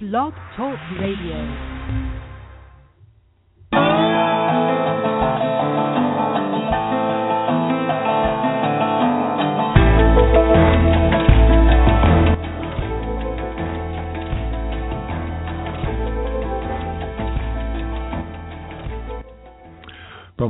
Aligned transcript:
Blog 0.00 0.32
Talk 0.56 0.78
Radio. 1.00 1.67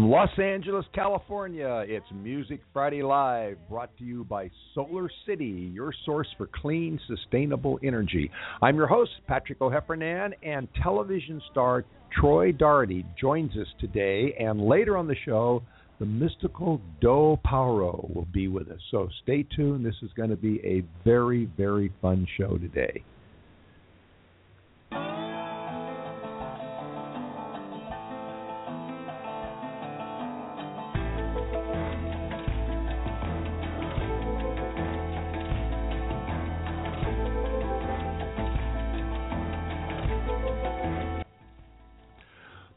Los 0.09 0.31
Angeles, 0.39 0.87
California, 0.95 1.85
it's 1.87 2.07
Music 2.15 2.63
Friday 2.73 3.03
Live, 3.03 3.59
brought 3.69 3.95
to 3.99 4.05
you 4.05 4.25
by 4.25 4.51
Solar 4.75 5.11
City, 5.27 5.71
your 5.75 5.93
source 6.07 6.29
for 6.39 6.47
clean, 6.47 6.99
sustainable 7.07 7.79
energy. 7.83 8.31
I'm 8.63 8.77
your 8.77 8.87
host, 8.87 9.11
Patrick 9.27 9.61
O'Heffernan, 9.61 10.33
and 10.43 10.67
television 10.83 11.43
star 11.51 11.85
Troy 12.19 12.53
Doherty 12.53 13.05
joins 13.21 13.55
us 13.59 13.67
today. 13.79 14.35
And 14.41 14.63
later 14.63 14.97
on 14.97 15.09
the 15.09 15.17
show, 15.27 15.63
the 15.99 16.07
mystical 16.07 16.81
Doe 17.03 17.39
Paoro 17.45 18.11
will 18.15 18.29
be 18.33 18.49
with 18.49 18.71
us. 18.71 18.81
So 18.91 19.11
stay 19.25 19.43
tuned. 19.55 19.85
This 19.85 19.97
is 20.01 20.09
going 20.17 20.31
to 20.31 20.37
be 20.37 20.59
a 20.65 20.85
very, 21.05 21.51
very 21.59 21.93
fun 22.01 22.27
show 22.39 22.57
today. 22.57 23.05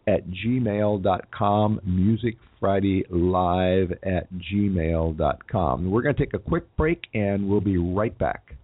at 0.07 0.23
gmail.com, 0.31 1.81
Music 1.85 2.37
Friday 2.59 3.05
Live 3.11 3.93
at 4.03 4.27
gmail.com. 4.33 5.91
We're 5.91 6.03
going 6.03 6.15
to 6.15 6.21
take 6.21 6.35
a 6.35 6.39
quick 6.39 6.65
break 6.77 7.07
and 7.15 7.49
we'll 7.49 7.61
be 7.61 7.77
right 7.77 8.17
back. 8.19 8.58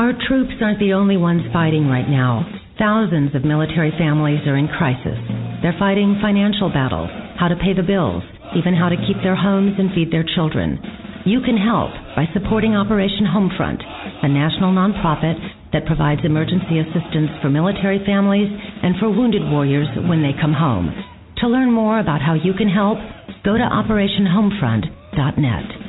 Our 0.00 0.16
troops 0.16 0.56
aren't 0.64 0.80
the 0.80 0.96
only 0.96 1.20
ones 1.20 1.44
fighting 1.52 1.84
right 1.84 2.08
now. 2.08 2.48
Thousands 2.80 3.36
of 3.36 3.44
military 3.44 3.92
families 4.00 4.40
are 4.48 4.56
in 4.56 4.64
crisis. 4.64 5.20
They're 5.60 5.76
fighting 5.76 6.16
financial 6.24 6.72
battles, 6.72 7.12
how 7.36 7.52
to 7.52 7.60
pay 7.60 7.76
the 7.76 7.84
bills, 7.84 8.24
even 8.56 8.72
how 8.72 8.88
to 8.88 8.96
keep 8.96 9.20
their 9.20 9.36
homes 9.36 9.76
and 9.76 9.92
feed 9.92 10.08
their 10.08 10.24
children. 10.24 10.80
You 11.28 11.44
can 11.44 11.60
help 11.60 11.92
by 12.16 12.24
supporting 12.32 12.72
Operation 12.72 13.28
Homefront, 13.28 13.84
a 14.24 14.28
national 14.32 14.72
nonprofit 14.72 15.36
that 15.76 15.84
provides 15.84 16.24
emergency 16.24 16.80
assistance 16.80 17.36
for 17.44 17.52
military 17.52 18.00
families 18.08 18.48
and 18.48 18.96
for 18.96 19.12
wounded 19.12 19.44
warriors 19.52 19.92
when 20.08 20.24
they 20.24 20.32
come 20.32 20.56
home. 20.56 20.96
To 21.44 21.52
learn 21.52 21.76
more 21.76 22.00
about 22.00 22.24
how 22.24 22.32
you 22.32 22.56
can 22.56 22.72
help, 22.72 22.96
go 23.44 23.52
to 23.52 23.68
operationhomefront.net. 23.68 25.79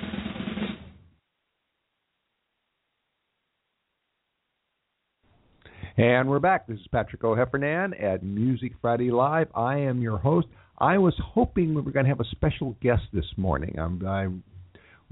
And 5.97 6.29
we're 6.29 6.39
back. 6.39 6.67
This 6.67 6.79
is 6.79 6.87
Patrick 6.89 7.21
O'Heffernan 7.21 8.01
at 8.01 8.23
Music 8.23 8.71
Friday 8.81 9.11
Live. 9.11 9.47
I 9.53 9.77
am 9.77 10.01
your 10.01 10.17
host. 10.17 10.47
I 10.77 10.97
was 10.97 11.13
hoping 11.21 11.75
we 11.75 11.81
were 11.81 11.91
going 11.91 12.05
to 12.05 12.09
have 12.09 12.21
a 12.21 12.29
special 12.31 12.77
guest 12.81 13.03
this 13.11 13.25
morning. 13.35 13.77
I'm, 13.77 14.07
I, 14.07 14.27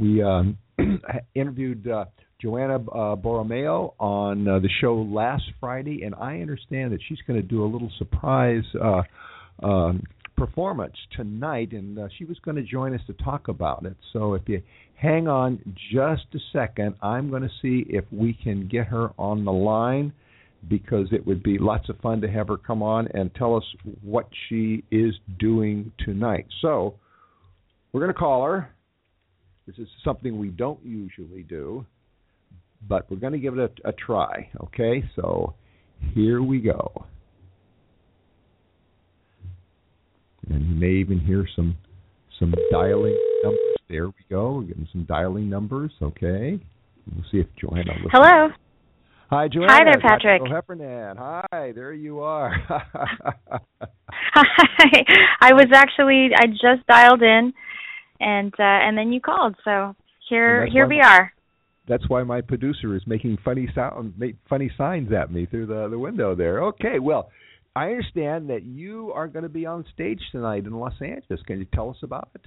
we 0.01 0.23
um, 0.23 0.57
interviewed 1.35 1.85
uh, 1.85 2.06
Joanna 2.41 2.75
uh, 2.75 3.17
Borromeo 3.17 3.94
on 4.00 4.47
uh, 4.47 4.59
the 4.59 4.69
show 4.79 4.95
last 4.95 5.44
Friday, 5.59 6.03
and 6.03 6.16
I 6.16 6.40
understand 6.40 6.94
that 6.94 7.01
she's 7.09 7.19
going 7.28 7.41
to 7.41 7.46
do 7.46 7.61
a 7.61 7.67
little 7.67 7.91
surprise 7.97 8.63
uh, 8.81 9.01
um, 9.61 10.01
performance 10.38 10.96
tonight, 11.17 11.73
and 11.73 12.00
uh, 12.00 12.07
she 12.17 12.23
was 12.23 12.40
going 12.40 12.56
to 12.56 12.63
join 12.63 12.96
us 12.96 13.01
to 13.07 13.13
talk 13.22 13.50
about 13.50 13.85
it. 13.85 13.97
So 14.13 14.34
if 14.34 14.44
you 14.47 14.61
hang 14.96 15.28
on 15.28 15.59
just 15.91 16.23
a 16.34 16.40
second, 16.53 16.96
I'm 17.01 17.29
going 17.29 17.44
to 17.44 17.51
see 17.61 17.85
if 17.90 18.06
we 18.13 18.34
can 18.34 18.69
get 18.69 18.88
her 18.88 19.09
on 19.17 19.44
the 19.44 19.51
line 19.51 20.13
because 20.68 21.08
it 21.12 21.25
would 21.25 21.42
be 21.42 21.58
lots 21.58 21.90
of 21.90 21.97
fun 22.00 22.22
to 22.22 22.30
have 22.30 22.47
her 22.47 22.58
come 22.58 22.84
on 22.84 23.08
and 23.14 23.34
tell 23.36 23.56
us 23.56 23.64
what 24.02 24.28
she 24.47 24.84
is 24.92 25.14
doing 25.40 25.92
tonight. 26.00 26.46
So, 26.62 26.96
we're 27.92 28.02
going 28.02 28.14
to 28.14 28.20
call 28.20 28.46
her. 28.46 28.70
This 29.66 29.78
is 29.78 29.88
something 30.03 30.38
we 30.40 30.50
don't 30.50 30.84
usually 30.84 31.44
do, 31.44 31.86
but 32.88 33.09
we're 33.09 33.18
going 33.18 33.34
to 33.34 33.40
give 33.40 33.58
it 33.58 33.80
a, 33.86 33.90
a 33.90 33.94
try, 33.94 34.50
okay? 34.64 35.03
So, 35.16 35.53
here 36.14 36.42
we 36.42 36.59
go. 36.59 37.06
And 40.50 40.68
you 40.68 40.76
may 40.76 40.94
even 40.94 41.20
hear 41.20 41.47
some 41.56 41.78
some 42.40 42.53
dialing 42.72 43.18
numbers. 43.44 43.76
There 43.90 44.08
we 44.08 44.14
go. 44.30 44.53
We're 44.53 44.64
getting 44.64 44.88
some 44.91 45.03
dialing 45.03 45.50
numbers, 45.50 45.91
okay? 46.02 46.59
We'll 47.14 47.26
see 47.31 47.40
if 47.40 47.47
Joanna 47.59 47.91
listens. 47.94 48.12
Hello. 48.12 48.50
Hi, 49.29 49.47
Joanna. 49.47 49.72
Hi 49.72 49.84
there, 49.84 50.01
Patrick. 50.01 50.41
Heffernan. 50.50 51.17
Hi, 51.17 51.72
there 51.75 51.94
you 51.94 52.22
are. 52.22 52.51
Hi. 54.09 55.06
I 55.40 55.53
was 55.53 55.67
actually 55.72 56.29
I 56.35 56.47
just 56.47 56.88
dialed 56.88 57.22
in, 57.22 57.53
and 58.19 58.51
uh, 58.53 58.63
and 58.63 58.97
then 58.97 59.13
you 59.13 59.22
called. 59.22 59.56
So 59.63 59.95
here 60.28 60.66
here 60.66 60.88
we 60.88 61.00
are. 61.00 61.31
That's 61.88 62.09
why 62.09 62.23
my 62.23 62.41
producer 62.41 62.95
is 62.95 63.03
making 63.06 63.38
funny 63.45 63.67
sound, 63.75 64.16
make 64.17 64.35
funny 64.50 64.72
signs 64.75 65.12
at 65.12 65.31
me 65.31 65.46
through 65.46 65.67
the 65.67 65.88
the 65.90 66.00
window 66.00 66.34
there. 66.34 66.63
Okay, 66.63 66.97
well, 66.97 67.29
I 67.75 67.90
understand 67.90 68.50
that 68.50 68.63
you 68.63 69.11
are 69.13 69.28
going 69.28 69.44
to 69.44 69.50
be 69.50 69.67
on 69.67 69.85
stage 69.94 70.22
tonight 70.31 70.66
in 70.66 70.73
Los 70.73 71.00
Angeles. 71.01 71.41
Can 71.46 71.59
you 71.59 71.67
tell 71.72 71.91
us 71.91 71.97
about 72.01 72.29
it? 72.34 72.41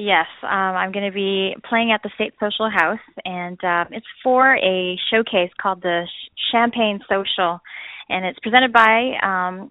Yes, 0.00 0.28
um, 0.44 0.50
I'm 0.80 0.92
going 0.92 1.04
to 1.04 1.14
be 1.14 1.54
playing 1.68 1.92
at 1.92 2.02
the 2.02 2.08
State 2.14 2.32
Social 2.40 2.70
House, 2.70 3.04
and 3.26 3.62
uh, 3.62 3.84
it's 3.90 4.06
for 4.24 4.56
a 4.56 4.98
showcase 5.10 5.50
called 5.60 5.82
the 5.82 6.06
Champagne 6.50 7.00
Social, 7.06 7.60
and 8.08 8.24
it's 8.24 8.38
presented 8.38 8.72
by 8.72 9.12
um, 9.22 9.68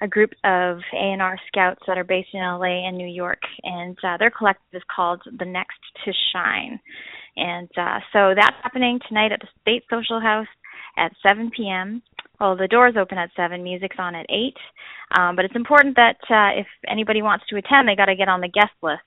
a 0.00 0.06
group 0.06 0.30
of 0.44 0.78
A&R 0.94 1.36
scouts 1.48 1.80
that 1.88 1.98
are 1.98 2.04
based 2.04 2.28
in 2.32 2.38
LA 2.38 2.86
and 2.86 2.96
New 2.96 3.08
York, 3.08 3.40
and 3.64 3.98
uh, 4.04 4.16
their 4.18 4.30
collective 4.30 4.72
is 4.72 4.82
called 4.94 5.20
The 5.36 5.44
Next 5.44 5.80
to 6.04 6.12
Shine. 6.32 6.78
And 7.34 7.68
uh, 7.76 7.98
so 8.12 8.34
that's 8.36 8.54
happening 8.62 9.00
tonight 9.08 9.32
at 9.32 9.40
the 9.40 9.48
State 9.62 9.82
Social 9.90 10.20
House 10.20 10.46
at 10.96 11.10
7 11.26 11.50
p.m. 11.56 12.04
Well, 12.38 12.56
the 12.56 12.68
doors 12.68 12.94
open 12.96 13.18
at 13.18 13.30
7, 13.34 13.60
music's 13.60 13.96
on 13.98 14.14
at 14.14 14.26
8. 14.30 14.54
Um, 15.18 15.34
but 15.34 15.44
it's 15.44 15.56
important 15.56 15.96
that 15.96 16.18
uh, 16.30 16.60
if 16.60 16.68
anybody 16.86 17.20
wants 17.20 17.46
to 17.48 17.56
attend, 17.56 17.88
they 17.88 17.96
got 17.96 18.06
to 18.06 18.14
get 18.14 18.28
on 18.28 18.40
the 18.40 18.48
guest 18.48 18.70
list 18.80 19.02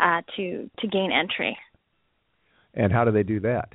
uh, 0.00 0.22
to 0.36 0.70
to 0.78 0.86
gain 0.88 1.10
entry. 1.12 1.56
And 2.74 2.92
how 2.92 3.04
do 3.04 3.10
they 3.10 3.22
do 3.22 3.40
that? 3.40 3.68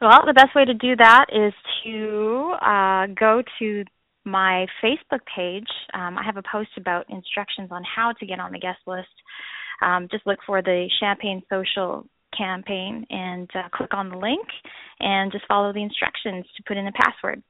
Well, 0.00 0.22
the 0.26 0.34
best 0.34 0.54
way 0.54 0.64
to 0.64 0.74
do 0.74 0.96
that 0.96 1.26
is 1.32 1.52
to 1.84 2.54
uh, 2.60 3.06
go 3.18 3.42
to 3.58 3.84
my 4.24 4.66
Facebook 4.82 5.20
page. 5.34 5.68
Um, 5.92 6.18
I 6.18 6.22
have 6.24 6.36
a 6.36 6.42
post 6.50 6.70
about 6.76 7.08
instructions 7.08 7.68
on 7.70 7.82
how 7.84 8.12
to 8.12 8.26
get 8.26 8.40
on 8.40 8.52
the 8.52 8.58
guest 8.58 8.80
list. 8.86 9.08
Um, 9.82 10.08
just 10.10 10.26
look 10.26 10.38
for 10.46 10.62
the 10.62 10.88
Champagne 11.00 11.42
Social 11.50 12.06
campaign 12.36 13.06
and 13.10 13.48
uh, 13.54 13.68
click 13.72 13.94
on 13.94 14.08
the 14.08 14.16
link 14.16 14.46
and 15.00 15.30
just 15.30 15.46
follow 15.46 15.72
the 15.72 15.82
instructions 15.82 16.44
to 16.56 16.62
put 16.66 16.76
in 16.76 16.84
the 16.84 16.92
password. 16.92 17.42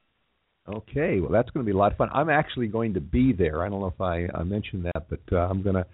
Okay, 0.67 1.21
well 1.21 1.31
that's 1.31 1.51
going 1.51 1.65
to 1.65 1.71
be 1.71 1.75
a 1.75 1.79
lot 1.79 1.93
of 1.93 1.99
fun. 1.99 2.09
I'm 2.13 2.31
actually 2.31 2.69
going 2.69 2.95
to 2.95 3.01
be 3.01 3.33
there. 3.33 3.63
I 3.65 3.69
don't 3.69 3.81
know 3.81 3.87
if 3.87 4.01
I, 4.01 4.29
I 4.35 4.45
mentioned 4.45 4.87
that, 4.87 5.07
but 5.11 5.21
uh, 5.31 5.47
I'm 5.49 5.63
going 5.63 5.77
to 5.77 5.87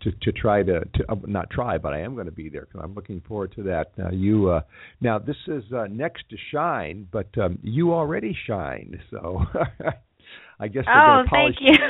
to 0.00 0.10
to 0.10 0.32
try 0.32 0.62
to, 0.62 0.80
to 0.80 1.04
uh, 1.08 1.16
not 1.26 1.50
try, 1.50 1.78
but 1.78 1.92
I 1.92 2.00
am 2.00 2.14
going 2.14 2.26
to 2.26 2.32
be 2.32 2.48
there 2.48 2.62
because 2.62 2.80
I'm 2.82 2.94
looking 2.94 3.20
forward 3.28 3.52
to 3.56 3.62
that. 3.64 3.92
Now 3.96 4.10
you 4.10 4.50
uh, 4.50 4.60
now 5.00 5.18
this 5.20 5.36
is 5.46 5.62
uh, 5.72 5.86
next 5.88 6.28
to 6.30 6.36
shine, 6.52 7.06
but 7.12 7.28
um, 7.38 7.60
you 7.62 7.92
already 7.92 8.36
shine, 8.46 9.00
so 9.10 9.42
I 10.60 10.66
guess 10.66 10.84
they're 10.86 11.20
oh, 11.20 11.22
going 11.22 11.24
to 11.24 11.30
polish. 11.30 11.56
thank 11.60 11.80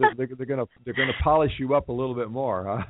you. 0.00 0.08
they're, 0.16 0.26
they're 0.36 0.46
going 0.46 0.60
to 0.60 0.66
they're 0.84 0.94
going 0.94 1.08
to 1.08 1.22
polish 1.22 1.52
you 1.58 1.74
up 1.74 1.88
a 1.88 1.92
little 1.92 2.14
bit 2.14 2.30
more, 2.30 2.64
huh? 2.64 2.86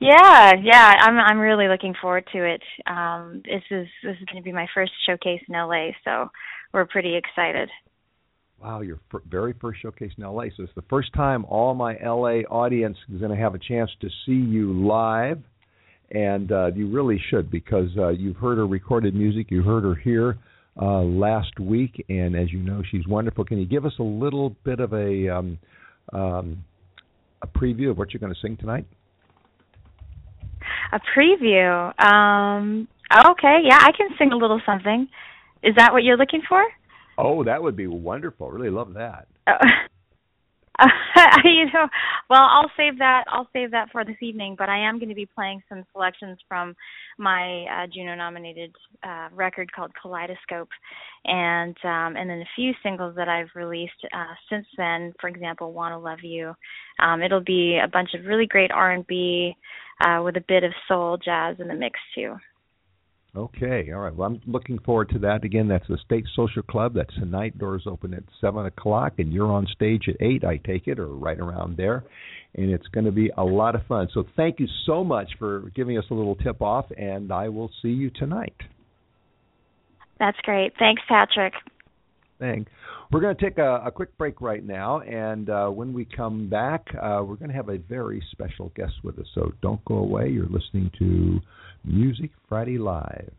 Yeah, 0.00 0.54
yeah, 0.60 0.94
I'm 0.98 1.16
I'm 1.18 1.38
really 1.38 1.68
looking 1.68 1.94
forward 2.00 2.24
to 2.32 2.44
it. 2.44 2.62
Um, 2.88 3.42
this 3.44 3.62
is 3.70 3.86
this 4.02 4.16
is 4.20 4.24
going 4.24 4.42
to 4.42 4.42
be 4.42 4.50
my 4.50 4.66
first 4.74 4.90
showcase 5.06 5.40
in 5.48 5.54
LA, 5.54 5.90
so 6.04 6.28
we're 6.72 6.86
pretty 6.86 7.16
excited. 7.16 7.68
Wow, 8.62 8.80
your 8.80 9.00
f- 9.12 9.20
very 9.28 9.54
first 9.60 9.82
showcase 9.82 10.12
in 10.16 10.24
LA. 10.24 10.44
So 10.56 10.62
it's 10.62 10.74
the 10.76 10.84
first 10.88 11.12
time 11.14 11.44
all 11.46 11.74
my 11.74 11.96
LA 11.96 12.42
audience 12.48 12.96
is 13.12 13.18
going 13.18 13.32
to 13.32 13.36
have 13.36 13.54
a 13.54 13.58
chance 13.58 13.90
to 14.00 14.08
see 14.24 14.32
you 14.32 14.86
live, 14.86 15.40
and 16.12 16.52
uh, 16.52 16.70
you 16.74 16.88
really 16.88 17.20
should 17.30 17.50
because 17.50 17.88
uh, 17.98 18.08
you've 18.10 18.36
heard 18.36 18.58
her 18.58 18.66
recorded 18.66 19.14
music, 19.14 19.50
you 19.50 19.62
heard 19.62 19.82
her 19.82 19.96
here 19.96 20.38
uh, 20.80 21.00
last 21.00 21.58
week, 21.58 22.04
and 22.08 22.36
as 22.36 22.52
you 22.52 22.60
know, 22.60 22.82
she's 22.90 23.06
wonderful. 23.06 23.44
Can 23.44 23.58
you 23.58 23.66
give 23.66 23.84
us 23.84 23.94
a 23.98 24.04
little 24.04 24.54
bit 24.64 24.78
of 24.78 24.92
a 24.92 25.28
um, 25.28 25.58
um, 26.12 26.64
a 27.42 27.46
preview 27.46 27.90
of 27.90 27.98
what 27.98 28.12
you're 28.12 28.20
going 28.20 28.32
to 28.32 28.40
sing 28.40 28.56
tonight? 28.56 28.86
A 30.92 31.00
preview. 31.16 32.00
Um, 32.00 32.86
okay, 33.12 33.58
yeah, 33.64 33.78
I 33.80 33.90
can 33.96 34.08
sing 34.18 34.32
a 34.32 34.36
little 34.36 34.60
something. 34.64 35.08
Is 35.62 35.74
that 35.76 35.92
what 35.92 36.02
you're 36.02 36.16
looking 36.16 36.42
for? 36.48 36.62
Oh, 37.18 37.44
that 37.44 37.62
would 37.62 37.76
be 37.76 37.86
wonderful. 37.86 38.50
Really 38.50 38.70
love 38.70 38.94
that. 38.94 39.28
You 41.44 41.66
know, 41.66 41.88
well, 42.30 42.42
I'll 42.50 42.70
save 42.76 42.98
that. 42.98 43.24
I'll 43.28 43.48
save 43.52 43.70
that 43.72 43.90
for 43.92 44.04
this 44.04 44.16
evening. 44.20 44.54
But 44.58 44.68
I 44.68 44.88
am 44.88 44.98
going 44.98 45.08
to 45.08 45.14
be 45.14 45.26
playing 45.26 45.62
some 45.68 45.84
selections 45.92 46.38
from 46.48 46.74
my 47.18 47.64
uh, 47.64 47.86
Juno-nominated 47.92 48.74
uh, 49.02 49.28
record 49.32 49.72
called 49.72 49.92
Kaleidoscope, 50.00 50.68
and 51.24 51.76
um, 51.84 52.16
and 52.16 52.28
then 52.28 52.40
a 52.40 52.48
few 52.56 52.72
singles 52.82 53.14
that 53.16 53.28
I've 53.28 53.50
released 53.54 53.92
uh, 54.12 54.34
since 54.50 54.66
then. 54.76 55.12
For 55.20 55.28
example, 55.28 55.72
"Wanna 55.72 55.98
Love 55.98 56.20
You." 56.22 56.54
Um, 57.00 57.22
it'll 57.22 57.44
be 57.44 57.78
a 57.82 57.88
bunch 57.88 58.10
of 58.14 58.24
really 58.26 58.46
great 58.46 58.70
R&B 58.70 59.54
uh, 60.00 60.22
with 60.24 60.36
a 60.36 60.44
bit 60.46 60.64
of 60.64 60.72
soul 60.88 61.18
jazz 61.22 61.56
in 61.60 61.68
the 61.68 61.74
mix 61.74 61.98
too. 62.14 62.36
Okay, 63.34 63.90
all 63.92 64.00
right. 64.00 64.14
Well, 64.14 64.28
I'm 64.28 64.42
looking 64.46 64.78
forward 64.80 65.08
to 65.10 65.18
that. 65.20 65.42
Again, 65.42 65.66
that's 65.66 65.88
the 65.88 65.96
State 66.04 66.26
Social 66.36 66.62
Club. 66.62 66.92
That's 66.92 67.14
tonight. 67.14 67.56
Doors 67.56 67.84
open 67.86 68.12
at 68.12 68.24
seven 68.42 68.66
o'clock, 68.66 69.14
and 69.16 69.32
you're 69.32 69.50
on 69.50 69.66
stage 69.72 70.04
at 70.06 70.16
eight. 70.20 70.44
I 70.44 70.58
take 70.58 70.86
it, 70.86 70.98
or 70.98 71.06
right 71.06 71.38
around 71.38 71.78
there, 71.78 72.04
and 72.56 72.70
it's 72.70 72.86
going 72.88 73.06
to 73.06 73.10
be 73.10 73.30
a 73.38 73.42
lot 73.42 73.74
of 73.74 73.86
fun. 73.86 74.08
So, 74.12 74.24
thank 74.36 74.60
you 74.60 74.66
so 74.84 75.02
much 75.02 75.30
for 75.38 75.70
giving 75.74 75.96
us 75.96 76.04
a 76.10 76.14
little 76.14 76.36
tip 76.36 76.60
off, 76.60 76.84
and 76.98 77.32
I 77.32 77.48
will 77.48 77.70
see 77.80 77.88
you 77.88 78.10
tonight. 78.10 78.56
That's 80.18 80.38
great. 80.42 80.74
Thanks, 80.78 81.00
Patrick. 81.08 81.54
Thanks. 82.42 82.72
We're 83.12 83.20
going 83.20 83.36
to 83.36 83.40
take 83.40 83.58
a, 83.58 83.82
a 83.86 83.92
quick 83.92 84.18
break 84.18 84.40
right 84.40 84.64
now, 84.64 84.98
and 85.02 85.48
uh, 85.48 85.68
when 85.68 85.92
we 85.92 86.04
come 86.04 86.48
back, 86.48 86.84
uh, 87.00 87.22
we're 87.24 87.36
going 87.36 87.50
to 87.50 87.54
have 87.54 87.68
a 87.68 87.78
very 87.78 88.20
special 88.32 88.72
guest 88.74 88.94
with 89.04 89.16
us. 89.20 89.26
So 89.32 89.52
don't 89.62 89.82
go 89.84 89.98
away. 89.98 90.28
You're 90.30 90.48
listening 90.48 90.90
to 90.98 91.38
Music 91.84 92.32
Friday 92.48 92.78
Live. 92.78 93.30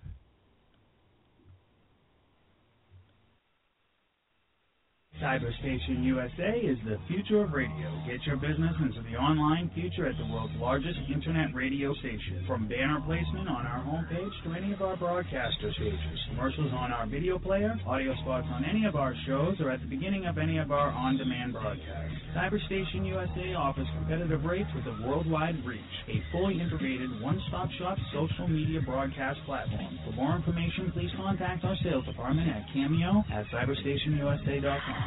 Cyberstation 5.21 6.03
USA 6.03 6.57
is 6.57 6.77
the 6.85 6.97
future 7.07 7.43
of 7.43 7.53
radio. 7.53 7.85
Get 8.07 8.25
your 8.25 8.35
business 8.35 8.73
into 8.81 9.01
the 9.05 9.15
online 9.15 9.69
future 9.75 10.07
at 10.07 10.17
the 10.17 10.25
world's 10.25 10.55
largest 10.57 10.97
internet 11.07 11.53
radio 11.53 11.93
station. 12.01 12.43
From 12.47 12.67
banner 12.67 12.99
placement 13.05 13.47
on 13.47 13.61
our 13.65 13.85
homepage 13.85 14.33
to 14.43 14.57
any 14.57 14.73
of 14.73 14.81
our 14.81 14.97
broadcaster 14.97 15.71
stages, 15.73 16.19
commercials 16.29 16.73
on 16.73 16.91
our 16.91 17.05
video 17.05 17.37
player, 17.37 17.75
audio 17.85 18.15
spots 18.25 18.47
on 18.49 18.65
any 18.65 18.85
of 18.85 18.95
our 18.95 19.13
shows, 19.27 19.55
or 19.61 19.69
at 19.69 19.81
the 19.81 19.87
beginning 19.87 20.25
of 20.25 20.39
any 20.39 20.57
of 20.57 20.71
our 20.71 20.89
on-demand 20.89 21.53
broadcasts. 21.53 22.17
Cyberstation 22.35 23.05
USA 23.05 23.53
offers 23.53 23.87
competitive 23.93 24.43
rates 24.43 24.69
with 24.73 24.85
a 24.87 25.07
worldwide 25.07 25.63
reach, 25.63 25.93
a 26.09 26.23
fully 26.31 26.59
integrated 26.59 27.21
one-stop 27.21 27.69
shop 27.77 27.97
social 28.11 28.47
media 28.47 28.81
broadcast 28.81 29.39
platform. 29.45 29.99
For 30.05 30.11
more 30.13 30.35
information, 30.35 30.91
please 30.91 31.11
contact 31.15 31.63
our 31.63 31.77
sales 31.83 32.05
department 32.05 32.49
at 32.49 32.65
cameo 32.73 33.23
at 33.31 33.45
cyberstationusa.com. 33.53 35.02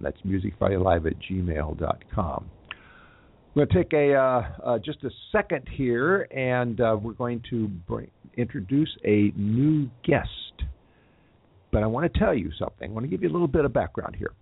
That's 0.00 0.16
musicfridaylive 0.22 1.06
at 1.06 1.12
gmail.com. 1.30 2.50
We're 3.54 3.66
going 3.66 3.68
to 3.68 3.74
take 3.74 3.92
a 3.92 4.14
uh, 4.14 4.42
uh, 4.64 4.78
just 4.78 5.04
a 5.04 5.10
second 5.30 5.68
here, 5.70 6.22
and 6.30 6.80
uh, 6.80 6.96
we're 7.02 7.12
going 7.12 7.42
to 7.50 7.68
bring, 7.68 8.10
introduce 8.38 8.96
a 9.04 9.32
new 9.36 9.90
guest. 10.04 10.30
But 11.70 11.82
I 11.82 11.86
want 11.86 12.10
to 12.10 12.18
tell 12.18 12.34
you 12.34 12.50
something. 12.58 12.90
I 12.90 12.94
want 12.94 13.04
to 13.04 13.10
give 13.10 13.22
you 13.22 13.28
a 13.28 13.32
little 13.34 13.46
bit 13.46 13.66
of 13.66 13.74
background 13.74 14.16
here. 14.16 14.32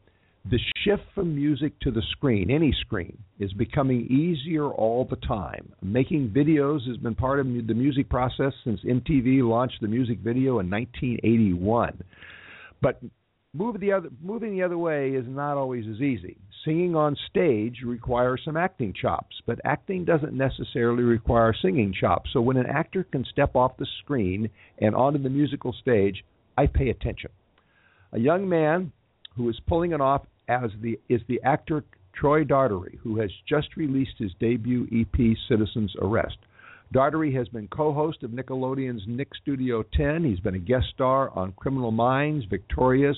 The 0.50 0.58
shift 0.82 1.02
from 1.14 1.34
music 1.34 1.78
to 1.80 1.90
the 1.90 2.00
screen, 2.12 2.50
any 2.50 2.72
screen, 2.80 3.18
is 3.38 3.52
becoming 3.52 4.06
easier 4.06 4.66
all 4.66 5.04
the 5.04 5.16
time. 5.16 5.74
Making 5.82 6.30
videos 6.30 6.86
has 6.88 6.96
been 6.96 7.14
part 7.14 7.38
of 7.38 7.46
the 7.46 7.74
music 7.74 8.08
process 8.08 8.54
since 8.64 8.80
MTV 8.80 9.46
launched 9.46 9.82
the 9.82 9.88
music 9.88 10.20
video 10.20 10.60
in 10.60 10.70
1981. 10.70 12.02
But 12.80 13.02
move 13.52 13.78
the 13.78 13.92
other, 13.92 14.08
moving 14.22 14.52
the 14.52 14.62
other 14.62 14.78
way 14.78 15.10
is 15.10 15.26
not 15.28 15.58
always 15.58 15.84
as 15.86 16.00
easy. 16.00 16.38
Singing 16.64 16.96
on 16.96 17.14
stage 17.28 17.82
requires 17.84 18.40
some 18.42 18.56
acting 18.56 18.94
chops, 18.98 19.36
but 19.46 19.60
acting 19.66 20.06
doesn't 20.06 20.32
necessarily 20.32 21.02
require 21.02 21.52
singing 21.60 21.92
chops. 21.92 22.30
So 22.32 22.40
when 22.40 22.56
an 22.56 22.66
actor 22.66 23.04
can 23.04 23.26
step 23.30 23.54
off 23.54 23.76
the 23.76 23.86
screen 24.02 24.48
and 24.78 24.94
onto 24.94 25.22
the 25.22 25.28
musical 25.28 25.74
stage, 25.74 26.24
I 26.56 26.68
pay 26.68 26.88
attention. 26.88 27.32
A 28.12 28.18
young 28.18 28.48
man 28.48 28.92
who 29.36 29.50
is 29.50 29.60
pulling 29.68 29.92
it 29.92 30.00
off 30.00 30.22
as 30.48 30.70
the 30.80 30.98
is 31.08 31.20
the 31.28 31.40
actor 31.44 31.84
Troy 32.14 32.42
Doherty, 32.42 32.98
who 33.02 33.18
has 33.20 33.30
just 33.48 33.76
released 33.76 34.18
his 34.18 34.32
debut 34.40 34.88
EP, 34.92 35.36
Citizen's 35.48 35.94
Arrest. 36.00 36.38
Doherty 36.92 37.32
has 37.34 37.48
been 37.48 37.68
co-host 37.68 38.22
of 38.22 38.30
Nickelodeon's 38.30 39.04
Nick 39.06 39.28
Studio 39.40 39.84
10. 39.94 40.24
He's 40.24 40.40
been 40.40 40.54
a 40.54 40.58
guest 40.58 40.86
star 40.94 41.30
on 41.30 41.52
Criminal 41.52 41.90
Minds, 41.90 42.46
Victorious, 42.46 43.16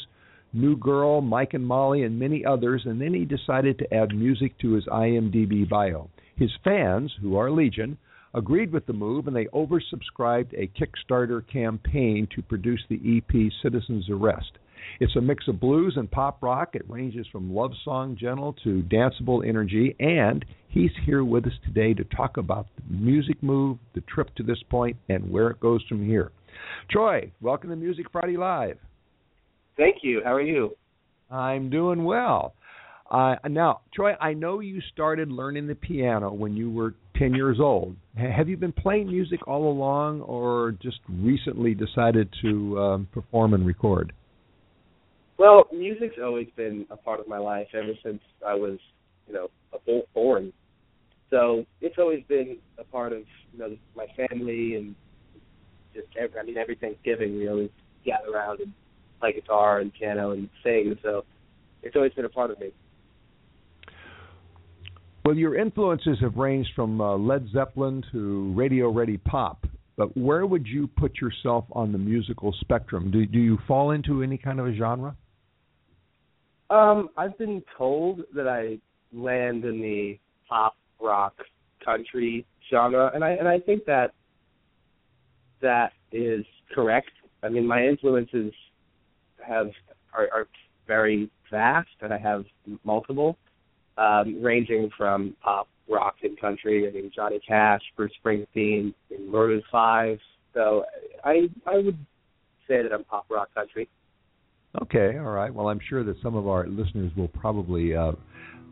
New 0.53 0.77
Girl, 0.77 1.21
Mike 1.21 1.55
and 1.55 1.65
Molly, 1.65 2.03
and 2.03 2.19
many 2.19 2.45
others, 2.45 2.83
and 2.85 3.01
then 3.01 3.15
he 3.15 3.25
decided 3.25 3.79
to 3.79 3.95
add 3.95 4.15
music 4.15 4.59
to 4.59 4.73
his 4.73 4.85
IMDb 4.87 5.69
bio. 5.69 6.11
His 6.35 6.51
fans, 6.65 7.13
who 7.21 7.37
are 7.37 7.51
legion, 7.51 7.97
agreed 8.35 8.73
with 8.73 8.87
the 8.87 8.93
move 8.93 9.27
and 9.27 9.37
they 9.37 9.47
oversubscribed 9.47 10.53
a 10.55 10.71
Kickstarter 10.79 11.47
campaign 11.47 12.29
to 12.35 12.43
produce 12.43 12.83
the 12.89 13.01
EP 13.19 13.53
Citizen's 13.63 14.09
Arrest. 14.09 14.53
It's 15.01 15.17
a 15.17 15.21
mix 15.21 15.49
of 15.49 15.61
blues 15.61 15.95
and 15.97 16.11
pop 16.11 16.43
rock. 16.43 16.71
It 16.75 16.89
ranges 16.89 17.27
from 17.33 17.55
love 17.55 17.73
song 17.85 18.17
gentle 18.21 18.55
to 18.65 18.83
danceable 18.83 19.47
energy. 19.47 19.97
And 19.99 20.45
he's 20.69 20.91
here 21.07 21.25
with 21.25 21.47
us 21.47 21.53
today 21.65 21.95
to 21.95 22.05
talk 22.05 22.37
about 22.37 22.67
the 22.77 22.95
music 22.95 23.43
move, 23.43 23.79
the 23.95 24.03
trip 24.03 24.35
to 24.37 24.43
this 24.43 24.63
point, 24.71 24.97
and 25.09 25.31
where 25.31 25.51
it 25.51 25.61
goes 25.61 25.83
from 25.89 26.05
here. 26.05 26.33
Troy, 26.91 27.31
welcome 27.41 27.71
to 27.71 27.77
Music 27.77 28.07
Friday 28.13 28.37
Live. 28.37 28.79
Thank 29.77 29.99
you. 30.03 30.21
How 30.25 30.35
are 30.35 30.43
you? 30.43 30.77
I'm 31.31 31.71
doing 31.71 32.05
well. 32.05 32.55
Uh, 33.11 33.37
now, 33.49 33.81
Troy, 33.93 34.13
I 34.21 34.35
know 34.35 34.61
you 34.61 34.81
started 34.93 35.31
learning 35.31 35.67
the 35.67 35.75
piano 35.75 36.33
when 36.33 36.55
you 36.55 36.71
were 36.71 36.95
10 37.17 37.35
years 37.35 37.59
old. 37.61 37.97
Have 38.17 38.49
you 38.49 38.57
been 38.57 38.73
playing 38.73 39.09
music 39.09 39.47
all 39.49 39.71
along 39.71 40.23
or 40.23 40.77
just 40.81 40.99
recently 41.09 41.75
decided 41.75 42.29
to 42.43 42.79
um, 42.79 43.09
perform 43.13 43.55
and 43.55 43.67
record? 43.67 44.13
Well, 45.41 45.65
music's 45.73 46.17
always 46.23 46.49
been 46.55 46.85
a 46.91 46.99
part 46.99 47.19
of 47.19 47.27
my 47.27 47.39
life 47.39 47.69
ever 47.73 47.95
since 48.05 48.21
I 48.47 48.53
was, 48.53 48.79
you 49.27 49.33
know, 49.33 49.49
a 49.73 49.79
full 49.87 50.03
born. 50.13 50.53
So 51.31 51.65
it's 51.81 51.97
always 51.97 52.23
been 52.29 52.59
a 52.77 52.85
part 52.85 53.15
of 53.15 53.21
you 53.55 53.59
know 53.59 53.75
my 53.97 54.05
family 54.19 54.75
and 54.75 54.95
just 55.95 56.09
every, 56.21 56.39
I 56.39 56.43
mean 56.43 56.59
every 56.59 56.75
Thanksgiving 56.75 57.39
we 57.39 57.49
always 57.49 57.71
gather 58.05 58.29
around 58.31 58.61
and 58.61 58.71
play 59.19 59.33
guitar 59.33 59.79
and 59.79 59.91
piano 59.95 60.33
and 60.33 60.51
sing. 60.63 60.95
So 61.03 61.25
it's 61.83 61.97
always 61.97 62.13
been 62.13 62.27
a 62.27 62.29
part 62.29 62.51
of 62.51 62.61
me. 62.61 62.73
Well, 65.25 65.37
your 65.37 65.57
influences 65.57 66.19
have 66.21 66.37
ranged 66.37 66.73
from 66.77 67.01
uh, 67.01 67.17
Led 67.17 67.49
Zeppelin 67.51 68.05
to 68.13 68.53
radio 68.55 68.91
ready 68.91 69.17
pop. 69.17 69.65
But 69.97 70.15
where 70.15 70.45
would 70.45 70.67
you 70.67 70.87
put 70.87 71.17
yourself 71.17 71.65
on 71.73 71.93
the 71.93 71.99
musical 71.99 72.55
spectrum? 72.61 73.11
Do, 73.11 73.25
do 73.25 73.39
you 73.39 73.59
fall 73.67 73.93
into 73.93 74.23
any 74.23 74.37
kind 74.37 74.61
of 74.61 74.67
a 74.67 74.75
genre? 74.75 75.17
Um, 76.71 77.11
I've 77.17 77.37
been 77.37 77.63
told 77.77 78.23
that 78.35 78.47
I 78.47 78.79
land 79.13 79.65
in 79.65 79.81
the 79.81 80.19
pop 80.49 80.77
rock 81.01 81.35
country 81.85 82.47
genre, 82.71 83.11
and 83.13 83.25
I 83.25 83.31
and 83.31 83.49
I 83.49 83.59
think 83.59 83.85
that 83.87 84.13
that 85.61 85.93
is 86.13 86.45
correct. 86.73 87.11
I 87.43 87.49
mean, 87.49 87.67
my 87.67 87.85
influences 87.85 88.53
have 89.47 89.71
are, 90.15 90.29
are 90.33 90.47
very 90.87 91.31
vast, 91.51 91.89
and 92.01 92.13
I 92.13 92.19
have 92.19 92.45
multiple, 92.85 93.37
um, 93.99 94.41
ranging 94.43 94.91
from 94.97 95.37
pop, 95.43 95.69
rock, 95.89 96.17
and 96.23 96.39
country. 96.41 96.87
I 96.89 96.93
mean, 96.93 97.11
Johnny 97.15 97.41
Cash, 97.47 97.83
Bruce 97.97 98.13
Springsteen, 98.25 98.95
Maroon 99.29 99.63
Five. 99.73 100.19
So 100.55 100.85
I 101.25 101.49
I 101.67 101.79
would 101.79 101.99
say 102.69 102.83
that 102.83 102.93
I'm 102.93 103.05
pop 103.05 103.27
rock 103.29 103.53
country. 103.55 103.89
Okay, 104.83 105.19
all 105.19 105.33
right. 105.33 105.53
Well, 105.53 105.69
I'm 105.69 105.81
sure 105.89 106.05
that 106.05 106.15
some 106.23 106.37
of 106.37 106.47
our 106.47 106.69
listeners 106.69 107.11
will 107.17 107.27
probably 107.29 107.97
uh, 107.97 108.13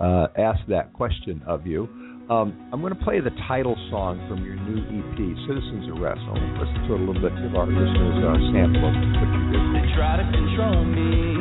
uh, 0.00 0.28
ask 0.38 0.60
that 0.68 0.92
question 0.92 1.42
of 1.44 1.66
you. 1.66 1.88
Um, 2.30 2.70
I'm 2.72 2.80
going 2.80 2.94
to 2.94 3.02
play 3.02 3.18
the 3.18 3.34
title 3.48 3.74
song 3.90 4.22
from 4.28 4.44
your 4.44 4.54
new 4.54 4.78
EP, 4.78 5.18
Citizens 5.48 5.90
Arrest. 5.98 6.20
I'll 6.22 6.38
listen 6.60 6.86
to 6.86 6.94
it 6.94 7.00
a 7.00 7.02
little 7.02 7.18
bit, 7.18 7.34
give 7.42 7.56
our 7.56 7.66
listeners 7.66 8.14
a 8.22 8.38
sample 8.54 8.84
of 8.84 8.94
what 8.94 9.26
you 9.26 9.42
did. 9.50 9.64
They 9.74 9.90
try 9.98 10.22
to 10.22 10.26
control 10.30 10.86
me 10.86 11.34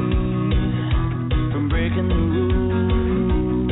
from 1.54 1.70
breaking 1.70 2.08
the 2.10 2.18
rules. 2.18 3.70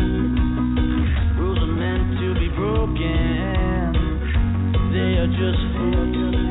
Rules 1.40 1.60
are 1.66 1.74
meant 1.82 2.14
to 2.20 2.28
be 2.38 2.46
broken. 2.54 3.90
They 4.94 5.18
are 5.18 5.34
just 5.34 5.62
fools. 5.82 6.45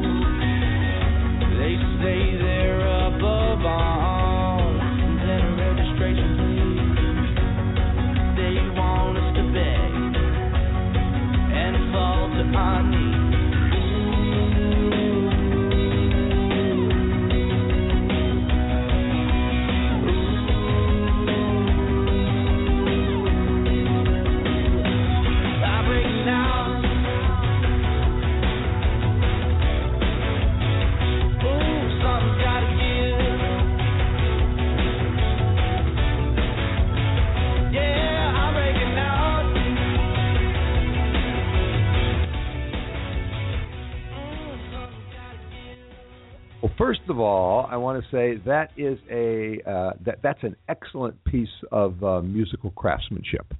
I 47.75 47.77
want 47.77 48.01
to 48.01 48.11
say 48.17 48.41
that 48.47 48.71
is 48.77 49.01
a 49.11 49.59
uh, 49.69 49.95
that 50.05 50.21
that's 50.23 50.45
an 50.45 50.55
excellent 50.69 51.23
piece 51.25 51.49
of 51.73 52.05
uh, 52.05 52.21
musical 52.21 52.71
craftsmanship. 52.71 53.53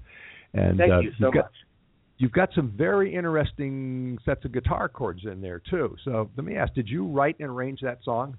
And 0.53 0.79
Thank 0.79 0.93
uh, 0.93 1.01
you 1.01 1.11
so 1.19 1.25
you've 1.27 1.35
got, 1.35 1.45
much. 1.47 1.53
You've 2.19 2.33
got 2.33 2.51
some 2.55 2.73
very 2.79 3.13
interesting 3.13 4.17
sets 4.25 4.45
of 4.45 4.53
guitar 4.53 4.89
chords 4.89 5.23
in 5.25 5.41
there 5.41 5.61
too. 5.69 5.97
So 6.05 6.31
let 6.37 6.47
me 6.47 6.55
ask: 6.55 6.73
Did 6.75 6.89
you 6.89 7.05
write 7.09 7.41
and 7.41 7.49
arrange 7.49 7.81
that 7.81 7.99
song? 8.05 8.37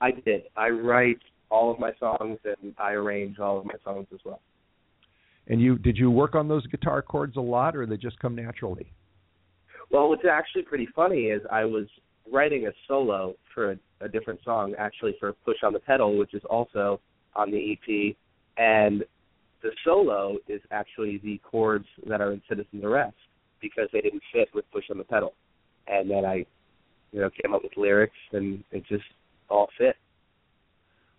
I 0.00 0.12
did. 0.12 0.42
I 0.56 0.68
write 0.68 1.18
all 1.50 1.72
of 1.72 1.80
my 1.80 1.90
songs 1.98 2.38
and 2.44 2.72
I 2.78 2.92
arrange 2.92 3.40
all 3.40 3.58
of 3.58 3.64
my 3.64 3.74
songs 3.82 4.06
as 4.14 4.20
well. 4.24 4.42
And 5.48 5.60
you 5.60 5.76
did 5.76 5.98
you 5.98 6.08
work 6.08 6.36
on 6.36 6.46
those 6.46 6.64
guitar 6.68 7.02
chords 7.02 7.36
a 7.36 7.40
lot, 7.40 7.74
or 7.74 7.84
they 7.84 7.96
just 7.96 8.20
come 8.20 8.36
naturally? 8.36 8.92
Well, 9.90 10.08
what's 10.08 10.22
actually 10.24 10.62
pretty 10.62 10.86
funny 10.94 11.22
is 11.22 11.42
I 11.50 11.64
was 11.64 11.86
writing 12.30 12.66
a 12.66 12.70
solo 12.86 13.34
for 13.54 13.72
a, 13.72 13.76
a 14.00 14.08
different 14.08 14.40
song, 14.44 14.74
actually 14.78 15.16
for 15.18 15.32
Push 15.44 15.58
on 15.62 15.72
the 15.72 15.80
Pedal, 15.80 16.18
which 16.18 16.34
is 16.34 16.42
also 16.48 17.00
on 17.34 17.50
the 17.50 17.72
EP, 17.72 18.16
and 18.56 19.04
the 19.62 19.70
solo 19.84 20.36
is 20.48 20.60
actually 20.70 21.20
the 21.22 21.40
chords 21.48 21.86
that 22.08 22.20
are 22.20 22.32
in 22.32 22.42
Citizens 22.48 22.84
Arrest 22.84 23.16
because 23.60 23.88
they 23.92 24.00
didn't 24.00 24.22
fit 24.32 24.48
with 24.54 24.64
Push 24.72 24.84
on 24.90 24.98
the 24.98 25.04
Pedal, 25.04 25.34
and 25.86 26.10
then 26.10 26.24
I, 26.24 26.44
you 27.12 27.20
know, 27.20 27.30
came 27.42 27.54
up 27.54 27.62
with 27.62 27.72
lyrics 27.76 28.16
and 28.32 28.62
it 28.72 28.84
just 28.88 29.04
all 29.48 29.68
fit. 29.78 29.96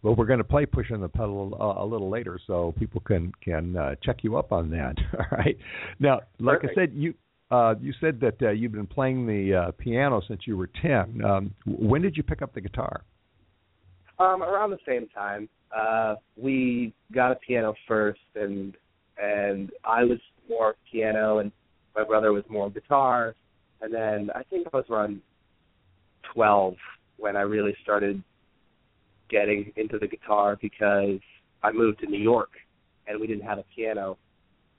Well, 0.02 0.16
we're 0.16 0.26
going 0.26 0.40
to 0.40 0.44
play 0.44 0.66
"Push 0.66 0.92
on 0.92 1.00
the 1.00 1.08
Pedal" 1.08 1.58
uh, 1.60 1.82
a 1.82 1.86
little 1.86 2.10
later, 2.10 2.38
so 2.46 2.74
people 2.78 3.00
can 3.00 3.32
can 3.42 3.78
uh, 3.78 3.96
check 4.04 4.18
you 4.22 4.36
up 4.36 4.52
on 4.52 4.70
that. 4.72 4.96
All 5.18 5.38
right. 5.38 5.58
Now, 6.00 6.20
like 6.40 6.60
Perfect. 6.60 6.78
I 6.78 6.82
said, 6.82 6.92
you 6.94 7.14
uh, 7.54 7.76
you 7.80 7.94
said 8.02 8.20
that 8.20 8.42
uh, 8.42 8.50
you've 8.50 8.72
been 8.72 8.88
playing 8.88 9.28
the 9.28 9.56
uh, 9.56 9.72
piano 9.78 10.22
since 10.28 10.42
you 10.48 10.58
were 10.58 10.70
ten. 10.82 11.22
Um, 11.24 11.54
when 11.68 12.02
did 12.02 12.18
you 12.18 12.24
pick 12.24 12.42
up 12.42 12.52
the 12.54 12.62
guitar? 12.62 13.04
Um, 14.18 14.42
around 14.42 14.72
the 14.72 14.80
same 14.88 15.08
time, 15.10 15.48
uh, 15.76 16.16
we 16.36 16.94
got 17.14 17.32
a 17.32 17.36
piano 17.36 17.76
first, 17.88 18.22
and 18.36 18.76
and 19.22 19.70
I 19.86 20.04
was 20.04 20.18
more 20.50 20.74
piano, 20.92 21.40
and 21.40 21.52
my 21.96 22.04
brother 22.04 22.34
was 22.34 22.44
more 22.50 22.72
guitar, 22.72 23.36
and 23.82 23.94
then 23.94 24.32
I 24.34 24.42
think 24.50 24.68
I 24.74 24.78
was 24.78 24.86
around 24.90 25.22
twelve 26.34 26.74
when 27.18 27.36
I 27.36 27.42
really 27.42 27.76
started 27.84 28.24
getting 29.30 29.72
into 29.76 30.00
the 30.00 30.08
guitar 30.08 30.58
because 30.60 31.20
I 31.62 31.72
moved 31.72 32.00
to 32.00 32.08
New 32.08 32.20
York, 32.20 32.50
and 33.06 33.22
we 33.22 33.28
didn't 33.28 33.44
have 33.44 33.60
a 33.60 33.66
piano, 33.76 34.18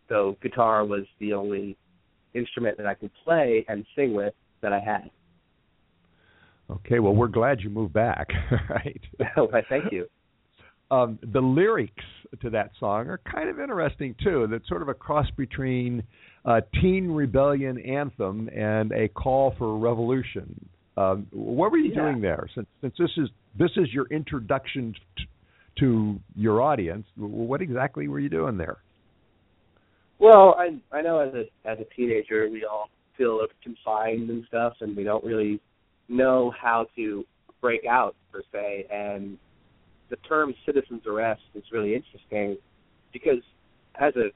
so 0.08 0.36
guitar 0.42 0.84
was 0.84 1.04
the 1.20 1.34
only 1.34 1.76
instrument 2.34 2.76
that 2.78 2.86
I 2.86 2.94
could 2.94 3.10
play 3.24 3.64
and 3.68 3.84
sing 3.96 4.14
with 4.14 4.34
that 4.60 4.72
I 4.72 4.80
had. 4.80 5.10
Okay. 6.70 6.98
Well, 6.98 7.14
we're 7.14 7.28
glad 7.28 7.60
you 7.60 7.70
moved 7.70 7.92
back. 7.92 8.28
right. 8.70 9.00
Why, 9.36 9.62
thank 9.68 9.92
you. 9.92 10.06
Um, 10.90 11.18
the 11.32 11.40
lyrics 11.40 12.04
to 12.42 12.50
that 12.50 12.70
song 12.78 13.08
are 13.08 13.20
kind 13.30 13.48
of 13.48 13.58
interesting 13.60 14.14
too. 14.22 14.46
That's 14.50 14.66
sort 14.68 14.82
of 14.82 14.88
a 14.88 14.94
cross 14.94 15.26
between 15.36 16.02
a 16.44 16.62
teen 16.80 17.08
rebellion 17.10 17.78
anthem 17.80 18.48
and 18.54 18.92
a 18.92 19.08
call 19.08 19.54
for 19.56 19.76
revolution. 19.78 20.68
Um, 20.96 21.26
what 21.32 21.72
were 21.72 21.78
you 21.78 21.90
Yeah. 21.90 22.02
doing 22.02 22.20
there? 22.20 22.46
Since 22.54 22.66
since 22.80 22.94
this 22.98 23.10
is 23.16 23.28
this 23.58 23.70
is 23.76 23.92
your 23.92 24.06
introduction 24.10 24.94
t- 25.16 25.28
to 25.80 26.20
your 26.36 26.60
audience, 26.62 27.06
what 27.16 27.60
exactly 27.62 28.06
were 28.08 28.20
you 28.20 28.28
doing 28.28 28.56
there? 28.56 28.78
Well, 30.18 30.54
I 30.58 30.78
I 30.96 31.02
know 31.02 31.18
as 31.20 31.34
a 31.34 31.68
as 31.68 31.78
a 31.80 31.94
teenager 31.94 32.48
we 32.50 32.64
all 32.64 32.88
feel 33.16 33.40
confined 33.62 34.30
and 34.30 34.44
stuff, 34.48 34.74
and 34.80 34.96
we 34.96 35.04
don't 35.04 35.24
really 35.24 35.60
know 36.08 36.52
how 36.60 36.86
to 36.96 37.24
break 37.60 37.86
out 37.86 38.14
per 38.32 38.42
se. 38.52 38.86
And 38.92 39.38
the 40.10 40.16
term 40.28 40.54
citizens 40.66 41.02
arrest 41.06 41.42
is 41.54 41.64
really 41.72 41.94
interesting 41.94 42.56
because 43.12 43.42
as 44.00 44.14
a 44.16 44.28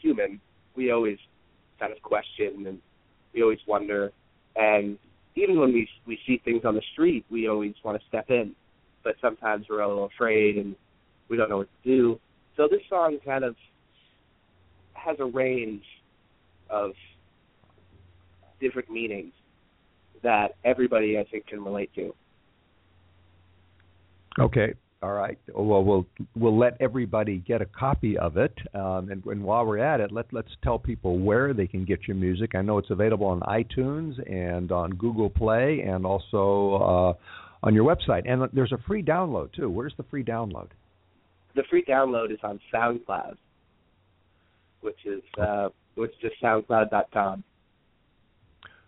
human, 0.00 0.40
we 0.76 0.90
always 0.92 1.18
kind 1.80 1.92
of 1.92 2.00
question 2.02 2.66
and 2.66 2.78
we 3.34 3.42
always 3.42 3.58
wonder. 3.66 4.12
And 4.56 4.98
even 5.36 5.58
when 5.58 5.72
we 5.72 5.88
we 6.06 6.18
see 6.26 6.40
things 6.44 6.62
on 6.64 6.74
the 6.74 6.82
street, 6.92 7.24
we 7.30 7.48
always 7.48 7.74
want 7.84 8.00
to 8.00 8.06
step 8.08 8.30
in, 8.30 8.54
but 9.02 9.16
sometimes 9.20 9.66
we're 9.68 9.80
a 9.80 9.88
little 9.88 10.06
afraid 10.06 10.56
and 10.56 10.76
we 11.28 11.36
don't 11.36 11.50
know 11.50 11.58
what 11.58 11.68
to 11.82 11.88
do. 11.90 12.20
So 12.56 12.68
this 12.70 12.82
song 12.88 13.18
kind 13.24 13.44
of 13.44 13.56
has 15.04 15.16
a 15.20 15.24
range 15.24 15.84
of 16.70 16.92
different 18.60 18.90
meanings 18.90 19.32
that 20.22 20.56
everybody 20.64 21.18
I 21.18 21.24
think 21.30 21.46
can 21.46 21.62
relate 21.62 21.90
to. 21.96 22.14
Okay. 24.38 24.74
All 25.02 25.12
right. 25.12 25.38
Well, 25.54 25.84
we'll 25.84 26.06
we'll 26.34 26.58
let 26.58 26.78
everybody 26.80 27.36
get 27.46 27.60
a 27.60 27.66
copy 27.66 28.16
of 28.16 28.38
it, 28.38 28.54
um, 28.72 29.10
and, 29.10 29.22
and 29.26 29.44
while 29.44 29.66
we're 29.66 29.76
at 29.76 30.00
it, 30.00 30.10
let 30.10 30.32
let's 30.32 30.48
tell 30.62 30.78
people 30.78 31.18
where 31.18 31.52
they 31.52 31.66
can 31.66 31.84
get 31.84 32.08
your 32.08 32.16
music. 32.16 32.54
I 32.54 32.62
know 32.62 32.78
it's 32.78 32.88
available 32.88 33.26
on 33.26 33.40
iTunes 33.40 34.14
and 34.32 34.72
on 34.72 34.94
Google 34.94 35.28
Play, 35.28 35.82
and 35.86 36.06
also 36.06 37.18
on 37.62 37.74
your 37.74 37.84
website, 37.84 38.22
and 38.26 38.48
there's 38.54 38.72
a 38.72 38.78
free 38.86 39.02
download 39.02 39.52
too. 39.52 39.68
Where's 39.68 39.94
the 39.98 40.04
free 40.04 40.24
download? 40.24 40.68
The 41.54 41.64
free 41.68 41.84
download 41.84 42.32
is 42.32 42.38
on 42.42 42.58
SoundCloud, 42.72 43.36
which 44.84 45.04
is 45.04 45.22
uh, 45.40 45.68
which 45.94 46.10
is 46.12 46.16
just 46.20 46.42
SoundCloud.com. 46.42 47.42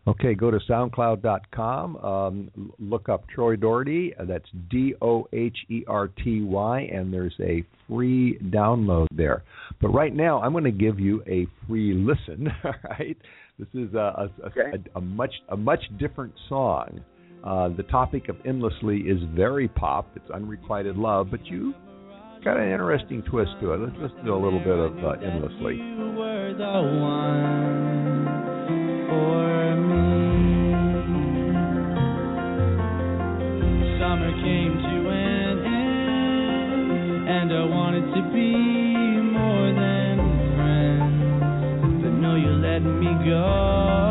Okay, 0.09 0.35
go 0.35 0.53
to 0.53 0.59
SoundCloud.com. 0.71 1.97
Um, 1.97 2.73
look 2.79 3.09
up 3.09 3.29
Troy 3.29 3.57
Doherty. 3.57 4.15
That's 4.21 4.45
D 4.71 4.95
O 5.03 5.27
H 5.33 5.57
E 5.69 5.83
R 5.89 6.09
T 6.09 6.43
Y, 6.43 6.81
and 6.93 7.13
there's 7.13 7.35
a 7.41 7.65
free 7.89 8.39
download 8.51 9.09
there. 9.11 9.43
But 9.81 9.89
right 9.89 10.15
now, 10.15 10.41
I'm 10.41 10.53
going 10.53 10.63
to 10.65 10.71
give 10.71 11.01
you 11.01 11.25
a 11.27 11.49
free 11.67 11.93
listen. 11.93 12.49
All 12.65 12.73
right, 12.89 13.17
this 13.59 13.69
is 13.75 13.93
a, 13.95 13.99
a, 13.99 14.31
okay. 14.47 14.79
a, 14.95 14.99
a 14.99 15.01
much 15.01 15.33
a 15.49 15.57
much 15.57 15.83
different 15.99 16.35
song. 16.49 17.01
Uh, 17.43 17.69
the 17.77 17.83
topic 17.85 18.29
of 18.29 18.37
endlessly 18.45 18.99
is 18.99 19.19
very 19.35 19.67
pop. 19.67 20.09
It's 20.15 20.31
unrequited 20.31 20.97
love, 20.97 21.29
but 21.31 21.45
you 21.47 21.75
got 22.47 22.59
an 22.59 22.71
interesting 22.71 23.23
twist 23.29 23.51
to 23.61 23.73
it. 23.73 23.81
Let's 23.81 23.97
listen 23.99 24.25
to 24.25 24.33
a 24.33 24.39
little 24.39 24.61
bit 24.61 24.79
of 24.79 24.97
uh, 25.03 25.19
endlessly. 25.19 25.79
Summer 33.99 34.31
came 34.47 34.79
to 34.79 35.11
an 35.11 35.59
end, 35.67 37.29
and 37.29 37.53
I 37.53 37.65
wanted 37.65 38.15
to 38.15 38.23
be 38.33 38.55
more 39.27 39.73
than 39.75 40.15
friends. 40.55 41.99
But 42.01 42.13
no, 42.13 42.37
you 42.37 42.51
let 42.63 42.79
me 42.79 43.11
go. 43.29 44.06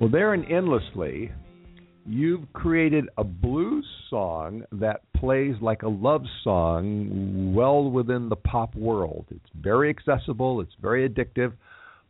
Well, 0.00 0.08
there 0.08 0.32
in 0.32 0.46
Endlessly, 0.46 1.30
you've 2.06 2.50
created 2.54 3.10
a 3.18 3.24
blues 3.24 3.86
song 4.08 4.64
that 4.72 5.02
plays 5.14 5.56
like 5.60 5.82
a 5.82 5.88
love 5.88 6.22
song 6.42 7.52
well 7.54 7.90
within 7.90 8.30
the 8.30 8.36
pop 8.36 8.74
world. 8.74 9.26
It's 9.30 9.50
very 9.54 9.90
accessible, 9.90 10.62
it's 10.62 10.72
very 10.80 11.06
addictive, 11.06 11.52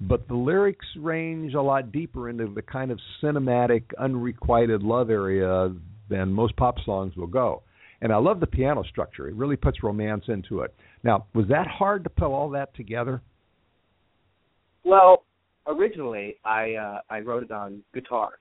but 0.03 0.29
the 0.29 0.35
lyrics 0.35 0.87
range 0.97 1.55
a 1.55 1.61
lot 1.61 1.91
deeper 1.91 2.31
into 2.31 2.47
the 2.55 2.63
kind 2.63 2.93
of 2.93 3.01
cinematic, 3.21 3.83
unrequited 3.99 4.85
love 4.85 5.11
area 5.11 5.75
than 6.09 6.33
most 6.33 6.55
pop 6.57 6.77
songs 6.87 7.17
will 7.17 7.27
go. 7.27 7.65
And 8.03 8.13
I 8.13 8.19
love 8.19 8.39
the 8.39 8.47
piano 8.47 8.85
structure. 8.89 9.29
It 9.29 9.35
really 9.35 9.57
puts 9.57 9.83
romance 9.83 10.27
into 10.29 10.61
it. 10.61 10.73
Now, 11.03 11.27
was 11.35 11.49
that 11.49 11.67
hard 11.67 12.05
to 12.05 12.11
put 12.11 12.27
all 12.27 12.51
that 12.51 12.73
together? 12.77 13.21
Well, 14.85 15.25
originally 15.67 16.37
I 16.45 16.75
uh, 16.75 17.01
I 17.11 17.21
wrote 17.21 17.43
it 17.43 17.51
on 17.51 17.83
guitar, 17.95 18.33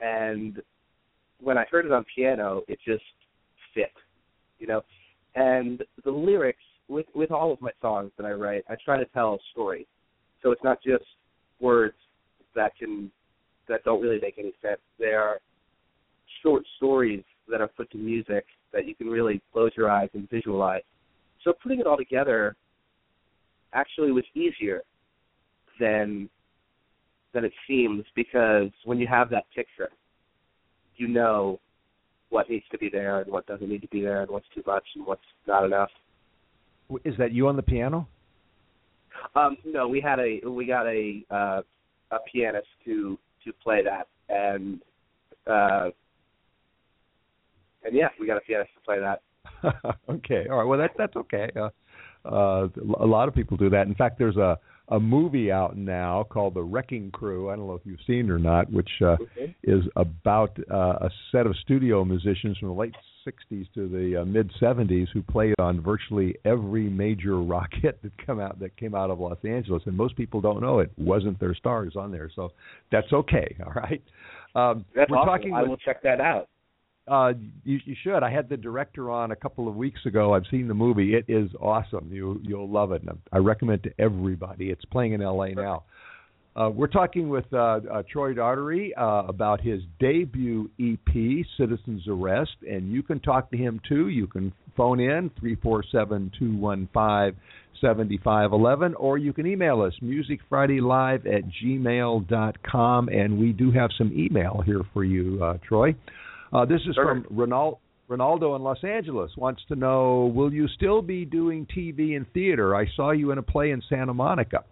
and 0.00 0.60
when 1.40 1.58
I 1.58 1.64
heard 1.70 1.86
it 1.86 1.92
on 1.92 2.04
piano, 2.14 2.62
it 2.68 2.78
just 2.86 3.04
fit, 3.74 3.92
you 4.58 4.66
know. 4.66 4.82
And 5.34 5.82
the 6.04 6.10
lyrics 6.10 6.62
with 6.88 7.06
with 7.14 7.30
all 7.30 7.52
of 7.52 7.60
my 7.60 7.72
songs 7.80 8.10
that 8.16 8.26
I 8.26 8.32
write, 8.32 8.64
I 8.68 8.76
try 8.84 8.98
to 8.98 9.04
tell 9.06 9.34
a 9.34 9.38
story, 9.52 9.86
so 10.42 10.50
it's 10.50 10.64
not 10.64 10.82
just 10.82 11.04
words 11.60 11.96
that 12.54 12.76
can 12.78 13.10
that 13.68 13.84
don't 13.84 14.00
really 14.00 14.20
make 14.20 14.38
any 14.38 14.52
sense. 14.62 14.80
They 14.98 15.12
are 15.12 15.40
short 16.42 16.64
stories 16.76 17.22
that 17.48 17.60
are 17.60 17.68
put 17.68 17.90
to 17.90 17.98
music 17.98 18.44
that 18.72 18.86
you 18.86 18.94
can 18.94 19.08
really 19.08 19.40
close 19.52 19.70
your 19.76 19.90
eyes 19.90 20.08
and 20.14 20.28
visualize. 20.30 20.82
So 21.44 21.52
putting 21.62 21.80
it 21.80 21.86
all 21.86 21.96
together 21.96 22.56
actually 23.72 24.12
was 24.12 24.24
easier 24.34 24.82
than 25.78 26.28
than 27.32 27.44
it 27.44 27.52
seems 27.68 28.04
because 28.14 28.70
when 28.84 28.98
you 28.98 29.06
have 29.06 29.28
that 29.30 29.44
picture, 29.54 29.90
you 30.96 31.06
know 31.06 31.60
what 32.30 32.48
needs 32.48 32.64
to 32.70 32.78
be 32.78 32.88
there 32.88 33.20
and 33.20 33.30
what 33.30 33.46
doesn't 33.46 33.68
need 33.68 33.82
to 33.82 33.88
be 33.88 34.00
there 34.00 34.22
and 34.22 34.30
what's 34.30 34.46
too 34.54 34.62
much 34.66 34.84
and 34.94 35.06
what's 35.06 35.20
not 35.46 35.64
enough. 35.64 35.90
Is 37.04 37.14
that 37.18 37.32
you 37.32 37.46
on 37.48 37.56
the 37.56 37.62
piano? 37.62 38.08
Um, 39.34 39.56
no, 39.64 39.88
we 39.88 40.00
had 40.00 40.18
a 40.18 40.40
we 40.48 40.66
got 40.66 40.86
a 40.86 41.22
uh, 41.30 41.62
a 42.10 42.18
pianist 42.32 42.68
to 42.84 43.18
to 43.44 43.52
play 43.62 43.82
that 43.82 44.08
and 44.28 44.80
uh, 45.46 45.90
and 47.84 47.94
yeah, 47.94 48.08
we 48.18 48.26
got 48.26 48.36
a 48.36 48.40
pianist 48.40 48.70
to 48.74 48.80
play 48.84 48.98
that. 49.00 49.22
okay, 50.08 50.46
all 50.50 50.58
right. 50.58 50.64
Well, 50.64 50.78
that 50.78 50.90
that's 50.98 51.16
okay. 51.16 51.50
Uh, 51.56 51.70
uh, 52.28 52.68
a 53.00 53.06
lot 53.06 53.28
of 53.28 53.34
people 53.34 53.56
do 53.56 53.70
that. 53.70 53.86
In 53.86 53.94
fact, 53.94 54.18
there's 54.18 54.36
a 54.36 54.58
a 54.88 55.00
movie 55.00 55.50
out 55.50 55.76
now 55.76 56.24
called 56.28 56.54
The 56.54 56.62
Wrecking 56.62 57.10
Crew. 57.10 57.50
I 57.50 57.56
don't 57.56 57.66
know 57.66 57.74
if 57.74 57.82
you've 57.84 57.98
seen 58.06 58.26
it 58.26 58.30
or 58.30 58.38
not, 58.38 58.70
which 58.72 58.90
uh, 59.02 59.16
Okay. 59.20 59.54
is 59.64 59.82
about 59.96 60.56
uh, 60.70 60.98
a 61.00 61.10
set 61.32 61.46
of 61.46 61.56
studio 61.56 62.04
musicians 62.04 62.56
from 62.58 62.68
the 62.68 62.74
late 62.74 62.94
60s 63.26 63.66
to 63.74 63.88
the 63.88 64.22
uh, 64.22 64.24
mid 64.24 64.50
70s 64.60 65.08
who 65.12 65.22
played 65.22 65.54
on 65.58 65.80
virtually 65.80 66.36
every 66.44 66.88
major 66.88 67.40
rock 67.42 67.70
hit 67.82 68.00
that 68.02 68.12
come 68.24 68.38
out 68.40 68.58
that 68.60 68.76
came 68.76 68.94
out 68.94 69.10
of 69.10 69.18
Los 69.18 69.38
Angeles, 69.44 69.82
and 69.86 69.96
most 69.96 70.16
people 70.16 70.40
don't 70.40 70.60
know 70.60 70.78
it 70.78 70.92
wasn't 70.96 71.38
their 71.40 71.54
stars 71.54 71.94
on 71.96 72.12
there. 72.12 72.30
So 72.34 72.52
that's 72.92 73.12
okay. 73.12 73.56
All 73.66 73.72
right. 73.72 74.02
Um, 74.54 74.84
That's 74.94 75.10
we're 75.10 75.18
awesome. 75.18 75.28
talking 75.28 75.54
I 75.54 75.62
with 75.62 75.70
will 75.70 75.76
check 75.76 76.02
that 76.02 76.20
out. 76.20 76.48
Uh, 77.08 77.32
you, 77.64 77.78
you 77.84 77.94
should. 78.02 78.22
I 78.22 78.30
had 78.30 78.48
the 78.48 78.56
director 78.56 79.10
on 79.10 79.30
a 79.30 79.36
couple 79.36 79.68
of 79.68 79.76
weeks 79.76 80.00
ago. 80.06 80.34
I've 80.34 80.46
seen 80.50 80.66
the 80.66 80.74
movie. 80.74 81.14
It 81.14 81.26
is 81.28 81.48
awesome. 81.60 82.10
You 82.12 82.40
you'll 82.42 82.68
love 82.68 82.90
it. 82.92 83.02
And 83.02 83.16
I 83.32 83.38
recommend 83.38 83.86
it 83.86 83.90
to 83.90 84.02
everybody. 84.02 84.70
It's 84.70 84.84
playing 84.86 85.12
in 85.12 85.22
L.A. 85.22 85.54
now. 85.54 85.84
Uh, 86.56 86.70
we're 86.70 86.86
talking 86.86 87.28
with 87.28 87.44
uh, 87.52 87.80
uh, 87.92 88.02
Troy 88.10 88.32
Doherty 88.32 88.94
uh, 88.94 89.24
about 89.28 89.60
his 89.60 89.82
debut 90.00 90.70
EP, 90.80 91.44
Citizens 91.58 92.04
Arrest, 92.08 92.56
and 92.66 92.90
you 92.90 93.02
can 93.02 93.20
talk 93.20 93.50
to 93.50 93.58
him 93.58 93.78
too. 93.86 94.08
You 94.08 94.26
can 94.26 94.52
phone 94.74 94.98
in 94.98 95.30
three 95.38 95.56
four 95.56 95.84
seven 95.92 96.32
two 96.38 96.56
one 96.56 96.88
five 96.94 97.36
seventy 97.80 98.18
five 98.24 98.52
eleven, 98.52 98.94
or 98.94 99.18
you 99.18 99.34
can 99.34 99.46
email 99.46 99.82
us 99.82 99.92
musicfridaylive 100.02 101.26
at 101.26 101.42
gmail 101.62 102.26
dot 102.26 102.56
com, 102.62 103.10
and 103.10 103.38
we 103.38 103.52
do 103.52 103.70
have 103.70 103.90
some 103.98 104.10
email 104.18 104.62
here 104.64 104.82
for 104.94 105.04
you, 105.04 105.38
uh, 105.44 105.58
Troy. 105.58 105.94
Uh, 106.52 106.64
this 106.64 106.80
is 106.88 106.94
from 106.94 107.24
Ronaldo. 107.32 107.78
Ronaldo 108.08 108.54
in 108.54 108.62
Los 108.62 108.84
Angeles 108.84 109.32
wants 109.36 109.62
to 109.66 109.74
know: 109.74 110.32
Will 110.32 110.52
you 110.52 110.68
still 110.68 111.02
be 111.02 111.24
doing 111.24 111.66
TV 111.76 112.16
and 112.16 112.24
theater? 112.32 112.76
I 112.76 112.86
saw 112.94 113.10
you 113.10 113.32
in 113.32 113.38
a 113.38 113.42
play 113.42 113.72
in 113.72 113.82
Santa 113.88 114.14
Monica. 114.14 114.64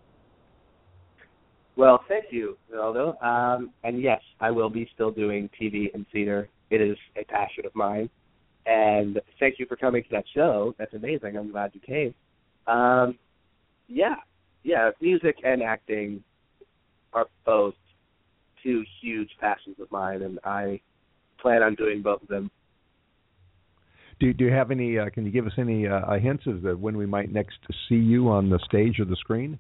Well, 1.77 2.05
thank 2.09 2.27
you, 2.31 2.57
Ronaldo. 2.73 3.21
Um, 3.25 3.71
and 3.83 4.01
yes, 4.01 4.21
I 4.41 4.53
will 4.53 4.71
be 4.71 4.89
still 4.95 5.11
doing 5.11 5.51
TV 5.61 5.93
and 5.95 6.07
theater. 6.13 6.49
It 6.71 6.81
is 6.81 6.97
a 7.17 7.25
passion 7.25 7.67
of 7.67 7.75
mine. 7.75 8.09
And 8.67 9.21
thank 9.41 9.59
you 9.59 9.67
for 9.67 9.77
coming 9.77 10.03
to 10.05 10.09
that 10.13 10.25
show. 10.33 10.75
That's 10.79 10.95
amazing. 10.95 11.37
I'm 11.37 11.51
glad 11.51 11.73
you 11.75 11.81
came. 11.81 12.15
Um, 12.73 13.19
yeah, 13.89 14.15
yeah, 14.63 14.91
music 15.01 15.37
and 15.45 15.63
acting 15.63 16.23
are 17.13 17.27
both 17.45 17.75
two 18.63 18.83
huge 19.03 19.29
passions 19.41 19.77
of 19.81 19.91
mine, 19.93 20.23
and 20.23 20.39
I 20.45 20.81
plan 21.45 21.63
on 21.63 21.75
doing 21.75 22.01
both 22.01 22.23
of 22.23 22.29
them. 22.29 22.51
Do, 24.19 24.33
do 24.33 24.45
you 24.45 24.53
have 24.53 24.71
any? 24.71 24.99
Uh, 24.99 25.11
can 25.11 25.27
you 25.27 25.31
give 25.31 25.47
us 25.47 25.53
any 25.59 25.87
uh, 25.87 26.15
hints 26.15 26.45
as 26.47 26.63
to 26.63 26.75
when 26.75 26.97
we 26.97 27.05
might 27.05 27.31
next 27.31 27.59
see 27.89 27.97
you 27.97 28.31
on 28.31 28.49
the 28.49 28.59
stage 28.65 28.99
or 28.99 29.05
the 29.05 29.17
screen? 29.17 29.59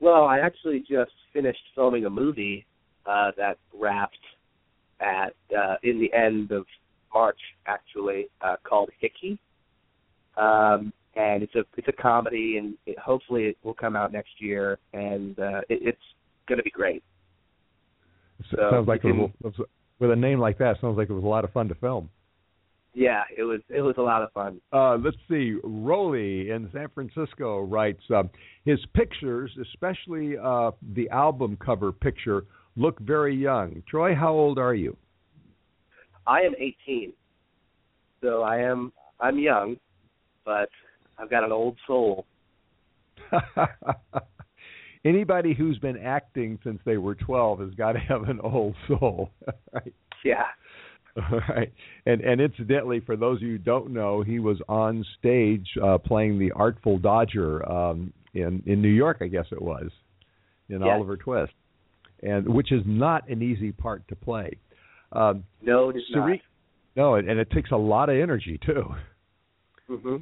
Well, 0.00 0.24
I 0.24 0.40
actually 0.40 0.80
just 0.80 1.12
finished 1.32 1.62
filming 1.74 2.04
a 2.04 2.10
movie 2.10 2.66
uh, 3.06 3.30
that 3.38 3.56
wrapped 3.72 4.16
at 5.00 5.34
uh, 5.56 5.76
in 5.82 5.98
the 6.00 6.12
end 6.12 6.50
of 6.50 6.66
March, 7.14 7.38
actually, 7.66 8.26
uh, 8.42 8.56
called 8.68 8.90
Hickey, 9.00 9.38
um, 10.36 10.92
and 11.16 11.42
it's 11.42 11.54
a 11.54 11.64
it's 11.78 11.88
a 11.88 12.02
comedy, 12.02 12.58
and 12.58 12.74
it, 12.84 12.98
hopefully 12.98 13.44
it 13.44 13.56
will 13.62 13.74
come 13.74 13.96
out 13.96 14.12
next 14.12 14.32
year, 14.40 14.78
and 14.92 15.38
uh, 15.38 15.60
it, 15.70 15.78
it's 15.80 16.06
going 16.46 16.58
to 16.58 16.64
be 16.64 16.70
great. 16.70 17.02
So 18.50 18.56
So 18.56 18.70
sounds 18.72 18.88
like 18.88 19.04
you 19.04 19.24
it 19.24 19.32
was, 19.42 19.54
with 19.98 20.10
a 20.10 20.16
name 20.16 20.38
like 20.38 20.58
that, 20.58 20.76
sounds 20.80 20.96
like 20.96 21.10
it 21.10 21.12
was 21.12 21.24
a 21.24 21.28
lot 21.28 21.44
of 21.44 21.52
fun 21.52 21.68
to 21.68 21.74
film. 21.76 22.10
Yeah, 22.94 23.22
it 23.36 23.42
was 23.44 23.60
it 23.68 23.80
was 23.80 23.94
a 23.98 24.02
lot 24.02 24.22
of 24.22 24.32
fun. 24.32 24.60
Uh, 24.72 24.96
let's 24.96 25.16
see. 25.28 25.56
Roly 25.62 26.50
in 26.50 26.68
San 26.72 26.88
Francisco 26.94 27.60
writes 27.60 28.02
uh, 28.12 28.24
his 28.64 28.80
pictures, 28.94 29.50
especially 29.62 30.36
uh, 30.36 30.72
the 30.94 31.08
album 31.10 31.56
cover 31.64 31.92
picture, 31.92 32.44
look 32.76 32.98
very 32.98 33.36
young. 33.36 33.82
Troy, 33.88 34.14
how 34.14 34.32
old 34.32 34.58
are 34.58 34.74
you? 34.74 34.96
I 36.26 36.40
am 36.40 36.54
18, 36.58 37.12
so 38.20 38.42
I 38.42 38.58
am 38.58 38.92
I'm 39.20 39.38
young, 39.38 39.76
but 40.44 40.68
I've 41.18 41.30
got 41.30 41.44
an 41.44 41.52
old 41.52 41.76
soul. 41.86 42.26
Anybody 45.04 45.54
who's 45.54 45.78
been 45.78 45.96
acting 45.96 46.58
since 46.64 46.80
they 46.84 46.96
were 46.96 47.14
12 47.14 47.60
has 47.60 47.70
got 47.74 47.92
to 47.92 47.98
have 48.00 48.28
an 48.28 48.40
old 48.42 48.74
soul, 48.86 49.30
right? 49.72 49.94
Yeah. 50.24 50.44
All 51.16 51.40
right. 51.48 51.72
And 52.06 52.20
and 52.20 52.40
incidentally, 52.40 53.00
for 53.00 53.16
those 53.16 53.38
of 53.38 53.42
you 53.42 53.52
who 53.52 53.58
don't 53.58 53.90
know, 53.90 54.22
he 54.22 54.38
was 54.38 54.58
on 54.68 55.04
stage 55.18 55.66
uh, 55.82 55.98
playing 55.98 56.38
the 56.38 56.52
Artful 56.52 56.98
Dodger 56.98 57.68
um, 57.70 58.12
in 58.34 58.62
in 58.66 58.80
New 58.82 58.88
York, 58.88 59.18
I 59.20 59.26
guess 59.26 59.46
it 59.50 59.60
was, 59.60 59.90
in 60.68 60.80
Yes. 60.80 60.90
Oliver 60.94 61.16
Twist, 61.16 61.52
and 62.22 62.48
which 62.48 62.70
is 62.72 62.82
not 62.86 63.28
an 63.28 63.42
easy 63.42 63.72
part 63.72 64.06
to 64.08 64.16
play. 64.16 64.58
Um, 65.12 65.44
No, 65.62 65.88
it 65.90 65.96
is 65.96 66.02
Seri- 66.12 66.42
no, 66.94 67.14
and 67.16 67.28
and 67.28 67.40
it 67.40 67.50
takes 67.50 67.70
a 67.72 67.76
lot 67.76 68.08
of 68.10 68.16
energy 68.16 68.58
too. 68.64 68.84
not. 69.88 70.00
hmm 70.00 70.16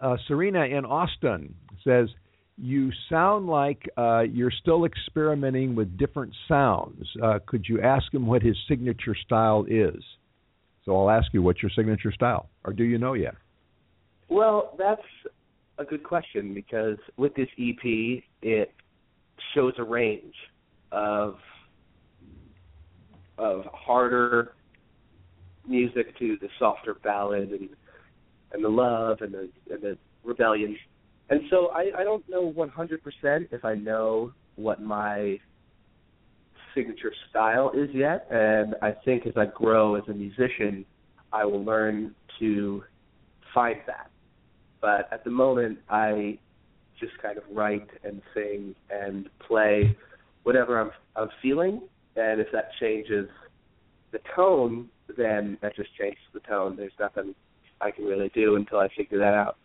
Uh, 0.00 0.16
Serena 0.26 0.64
in 0.64 0.84
Austin 0.84 1.54
says, 1.84 2.08
"You 2.56 2.90
sound 3.08 3.46
like 3.46 3.88
uh, 3.96 4.20
you're 4.20 4.50
still 4.50 4.84
experimenting 4.84 5.74
with 5.74 5.96
different 5.98 6.32
sounds. 6.48 7.06
Uh, 7.22 7.38
could 7.46 7.66
you 7.68 7.80
ask 7.80 8.12
him 8.12 8.26
what 8.26 8.42
his 8.42 8.56
signature 8.68 9.14
style 9.14 9.64
is?" 9.68 10.02
So 10.86 10.96
I'll 10.96 11.10
ask 11.10 11.34
you, 11.34 11.42
what's 11.42 11.60
your 11.60 11.70
signature 11.74 12.12
style, 12.12 12.48
or 12.64 12.72
do 12.72 12.84
you 12.84 12.96
know 12.96 13.14
yet? 13.14 13.34
Well, 14.28 14.74
that's 14.78 15.02
a 15.78 15.84
good 15.84 16.04
question 16.04 16.54
because 16.54 16.96
with 17.16 17.34
this 17.34 17.48
EP, 17.58 18.22
it 18.42 18.72
shows 19.54 19.74
a 19.78 19.84
range 19.84 20.34
of 20.92 21.36
of 23.38 23.64
harder 23.72 24.54
music 25.68 26.16
to 26.18 26.38
the 26.40 26.48
softer 26.58 26.94
ballad 26.94 27.50
and 27.50 27.68
and 28.52 28.64
the 28.64 28.68
love 28.68 29.18
and 29.20 29.34
the 29.34 29.48
and 29.70 29.82
the 29.82 29.98
rebellion. 30.24 30.76
And 31.28 31.40
so 31.50 31.68
I, 31.68 31.90
I 31.98 32.04
don't 32.04 32.28
know 32.28 32.52
100% 32.52 33.48
if 33.50 33.64
I 33.64 33.74
know 33.74 34.32
what 34.54 34.80
my 34.80 35.38
signature 36.74 37.12
style 37.30 37.72
is 37.74 37.88
yet. 37.92 38.26
And 38.30 38.74
I 38.82 38.92
think 39.04 39.26
as 39.26 39.32
I 39.36 39.46
grow 39.46 39.96
as 39.96 40.04
a 40.08 40.12
musician, 40.12 40.84
I 41.32 41.44
will 41.44 41.64
learn 41.64 42.14
to 42.38 42.84
find 43.52 43.78
that. 43.86 44.10
But 44.80 45.08
at 45.12 45.24
the 45.24 45.30
moment, 45.30 45.78
I 45.88 46.38
just 47.00 47.12
kind 47.20 47.38
of 47.38 47.44
write 47.52 47.88
and 48.04 48.22
sing 48.34 48.74
and 48.90 49.28
play 49.46 49.96
whatever 50.44 50.80
I'm 50.80 50.90
I'm 51.16 51.28
feeling, 51.42 51.80
and 52.14 52.40
if 52.40 52.48
that 52.52 52.70
changes 52.78 53.28
the 54.12 54.20
tone, 54.34 54.88
then 55.16 55.58
that 55.62 55.74
just 55.74 55.88
changes 55.98 56.22
the 56.32 56.40
tone. 56.40 56.76
There's 56.76 56.92
nothing 57.00 57.34
I 57.80 57.90
can 57.90 58.04
really 58.04 58.30
do 58.34 58.56
until 58.56 58.78
I 58.78 58.88
figure 58.96 59.18
that 59.18 59.34
out. 59.34 59.56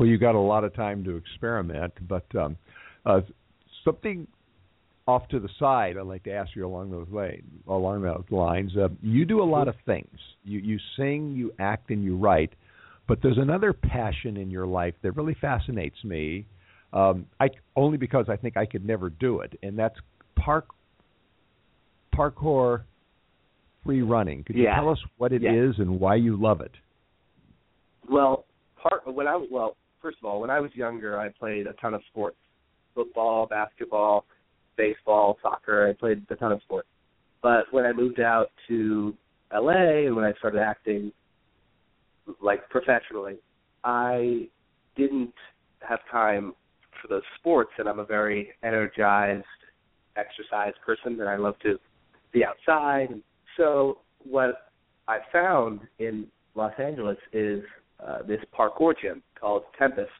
Well, 0.00 0.08
you 0.08 0.16
got 0.16 0.34
a 0.34 0.40
lot 0.40 0.64
of 0.64 0.72
time 0.74 1.04
to 1.04 1.16
experiment, 1.18 1.92
but 2.08 2.24
um, 2.34 2.56
uh, 3.04 3.20
something 3.84 4.26
off 5.06 5.28
to 5.28 5.38
the 5.38 5.50
side. 5.58 5.98
I'd 5.98 6.06
like 6.06 6.22
to 6.22 6.32
ask 6.32 6.56
you 6.56 6.66
along 6.66 6.90
those 6.90 7.10
way, 7.10 7.42
along 7.68 8.00
those 8.00 8.24
lines. 8.30 8.72
Uh, 8.74 8.88
you 9.02 9.26
do 9.26 9.42
a 9.42 9.44
lot 9.44 9.68
of 9.68 9.74
things. 9.84 10.08
You 10.42 10.58
you 10.60 10.78
sing, 10.96 11.32
you 11.32 11.52
act, 11.58 11.90
and 11.90 12.02
you 12.02 12.16
write. 12.16 12.54
But 13.08 13.18
there's 13.22 13.36
another 13.36 13.74
passion 13.74 14.38
in 14.38 14.50
your 14.50 14.66
life 14.66 14.94
that 15.02 15.12
really 15.12 15.36
fascinates 15.38 16.02
me. 16.02 16.46
Um, 16.94 17.26
I 17.38 17.50
only 17.76 17.98
because 17.98 18.24
I 18.30 18.36
think 18.36 18.56
I 18.56 18.64
could 18.64 18.86
never 18.86 19.10
do 19.10 19.40
it, 19.40 19.58
and 19.62 19.78
that's 19.78 19.96
park 20.34 20.68
parkour 22.16 22.84
free 23.84 24.00
running. 24.00 24.44
Could 24.44 24.56
you 24.56 24.62
Yeah. 24.62 24.76
tell 24.76 24.88
us 24.88 24.98
what 25.18 25.34
it 25.34 25.44
is 25.44 25.76
Yeah. 25.76 25.82
and 25.82 26.00
why 26.00 26.14
you 26.14 26.38
love 26.38 26.62
it? 26.62 26.72
Well, 28.08 28.46
part 28.82 29.06
when 29.06 29.26
I 29.26 29.36
well, 29.50 29.76
first 30.00 30.18
of 30.22 30.24
all, 30.24 30.40
when 30.40 30.50
I 30.50 30.60
was 30.60 30.70
younger, 30.74 31.18
I 31.18 31.28
played 31.28 31.66
a 31.66 31.72
ton 31.74 31.94
of 31.94 32.02
sports: 32.10 32.36
football, 32.94 33.46
basketball, 33.46 34.24
baseball, 34.76 35.38
soccer. 35.42 35.88
I 35.88 35.92
played 35.92 36.24
a 36.30 36.36
ton 36.36 36.52
of 36.52 36.60
sports. 36.62 36.88
But 37.42 37.64
when 37.70 37.84
I 37.84 37.92
moved 37.92 38.20
out 38.20 38.50
to 38.68 39.14
LA 39.52 40.06
and 40.06 40.14
when 40.14 40.24
I 40.24 40.32
started 40.34 40.60
acting, 40.60 41.12
like 42.42 42.68
professionally, 42.68 43.36
I 43.84 44.48
didn't 44.96 45.34
have 45.88 46.00
time 46.10 46.54
for 47.00 47.08
those 47.08 47.22
sports, 47.38 47.70
and 47.78 47.88
I'm 47.88 47.98
a 47.98 48.04
very 48.04 48.50
energized, 48.62 49.44
exercise 50.16 50.74
person, 50.84 51.18
and 51.20 51.28
I 51.28 51.36
love 51.36 51.58
to 51.62 51.78
be 52.32 52.44
outside. 52.44 53.08
So 53.56 53.98
what 54.22 54.70
I 55.08 55.18
found 55.32 55.80
in 55.98 56.26
Los 56.54 56.72
Angeles 56.78 57.16
is 57.32 57.62
uh, 58.06 58.22
this 58.22 58.40
parkour 58.56 58.94
gym 59.00 59.22
called 59.38 59.62
Tempest. 59.78 60.10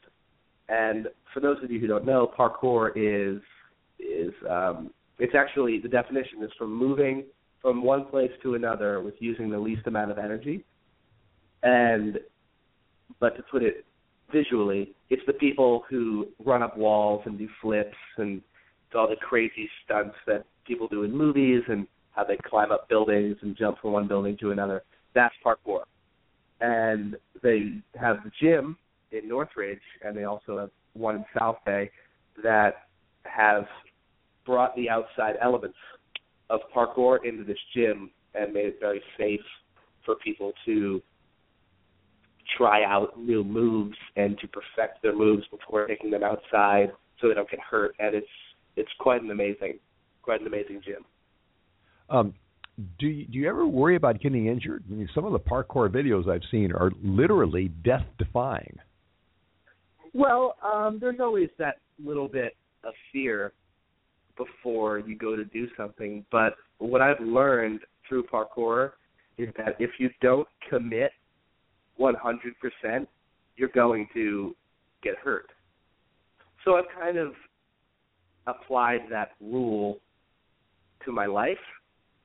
And 0.69 1.07
for 1.33 1.39
those 1.39 1.57
of 1.63 1.71
you 1.71 1.79
who 1.79 1.87
don't 1.87 2.05
know, 2.05 2.31
parkour 2.37 2.91
is 2.95 3.41
is 3.99 4.33
um, 4.49 4.91
it's 5.19 5.35
actually 5.35 5.79
the 5.79 5.89
definition 5.89 6.43
is 6.43 6.51
from 6.57 6.75
moving 6.75 7.25
from 7.61 7.83
one 7.83 8.05
place 8.05 8.31
to 8.41 8.55
another 8.55 9.01
with 9.01 9.13
using 9.19 9.49
the 9.49 9.59
least 9.59 9.85
amount 9.85 10.11
of 10.11 10.17
energy. 10.17 10.63
And 11.63 12.19
but 13.19 13.35
to 13.37 13.43
put 13.43 13.61
it 13.61 13.85
visually, 14.31 14.95
it's 15.09 15.21
the 15.27 15.33
people 15.33 15.83
who 15.89 16.27
run 16.43 16.63
up 16.63 16.77
walls 16.77 17.21
and 17.25 17.37
do 17.37 17.47
flips 17.61 17.97
and 18.17 18.41
do 18.91 18.97
all 18.97 19.07
the 19.07 19.15
crazy 19.17 19.69
stunts 19.83 20.15
that 20.25 20.45
people 20.65 20.87
do 20.87 21.03
in 21.03 21.15
movies 21.15 21.61
and 21.67 21.85
how 22.11 22.23
they 22.23 22.37
climb 22.45 22.71
up 22.71 22.89
buildings 22.89 23.37
and 23.41 23.55
jump 23.55 23.79
from 23.79 23.91
one 23.91 24.07
building 24.07 24.37
to 24.37 24.51
another. 24.51 24.83
That's 25.13 25.35
parkour. 25.45 25.81
And 26.61 27.15
they 27.43 27.81
have 27.99 28.17
the 28.23 28.31
gym 28.41 28.77
in 29.11 29.27
Northridge 29.27 29.81
and 30.03 30.15
they 30.15 30.23
also 30.23 30.57
have 30.57 30.69
one 30.93 31.15
in 31.15 31.25
South 31.37 31.57
Bay 31.65 31.91
that 32.43 32.87
have 33.23 33.65
brought 34.45 34.75
the 34.75 34.89
outside 34.89 35.35
elements 35.41 35.77
of 36.49 36.59
parkour 36.75 37.19
into 37.25 37.43
this 37.43 37.57
gym 37.75 38.11
and 38.35 38.53
made 38.53 38.65
it 38.65 38.77
very 38.79 39.01
safe 39.17 39.41
for 40.05 40.15
people 40.15 40.51
to 40.65 41.01
try 42.57 42.83
out 42.83 43.17
new 43.17 43.43
moves 43.43 43.95
and 44.15 44.37
to 44.39 44.47
perfect 44.47 45.01
their 45.01 45.15
moves 45.15 45.43
before 45.51 45.87
taking 45.87 46.11
them 46.11 46.23
outside 46.23 46.91
so 47.19 47.27
they 47.27 47.33
don't 47.33 47.49
get 47.49 47.59
hurt 47.59 47.95
and 47.99 48.15
it's 48.15 48.27
it's 48.75 48.89
quite 48.99 49.21
an 49.21 49.31
amazing 49.31 49.79
quite 50.21 50.41
an 50.41 50.47
amazing 50.47 50.81
gym. 50.83 51.05
Um, 52.09 52.33
do 52.99 53.07
you, 53.07 53.25
do 53.25 53.37
you 53.37 53.49
ever 53.49 53.65
worry 53.65 53.95
about 53.95 54.19
getting 54.21 54.47
injured? 54.47 54.83
I 54.89 54.93
mean, 54.93 55.09
some 55.13 55.25
of 55.25 55.33
the 55.33 55.39
parkour 55.39 55.89
videos 55.89 56.29
I've 56.29 56.47
seen 56.49 56.71
are 56.71 56.91
literally 57.03 57.69
death 57.83 58.05
defying. 58.17 58.77
Well, 60.13 60.55
um, 60.63 60.97
there's 60.99 61.19
always 61.19 61.49
that 61.57 61.77
little 62.03 62.27
bit 62.27 62.55
of 62.83 62.93
fear 63.11 63.53
before 64.37 64.99
you 64.99 65.15
go 65.15 65.35
to 65.35 65.45
do 65.45 65.67
something, 65.77 66.25
but 66.31 66.55
what 66.79 67.01
I've 67.01 67.19
learned 67.19 67.81
through 68.07 68.23
parkour 68.23 68.91
is 69.37 69.49
that 69.57 69.75
if 69.79 69.91
you 69.99 70.09
don't 70.21 70.47
commit 70.69 71.11
100%, 71.99 73.07
you're 73.55 73.69
going 73.69 74.07
to 74.13 74.55
get 75.03 75.15
hurt. 75.23 75.47
So 76.65 76.75
I've 76.75 76.85
kind 76.99 77.17
of 77.17 77.33
applied 78.47 79.01
that 79.09 79.31
rule 79.39 79.99
to 81.05 81.11
my 81.11 81.25
life, 81.25 81.57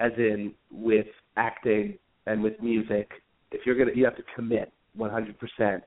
as 0.01 0.13
in 0.17 0.55
with 0.71 1.07
acting 1.37 1.99
and 2.27 2.43
with 2.43 2.61
music. 2.61 3.11
If 3.53 3.65
you're 3.65 3.77
gonna, 3.77 3.93
you 3.95 4.05
have 4.05 4.17
to 4.17 4.25
commit 4.35 4.73
100%. 4.99 5.83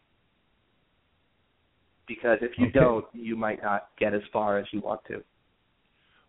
Because 2.08 2.40
if 2.42 2.58
you 2.58 2.68
Okay. 2.68 2.80
don't, 2.80 3.06
you 3.14 3.36
might 3.36 3.62
not 3.62 3.90
get 4.00 4.14
as 4.14 4.22
far 4.34 4.58
as 4.58 4.66
you 4.72 4.82
want 4.82 5.02
to. 5.08 5.24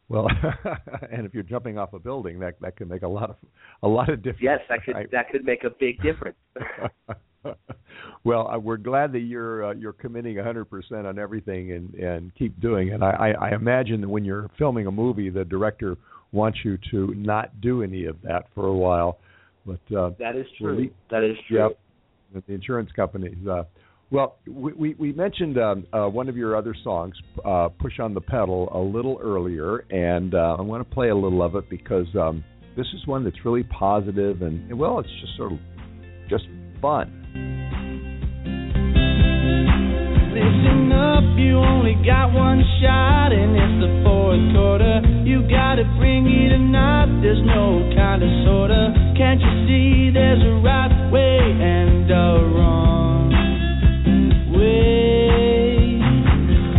Well, 0.09 0.29
and 1.13 1.25
if 1.25 1.33
you're 1.33 1.45
jumping 1.45 1.79
off 1.79 1.93
a 1.93 1.99
building, 1.99 2.41
that 2.41 2.61
that 2.61 2.77
can 2.77 2.89
make 2.89 3.03
a 3.03 3.09
lot 3.09 3.31
of 3.31 3.37
a 3.83 3.89
lot 3.89 4.09
of 4.09 4.23
difference. 4.23 4.43
Yes, 4.43 4.61
that 4.69 4.85
could 4.85 4.95
right? 4.97 5.11
that 5.13 5.31
could 5.31 5.45
make 5.45 5.63
a 5.65 5.71
big 5.71 6.03
difference. 6.03 6.37
well, 8.25 8.49
uh, 8.49 8.59
we're 8.59 8.77
glad 8.77 9.13
that 9.13 9.21
you're 9.21 9.67
uh, 9.67 9.75
you're 9.75 9.93
committing 9.93 10.37
100% 10.37 11.09
on 11.09 11.19
everything 11.19 11.73
and 11.73 11.95
and 11.95 12.35
keep 12.35 12.61
doing 12.61 12.89
it. 12.89 13.03
I, 13.03 13.11
I 13.11 13.51
I 13.51 13.55
imagine 13.55 14.01
that 14.01 14.09
when 14.09 14.25
you're 14.25 14.51
filming 14.59 14.87
a 14.87 14.91
movie, 14.91 15.31
the 15.31 15.45
director 15.45 15.97
wants 16.33 16.59
you 16.65 16.79
to 16.91 17.15
not 17.15 17.61
do 17.61 17.83
any 17.83 18.05
of 18.07 18.21
that 18.23 18.47
for 18.55 18.67
a 18.67 18.75
while. 18.75 19.19
But 19.67 19.97
uh, 19.97 20.11
that 20.19 20.37
is 20.37 20.47
true. 20.59 20.77
we- 20.77 20.93
that 21.11 21.25
is 21.25 21.37
true. 21.49 21.59
Yep. 21.59 21.79
With 22.35 22.47
the 22.47 22.53
insurance 22.53 22.91
companies. 22.95 23.37
Uh, 23.47 23.65
well, 24.13 24.37
we, 24.47 24.73
we, 24.73 24.95
we 24.95 25.13
mentioned 25.13 25.59
um, 25.59 25.87
uh, 25.93 26.07
one 26.07 26.29
of 26.29 26.37
your 26.37 26.57
other 26.57 26.75
songs, 26.83 27.15
uh, 27.45 27.69
"Push 27.69 28.01
on 28.01 28.15
the 28.15 28.21
Pedal," 28.21 28.69
a 28.73 28.79
little 28.79 29.19
earlier, 29.23 29.79
and 29.91 30.35
uh, 30.35 30.57
I 30.59 30.63
want 30.63 30.89
to 30.89 30.95
play 30.95 31.11
a 31.11 31.15
little 31.15 31.43
of 31.43 31.55
it 31.55 31.69
because 31.69 32.07
um, 32.17 32.45
this 32.77 32.87
is 32.95 33.07
one 33.07 33.25
that's 33.25 33.45
really 33.45 33.63
positive 33.65 34.43
and, 34.43 34.69
and 34.71 34.79
well, 34.79 34.99
it's 35.01 35.09
just 35.21 35.37
sort 35.37 35.53
of 35.53 35.59
just 36.29 36.45
fun. 36.81 37.13
Listen 40.33 40.80
up, 41.21 41.37
you 41.37 41.59
only 41.59 41.95
got 42.05 42.33
one 42.33 42.65
shot, 42.81 43.33
and 43.33 43.53
it's 43.53 43.77
the 43.85 43.93
fourth 44.05 44.41
quarter. 44.57 45.05
You 45.25 45.45
gotta 45.49 45.85
bring 46.01 46.25
it 46.25 46.53
or 46.53 46.59
not, 46.59 47.09
there's 47.21 47.45
no 47.45 47.85
kind 47.95 48.23
of 48.23 48.31
sorta. 48.45 48.97
Can't 49.17 49.41
you 49.41 49.53
see 49.69 50.11
there's 50.17 50.41
a 50.41 50.65
right 50.65 50.93
way 51.13 51.37
and 51.45 52.09
a 52.09 52.41
wrong 52.57 53.29
way? 54.57 56.01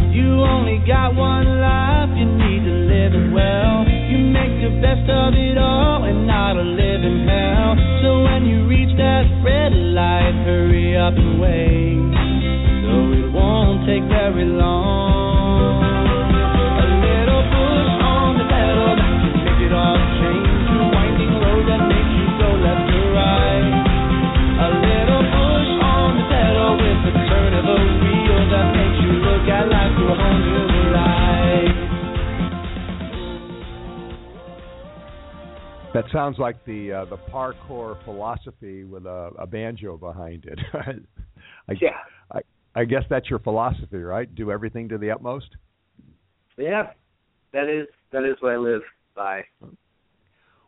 You 0.09 0.41
only 0.41 0.81
got 0.89 1.13
one 1.13 1.61
life, 1.61 2.09
you 2.17 2.25
need 2.25 2.65
to 2.65 2.75
live 2.89 3.13
it 3.13 3.29
well. 3.29 3.85
You 3.85 4.25
make 4.25 4.57
the 4.57 4.73
best 4.81 5.05
of 5.05 5.37
it 5.37 5.57
all 5.57 6.03
and 6.09 6.25
not 6.25 6.57
a 6.57 6.65
living 6.65 7.29
hell. 7.29 7.77
So 8.01 8.23
when 8.25 8.49
you 8.49 8.65
reach 8.65 8.97
that 8.97 9.29
red 9.45 9.69
light, 9.69 10.33
hurry 10.49 10.97
up 10.97 11.13
and 11.13 11.39
wait. 11.39 12.40
So 13.81 13.87
it 13.87 13.89
won't 13.89 13.89
take 13.89 14.05
very 14.09 14.45
long. 14.45 15.81
A 15.81 16.85
little 17.01 17.43
push 17.49 17.91
on 18.05 18.37
the 18.37 18.45
pedal 18.45 18.93
that 18.93 19.13
can 19.21 19.33
make 19.41 19.61
it 19.65 19.73
all 19.73 19.97
change. 20.21 20.69
A 20.69 20.85
winding 20.91 21.33
road 21.41 21.65
that 21.65 21.81
makes 21.89 22.13
you 22.13 22.27
go 22.37 22.49
left 22.61 22.85
or 22.93 23.09
right. 23.13 23.65
A 24.61 24.69
little 24.85 25.23
push 25.33 25.71
on 25.81 26.09
the 26.17 26.25
pedal 26.29 26.77
with 26.77 26.99
the 27.09 27.13
turn 27.25 27.53
of 27.57 27.65
a 27.65 27.79
wheel 28.05 28.41
that 28.53 28.67
makes 28.75 28.97
you 29.01 29.11
look 29.17 29.49
at 29.49 29.65
life 29.69 29.93
through 29.97 30.11
a 30.11 30.15
whole 30.15 30.37
new 30.37 30.93
light. 30.93 31.73
That 35.93 36.05
sounds 36.13 36.37
like 36.37 36.63
the 36.65 36.91
uh, 36.93 37.05
the 37.05 37.17
parkour 37.17 37.97
philosophy 38.05 38.83
with 38.83 39.05
a, 39.05 39.31
a 39.39 39.47
banjo 39.47 39.97
behind 39.97 40.45
it. 40.45 40.59
I, 41.67 41.73
Yeah. 41.81 41.97
I, 42.75 42.85
guess 42.85 43.03
that's 43.09 43.29
your 43.29 43.39
philosophy, 43.39 43.97
right? 43.97 44.33
Do 44.33 44.51
everything 44.51 44.89
to 44.89 44.97
the 44.97 45.11
utmost. 45.11 45.47
Yeah. 46.57 46.91
That 47.53 47.67
is 47.67 47.87
that 48.11 48.23
is 48.23 48.35
what 48.39 48.53
I 48.53 48.57
live 48.57 48.81
by. 49.15 49.43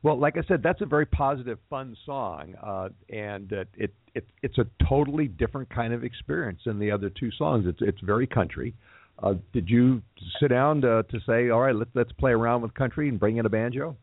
Well, 0.02 0.20
like 0.20 0.38
I 0.38 0.42
said, 0.48 0.62
that's 0.62 0.82
a 0.82 0.86
very 0.86 1.06
positive, 1.06 1.60
fun 1.70 1.96
song, 2.06 2.56
uh, 2.62 2.90
and 3.10 3.54
uh, 3.54 3.64
it 3.78 3.94
it 4.14 4.26
it's 4.42 4.58
a 4.58 4.66
totally 4.88 5.30
different 5.30 5.70
kind 5.70 5.94
of 5.94 6.04
experience 6.04 6.60
than 6.66 6.78
the 6.78 6.92
other 6.92 7.10
two 7.10 7.32
songs. 7.32 7.66
It's 7.68 7.80
it's 7.82 8.02
very 8.02 8.28
country. 8.28 8.74
Uh, 9.22 9.36
did 9.54 9.70
you 9.70 10.02
sit 10.42 10.50
down 10.50 10.82
to 10.82 11.04
to 11.04 11.20
say, 11.26 11.50
all 11.50 11.62
right, 11.62 11.76
let's 11.76 11.92
let's 11.94 12.12
play 12.14 12.32
around 12.32 12.62
with 12.62 12.74
country 12.74 13.08
and 13.08 13.18
bring 13.18 13.38
in 13.38 13.46
a 13.46 13.50
banjo? 13.50 13.96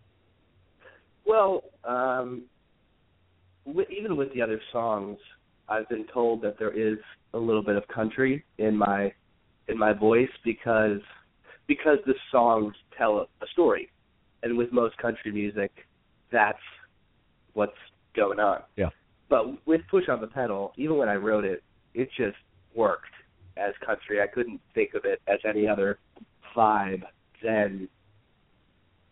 Well, 1.26 1.64
um, 1.84 2.44
with, 3.66 3.88
even 3.90 4.16
with 4.16 4.32
the 4.32 4.40
other 4.40 4.60
songs, 4.72 5.18
I've 5.70 5.88
been 5.88 6.06
told 6.12 6.42
that 6.42 6.58
there 6.58 6.72
is 6.72 6.98
a 7.32 7.38
little 7.38 7.62
bit 7.62 7.76
of 7.76 7.86
country 7.88 8.44
in 8.58 8.76
my 8.76 9.12
in 9.68 9.78
my 9.78 9.92
voice 9.92 10.30
because 10.44 11.00
because 11.68 11.98
the 12.06 12.14
songs 12.32 12.74
tell 12.98 13.18
a, 13.18 13.22
a 13.22 13.48
story, 13.52 13.88
and 14.42 14.58
with 14.58 14.72
most 14.72 14.96
country 14.98 15.30
music, 15.30 15.70
that's 16.32 16.58
what's 17.52 17.72
going 18.16 18.40
on. 18.40 18.62
Yeah. 18.76 18.90
But 19.28 19.64
with 19.66 19.82
Push 19.88 20.08
on 20.08 20.20
the 20.20 20.26
Pedal, 20.26 20.72
even 20.76 20.96
when 20.96 21.08
I 21.08 21.14
wrote 21.14 21.44
it, 21.44 21.62
it 21.94 22.08
just 22.16 22.36
worked 22.74 23.04
as 23.56 23.72
country. 23.86 24.20
I 24.20 24.26
couldn't 24.26 24.60
think 24.74 24.94
of 24.94 25.04
it 25.04 25.22
as 25.28 25.38
any 25.48 25.68
other 25.68 26.00
vibe 26.56 27.02
than 27.42 27.88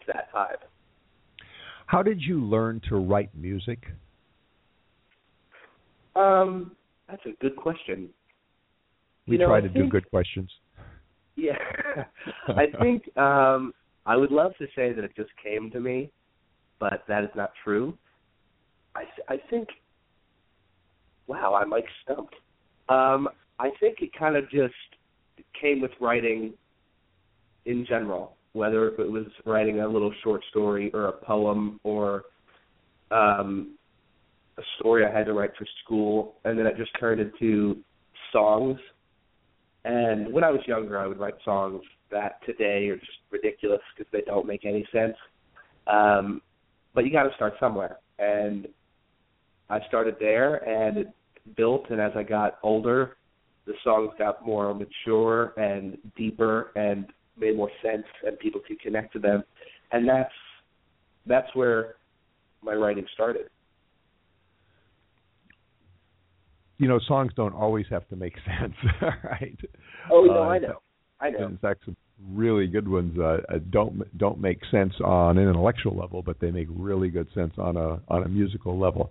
that 0.08 0.32
vibe. 0.34 0.56
How 1.86 2.02
did 2.02 2.20
you 2.20 2.44
learn 2.44 2.80
to 2.88 2.96
write 2.96 3.30
music? 3.34 3.86
Um, 6.18 6.72
that's 7.08 7.24
a 7.26 7.32
good 7.40 7.56
question. 7.56 8.08
We 9.26 9.34
You 9.34 9.40
know, 9.40 9.46
try 9.46 9.58
I 9.58 9.60
to 9.60 9.68
do 9.68 9.88
good 9.88 10.08
questions. 10.10 10.50
Yeah, 11.36 11.56
I 12.48 12.66
think 12.80 13.16
um, 13.16 13.72
I 14.04 14.16
would 14.16 14.32
love 14.32 14.52
to 14.58 14.66
say 14.74 14.92
that 14.92 15.04
it 15.04 15.12
just 15.16 15.30
came 15.42 15.70
to 15.70 15.80
me, 15.80 16.10
but 16.80 17.04
that 17.06 17.22
is 17.22 17.30
not 17.36 17.52
true. 17.62 17.96
I 18.96 19.04
th- 19.04 19.26
I 19.28 19.36
think. 19.48 19.68
Wow, 21.28 21.54
I'm 21.54 21.70
like 21.70 21.84
stumped. 22.02 22.34
Um, 22.88 23.28
I 23.58 23.70
think 23.80 23.98
it 24.00 24.10
kind 24.18 24.34
of 24.34 24.50
just 24.50 24.74
came 25.60 25.80
with 25.80 25.90
writing 26.00 26.54
in 27.66 27.84
general, 27.86 28.36
whether 28.54 28.88
it 28.88 29.10
was 29.10 29.26
writing 29.44 29.80
a 29.80 29.86
little 29.86 30.12
short 30.24 30.42
story 30.50 30.90
or 30.94 31.06
a 31.06 31.12
poem 31.12 31.78
or 31.84 32.24
um, 33.10 33.77
a 34.58 34.62
story 34.78 35.04
I 35.06 35.16
had 35.16 35.26
to 35.26 35.32
write 35.32 35.52
for 35.56 35.66
school, 35.84 36.34
and 36.44 36.58
then 36.58 36.66
it 36.66 36.76
just 36.76 36.90
turned 36.98 37.20
into 37.20 37.78
songs. 38.32 38.78
And 39.84 40.32
when 40.32 40.44
I 40.44 40.50
was 40.50 40.60
younger, 40.66 40.98
I 40.98 41.06
would 41.06 41.18
write 41.18 41.34
songs 41.44 41.82
that 42.10 42.40
today 42.44 42.88
are 42.88 42.96
just 42.96 43.18
ridiculous 43.30 43.80
because 43.96 44.10
they 44.12 44.22
don't 44.22 44.46
make 44.46 44.64
any 44.64 44.86
sense. 44.92 45.16
Um, 45.86 46.42
but 46.94 47.04
you 47.04 47.12
got 47.12 47.24
to 47.24 47.34
start 47.36 47.54
somewhere, 47.60 47.98
and 48.18 48.66
I 49.70 49.78
started 49.86 50.16
there, 50.18 50.56
and 50.56 50.98
it 50.98 51.08
built. 51.56 51.86
And 51.90 52.00
as 52.00 52.12
I 52.16 52.22
got 52.22 52.58
older, 52.62 53.16
the 53.66 53.74
songs 53.84 54.10
got 54.18 54.44
more 54.44 54.74
mature 54.74 55.52
and 55.56 55.96
deeper, 56.16 56.72
and 56.74 57.06
made 57.38 57.56
more 57.56 57.70
sense, 57.82 58.04
and 58.26 58.38
people 58.38 58.60
could 58.66 58.80
connect 58.80 59.12
to 59.12 59.18
them. 59.18 59.44
And 59.92 60.08
that's 60.08 60.32
that's 61.26 61.54
where 61.54 61.94
my 62.62 62.74
writing 62.74 63.06
started. 63.14 63.48
You 66.78 66.86
know, 66.88 67.00
songs 67.06 67.32
don't 67.36 67.54
always 67.54 67.86
have 67.90 68.08
to 68.08 68.16
make 68.16 68.34
sense, 68.60 68.74
right? 69.24 69.58
Oh 70.10 70.24
no, 70.24 70.42
Uh, 70.42 70.48
I 70.48 70.58
know, 70.58 70.78
I 71.20 71.30
know. 71.30 71.46
In 71.46 71.58
fact, 71.58 71.84
some 71.84 71.96
really 72.32 72.66
good 72.66 72.88
ones 72.88 73.18
uh, 73.18 73.38
uh, 73.48 73.58
don't 73.70 74.16
don't 74.18 74.40
make 74.40 74.60
sense 74.70 74.94
on 75.04 75.38
an 75.38 75.48
intellectual 75.48 75.96
level, 75.96 76.22
but 76.22 76.40
they 76.40 76.50
make 76.50 76.68
really 76.70 77.08
good 77.10 77.28
sense 77.34 77.52
on 77.58 77.76
a 77.76 78.00
on 78.08 78.22
a 78.24 78.28
musical 78.28 78.78
level. 78.78 79.10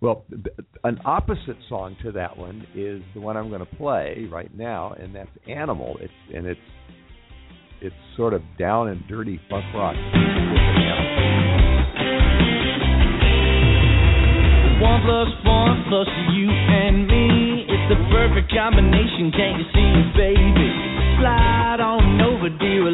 Well, 0.00 0.24
an 0.82 0.98
opposite 1.04 1.58
song 1.68 1.96
to 2.02 2.10
that 2.12 2.36
one 2.36 2.66
is 2.74 3.02
the 3.14 3.20
one 3.20 3.36
I'm 3.36 3.50
going 3.50 3.64
to 3.64 3.76
play 3.76 4.26
right 4.30 4.52
now, 4.56 4.94
and 4.98 5.14
that's 5.14 5.30
"Animal." 5.48 5.96
It's 6.00 6.12
and 6.34 6.46
it's 6.46 6.60
it's 7.80 7.94
sort 8.16 8.32
of 8.32 8.42
down 8.58 8.88
and 8.88 9.06
dirty 9.06 9.40
funk 9.48 9.64
rock. 9.74 9.94
One 14.82 15.00
plus 15.06 15.28
one 15.46 15.84
plus 15.88 16.08
you 16.34 16.50
perfect 18.32 18.52
combination, 18.54 19.30
can't 19.30 19.58
you 19.60 19.66
see, 19.74 19.92
baby? 20.16 20.68
Slide 21.20 21.80
on 21.80 22.20
over, 22.22 22.48
dear, 22.48 22.88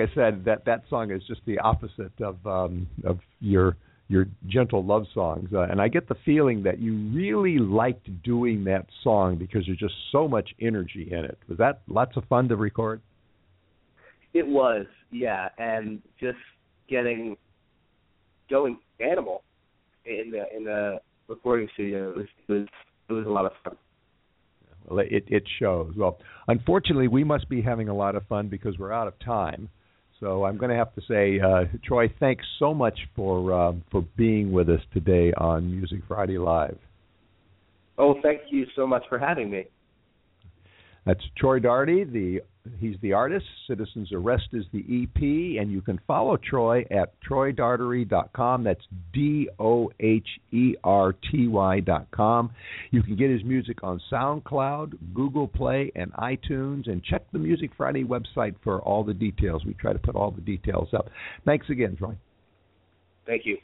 like 0.00 0.10
I 0.10 0.14
said, 0.14 0.44
that 0.44 0.64
that 0.64 0.82
song 0.88 1.10
is 1.10 1.22
just 1.26 1.40
the 1.46 1.58
opposite 1.58 2.12
of 2.20 2.44
um, 2.46 2.86
of 3.04 3.18
your 3.40 3.76
your 4.08 4.26
gentle 4.46 4.84
love 4.84 5.06
songs, 5.14 5.50
uh, 5.52 5.60
and 5.62 5.80
I 5.80 5.88
get 5.88 6.08
the 6.08 6.16
feeling 6.24 6.64
that 6.64 6.80
you 6.80 6.96
really 7.14 7.58
liked 7.58 8.08
doing 8.24 8.64
that 8.64 8.86
song 9.04 9.36
because 9.36 9.64
there's 9.66 9.78
just 9.78 9.94
so 10.10 10.26
much 10.26 10.50
energy 10.60 11.08
in 11.12 11.24
it. 11.24 11.38
Was 11.48 11.58
that 11.58 11.82
lots 11.88 12.16
of 12.16 12.24
fun 12.24 12.48
to 12.48 12.56
record? 12.56 13.00
It 14.34 14.46
was, 14.46 14.86
yeah, 15.12 15.48
and 15.58 16.02
just 16.18 16.38
getting 16.88 17.36
going 18.48 18.78
animal 18.98 19.42
in 20.04 20.32
the 20.32 20.56
in 20.56 20.64
the 20.64 21.00
recording 21.28 21.68
studio 21.74 22.10
it 22.10 22.16
was 22.16 22.26
it 22.48 22.52
was 22.52 22.66
it 23.08 23.12
was 23.12 23.26
a 23.26 23.30
lot 23.30 23.46
of 23.46 23.52
fun. 23.62 23.76
Well, 24.86 24.98
it 25.08 25.24
it 25.28 25.44
shows. 25.58 25.92
Well, 25.96 26.18
unfortunately, 26.48 27.08
we 27.08 27.22
must 27.22 27.48
be 27.48 27.62
having 27.62 27.88
a 27.88 27.94
lot 27.94 28.16
of 28.16 28.26
fun 28.26 28.48
because 28.48 28.78
we're 28.78 28.92
out 28.92 29.06
of 29.06 29.18
time. 29.20 29.68
So 30.20 30.44
I'm 30.44 30.58
going 30.58 30.70
to 30.70 30.76
have 30.76 30.94
to 30.94 31.00
say, 31.08 31.40
uh, 31.40 31.64
Troy, 31.82 32.12
thanks 32.20 32.44
so 32.58 32.74
much 32.74 32.98
for 33.16 33.52
uh, 33.52 33.72
for 33.90 34.02
being 34.16 34.52
with 34.52 34.68
us 34.68 34.80
today 34.92 35.32
on 35.32 35.70
Music 35.70 36.00
Friday 36.06 36.36
Live. 36.36 36.78
Oh, 37.96 38.14
thank 38.22 38.42
you 38.50 38.66
so 38.76 38.86
much 38.86 39.02
for 39.08 39.18
having 39.18 39.50
me. 39.50 39.64
That's 41.06 41.20
Troy 41.38 41.58
Doherty, 41.58 42.04
the 42.04 42.40
He's 42.78 42.96
the 43.00 43.14
artist. 43.14 43.46
Citizens 43.66 44.12
Arrest 44.12 44.48
is 44.52 44.64
the 44.72 44.80
EP, 44.80 45.60
and 45.60 45.72
you 45.72 45.80
can 45.80 45.98
follow 46.06 46.36
Troy 46.36 46.84
at 46.90 47.14
troydoherty.com. 47.22 48.64
That's 48.64 48.84
D 49.12 49.48
O 49.58 49.90
H 49.98 50.26
E 50.52 50.74
R 50.84 51.14
T 51.30 51.48
Y.com. 51.48 52.50
You 52.90 53.02
can 53.02 53.16
get 53.16 53.30
his 53.30 53.42
music 53.44 53.82
on 53.82 54.00
SoundCloud, 54.12 54.92
Google 55.14 55.48
Play, 55.48 55.90
and 55.94 56.12
iTunes, 56.14 56.90
and 56.90 57.02
check 57.02 57.22
the 57.32 57.38
Music 57.38 57.70
Friday 57.76 58.04
website 58.04 58.54
for 58.62 58.80
all 58.80 59.04
the 59.04 59.14
details. 59.14 59.64
We 59.64 59.74
try 59.74 59.94
to 59.94 59.98
put 59.98 60.14
all 60.14 60.30
the 60.30 60.42
details 60.42 60.88
up. 60.92 61.08
Thanks 61.46 61.70
again, 61.70 61.96
Troy. 61.96 62.16
Thank 63.26 63.46
you. 63.46 63.58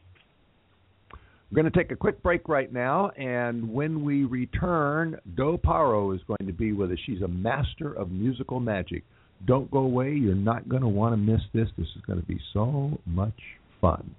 We're 1.51 1.63
going 1.63 1.73
to 1.73 1.79
take 1.79 1.93
a 1.93 1.97
quick 1.97 2.23
break 2.25 2.49
right 2.49 2.73
now, 2.73 3.11
and 3.11 3.73
when 3.73 4.03
we 4.03 4.25
return, 4.25 5.17
Doe 5.37 5.57
Paoro 5.57 6.13
is 6.13 6.21
going 6.27 6.47
to 6.47 6.53
be 6.53 6.73
with 6.73 6.91
us. 6.91 6.99
She's 7.07 7.23
a 7.23 7.29
master 7.29 7.93
of 7.93 8.11
musical 8.11 8.59
magic. 8.59 9.05
Don't 9.47 9.71
go 9.71 9.79
away. 9.79 10.13
You're 10.13 10.35
not 10.35 10.69
going 10.69 10.83
to 10.83 10.89
want 10.89 11.13
to 11.13 11.17
miss 11.17 11.41
this. 11.55 11.69
This 11.79 11.87
is 11.95 12.03
going 12.05 12.21
to 12.21 12.27
be 12.27 12.41
so 12.53 12.99
much 13.07 13.39
fun. 13.81 14.15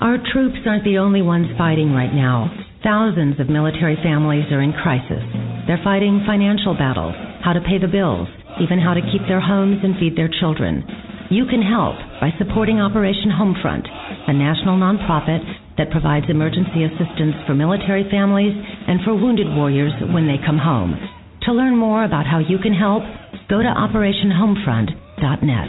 Our 0.00 0.16
troops 0.32 0.58
aren't 0.64 0.84
the 0.84 0.98
only 0.98 1.20
ones 1.20 1.48
fighting 1.58 1.92
right 1.92 2.14
now. 2.14 2.48
Thousands 2.82 3.38
of 3.38 3.50
military 3.50 3.96
families 4.02 4.46
are 4.50 4.62
in 4.62 4.72
crisis. 4.72 5.22
They're 5.66 5.82
fighting 5.84 6.22
financial 6.24 6.72
battles, 6.72 7.14
how 7.44 7.52
to 7.52 7.60
pay 7.60 7.76
the 7.76 7.90
bills, 7.90 8.28
even 8.62 8.78
how 8.78 8.94
to 8.94 9.02
keep 9.12 9.26
their 9.28 9.40
homes 9.40 9.78
and 9.82 9.98
feed 9.98 10.16
their 10.16 10.30
children. 10.40 10.86
You 11.30 11.44
can 11.44 11.60
help 11.60 11.96
by 12.22 12.30
supporting 12.38 12.80
Operation 12.80 13.28
Homefront, 13.28 13.86
a 14.28 14.32
national 14.32 14.78
nonprofit 14.78 15.44
that 15.76 15.90
provides 15.90 16.24
emergency 16.30 16.84
assistance 16.84 17.34
for 17.46 17.54
military 17.54 18.08
families 18.10 18.54
and 18.56 19.00
for 19.04 19.14
wounded 19.14 19.46
warriors 19.48 19.92
when 20.14 20.26
they 20.26 20.38
come 20.44 20.56
home. 20.56 20.96
To 21.42 21.52
learn 21.52 21.76
more 21.76 22.04
about 22.04 22.24
how 22.24 22.38
you 22.38 22.56
can 22.58 22.72
help, 22.72 23.02
go 23.50 23.60
to 23.60 23.68
operationhomefront.net. 23.68 25.68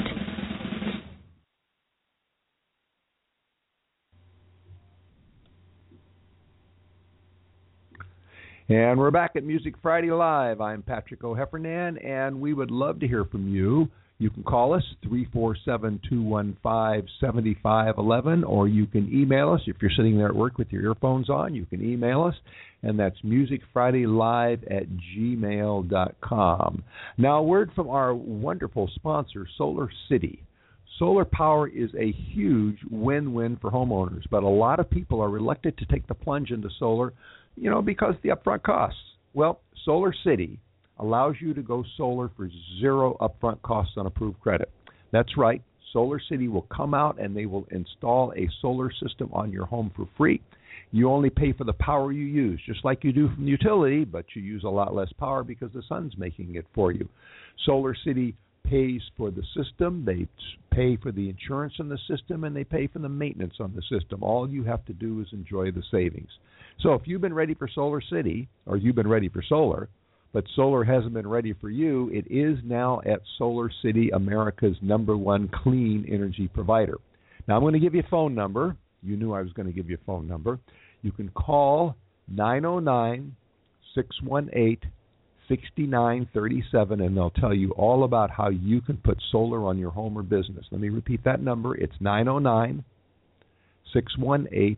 And 8.69 8.97
we're 8.97 9.11
back 9.11 9.31
at 9.35 9.43
Music 9.43 9.75
Friday 9.81 10.11
Live. 10.11 10.61
I'm 10.61 10.83
Patrick 10.83 11.25
O'Heffernan, 11.25 11.97
and 12.05 12.39
we 12.39 12.53
would 12.53 12.71
love 12.71 13.01
to 13.01 13.07
hear 13.07 13.25
from 13.25 13.49
you. 13.49 13.89
You 14.19 14.29
can 14.29 14.43
call 14.43 14.73
us 14.73 14.83
347 15.03 16.01
215 16.09 17.09
7511, 17.19 18.43
or 18.43 18.67
you 18.67 18.85
can 18.85 19.09
email 19.13 19.51
us. 19.51 19.61
If 19.65 19.77
you're 19.81 19.91
sitting 19.95 20.17
there 20.17 20.27
at 20.27 20.35
work 20.35 20.57
with 20.57 20.71
your 20.71 20.83
earphones 20.83 21.29
on, 21.29 21.55
you 21.55 21.65
can 21.65 21.81
email 21.81 22.23
us, 22.23 22.35
and 22.83 22.99
that's 22.99 23.15
musicfridaylive 23.21 24.71
at 24.71 24.83
gmail.com. 25.17 26.83
Now, 27.17 27.37
a 27.37 27.43
word 27.43 27.71
from 27.73 27.89
our 27.89 28.13
wonderful 28.13 28.89
sponsor, 28.95 29.47
Solar 29.57 29.89
City. 30.09 30.43
Solar 30.97 31.23
power 31.23 31.69
is 31.69 31.89
a 31.97 32.11
huge 32.11 32.79
win 32.91 33.33
win 33.33 33.57
for 33.61 33.71
homeowners, 33.71 34.23
but 34.29 34.43
a 34.43 34.47
lot 34.47 34.81
of 34.81 34.89
people 34.89 35.21
are 35.21 35.29
reluctant 35.29 35.77
to 35.77 35.85
take 35.85 36.05
the 36.07 36.13
plunge 36.13 36.51
into 36.51 36.69
solar 36.77 37.13
you 37.59 37.69
know, 37.69 37.81
because 37.81 38.15
the 38.23 38.29
upfront 38.29 38.63
costs. 38.63 38.99
Well, 39.33 39.59
Solar 39.85 40.13
City 40.23 40.59
allows 40.99 41.35
you 41.39 41.53
to 41.53 41.61
go 41.61 41.83
solar 41.97 42.29
for 42.35 42.49
zero 42.79 43.17
upfront 43.19 43.61
costs 43.61 43.93
on 43.97 44.05
approved 44.05 44.39
credit. 44.39 44.69
That's 45.11 45.37
right. 45.37 45.61
Solar 45.91 46.19
City 46.29 46.47
will 46.47 46.67
come 46.73 46.93
out 46.93 47.19
and 47.19 47.35
they 47.35 47.45
will 47.45 47.67
install 47.71 48.31
a 48.33 48.49
solar 48.61 48.91
system 48.91 49.29
on 49.33 49.51
your 49.51 49.65
home 49.65 49.91
for 49.95 50.07
free. 50.17 50.41
You 50.91 51.09
only 51.09 51.29
pay 51.29 51.53
for 51.53 51.63
the 51.63 51.73
power 51.73 52.11
you 52.11 52.25
use, 52.25 52.59
just 52.65 52.83
like 52.83 53.03
you 53.03 53.11
do 53.11 53.29
from 53.33 53.45
the 53.45 53.51
utility, 53.51 54.05
but 54.05 54.25
you 54.33 54.41
use 54.41 54.63
a 54.63 54.69
lot 54.69 54.95
less 54.95 55.11
power 55.19 55.43
because 55.43 55.71
the 55.73 55.83
sun's 55.87 56.17
making 56.17 56.55
it 56.55 56.65
for 56.73 56.91
you. 56.91 57.07
Solar 57.65 57.95
City 58.03 58.35
pays 58.63 59.01
for 59.17 59.31
the 59.31 59.43
system, 59.55 60.03
they 60.05 60.27
pay 60.71 60.95
for 60.95 61.11
the 61.11 61.29
insurance 61.29 61.73
on 61.79 61.89
the 61.89 61.97
system, 62.07 62.43
and 62.43 62.55
they 62.55 62.63
pay 62.63 62.87
for 62.87 62.99
the 62.99 63.09
maintenance 63.09 63.55
on 63.59 63.73
the 63.75 63.81
system. 63.81 64.21
All 64.21 64.49
you 64.49 64.63
have 64.63 64.85
to 64.85 64.93
do 64.93 65.21
is 65.21 65.27
enjoy 65.31 65.71
the 65.71 65.83
savings. 65.91 66.29
So 66.81 66.93
if 66.93 67.03
you've 67.05 67.21
been 67.21 67.33
ready 67.33 67.55
for 67.55 67.67
Solar 67.67 68.01
City, 68.01 68.47
or 68.65 68.77
you've 68.77 68.95
been 68.95 69.07
ready 69.07 69.29
for 69.29 69.43
solar, 69.47 69.89
but 70.31 70.43
solar 70.55 70.83
hasn't 70.83 71.13
been 71.13 71.27
ready 71.27 71.53
for 71.53 71.69
you, 71.69 72.09
it 72.13 72.25
is 72.31 72.59
now 72.63 73.01
at 73.05 73.21
Solar 73.37 73.71
City, 73.81 74.09
America's 74.09 74.77
number 74.81 75.17
one 75.17 75.49
clean 75.63 76.05
energy 76.11 76.47
provider. 76.47 76.97
Now 77.47 77.55
I'm 77.55 77.61
going 77.61 77.73
to 77.73 77.79
give 77.79 77.95
you 77.95 78.01
a 78.01 78.09
phone 78.09 78.35
number. 78.35 78.75
You 79.01 79.17
knew 79.17 79.33
I 79.33 79.41
was 79.41 79.51
going 79.53 79.67
to 79.67 79.73
give 79.73 79.89
you 79.89 79.95
a 79.95 80.05
phone 80.05 80.27
number. 80.27 80.59
You 81.01 81.11
can 81.11 81.29
call 81.29 81.95
909 82.27 83.35
618 83.95 84.91
6937 85.47 87.01
and 87.01 87.17
they'll 87.17 87.31
tell 87.31 87.53
you 87.55 87.71
all 87.71 88.03
about 88.03 88.29
how 88.29 88.49
you 88.49 88.81
can 88.81 88.97
put 88.97 89.17
solar 89.31 89.65
on 89.65 89.79
your 89.79 89.89
home 89.89 90.15
or 90.15 90.21
business. 90.21 90.65
Let 90.69 90.79
me 90.79 90.89
repeat 90.89 91.23
that 91.23 91.41
number. 91.41 91.75
It's 91.75 91.95
909 91.99 92.83
618 93.91 94.77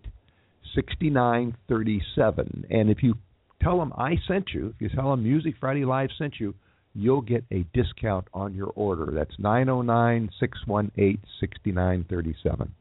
6937. 0.74 2.66
And 2.70 2.90
if 2.90 3.04
you 3.04 3.16
tell 3.62 3.78
them 3.80 3.94
I 3.98 4.16
sent 4.28 4.50
you, 4.54 4.74
if 4.76 4.82
you 4.82 4.90
tell 4.90 5.12
them 5.12 5.24
Music 5.24 5.56
Friday 5.60 5.86
Live 5.86 6.10
sent 6.18 6.40
you, 6.40 6.54
you'll 6.94 7.22
get 7.22 7.46
a 7.52 7.66
discount 7.74 8.28
on 8.34 8.54
your 8.54 8.72
order. 8.76 9.12
That's 9.14 9.38
909 9.40 10.30
618 10.40 11.20
6937. 11.40 12.74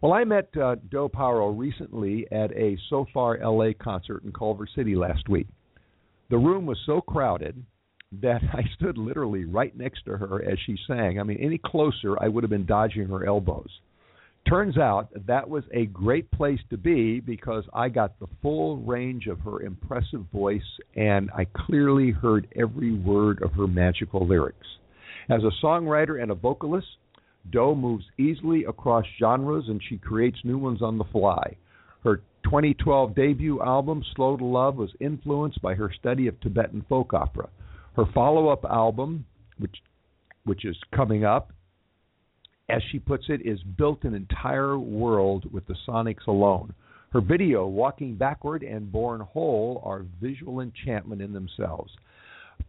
Well, 0.00 0.12
I 0.12 0.24
met 0.24 0.48
uh, 0.56 0.76
Doe 0.90 1.08
Paoro 1.08 1.56
recently 1.56 2.26
at 2.32 2.50
a 2.56 2.76
Sofar 2.90 3.38
LA 3.38 3.70
concert 3.80 4.24
in 4.24 4.32
Culver 4.32 4.66
City 4.74 4.96
last 4.96 5.28
week. 5.28 5.46
The 6.28 6.38
room 6.38 6.66
was 6.66 6.78
so 6.86 7.00
crowded 7.00 7.62
that 8.20 8.40
I 8.52 8.62
stood 8.74 8.98
literally 8.98 9.44
right 9.44 9.76
next 9.76 10.04
to 10.06 10.16
her 10.16 10.42
as 10.42 10.58
she 10.66 10.76
sang. 10.88 11.20
I 11.20 11.22
mean, 11.22 11.38
any 11.40 11.58
closer, 11.58 12.20
I 12.20 12.28
would 12.28 12.42
have 12.42 12.50
been 12.50 12.66
dodging 12.66 13.06
her 13.08 13.24
elbows. 13.24 13.70
Turns 14.48 14.76
out 14.76 15.08
that 15.26 15.48
was 15.48 15.64
a 15.72 15.86
great 15.86 16.30
place 16.32 16.58
to 16.70 16.76
be 16.76 17.20
because 17.20 17.64
I 17.72 17.88
got 17.88 18.18
the 18.18 18.26
full 18.42 18.78
range 18.78 19.26
of 19.26 19.40
her 19.40 19.62
impressive 19.62 20.24
voice 20.32 20.60
and 20.96 21.30
I 21.30 21.46
clearly 21.46 22.10
heard 22.10 22.48
every 22.56 22.92
word 22.92 23.42
of 23.42 23.52
her 23.52 23.66
magical 23.66 24.26
lyrics. 24.26 24.66
As 25.30 25.42
a 25.44 25.64
songwriter 25.64 26.20
and 26.20 26.30
a 26.30 26.34
vocalist, 26.34 26.88
Doe 27.50 27.74
moves 27.74 28.04
easily 28.18 28.64
across 28.64 29.04
genres 29.18 29.64
and 29.68 29.80
she 29.88 29.96
creates 29.96 30.38
new 30.44 30.58
ones 30.58 30.82
on 30.82 30.98
the 30.98 31.04
fly. 31.04 31.56
Her 32.04 32.16
2012 32.44 33.14
debut 33.14 33.62
album, 33.62 34.02
Slow 34.14 34.36
to 34.36 34.44
Love, 34.44 34.76
was 34.76 34.90
influenced 35.00 35.62
by 35.62 35.74
her 35.74 35.90
study 35.98 36.26
of 36.26 36.38
Tibetan 36.40 36.84
folk 36.88 37.14
opera. 37.14 37.48
Her 37.94 38.04
follow 38.12 38.48
up 38.48 38.64
album, 38.64 39.24
which, 39.58 39.76
which 40.44 40.64
is 40.64 40.76
coming 40.94 41.24
up, 41.24 41.52
as 42.72 42.82
she 42.90 42.98
puts 42.98 43.24
it, 43.28 43.46
is 43.46 43.62
built 43.76 44.04
an 44.04 44.14
entire 44.14 44.78
world 44.78 45.52
with 45.52 45.66
the 45.66 45.76
sonics 45.86 46.26
alone. 46.26 46.72
Her 47.12 47.20
video, 47.20 47.66
Walking 47.66 48.14
Backward 48.14 48.62
and 48.62 48.90
Born 48.90 49.20
Whole, 49.20 49.82
are 49.84 50.06
visual 50.20 50.60
enchantment 50.60 51.20
in 51.20 51.34
themselves. 51.34 51.92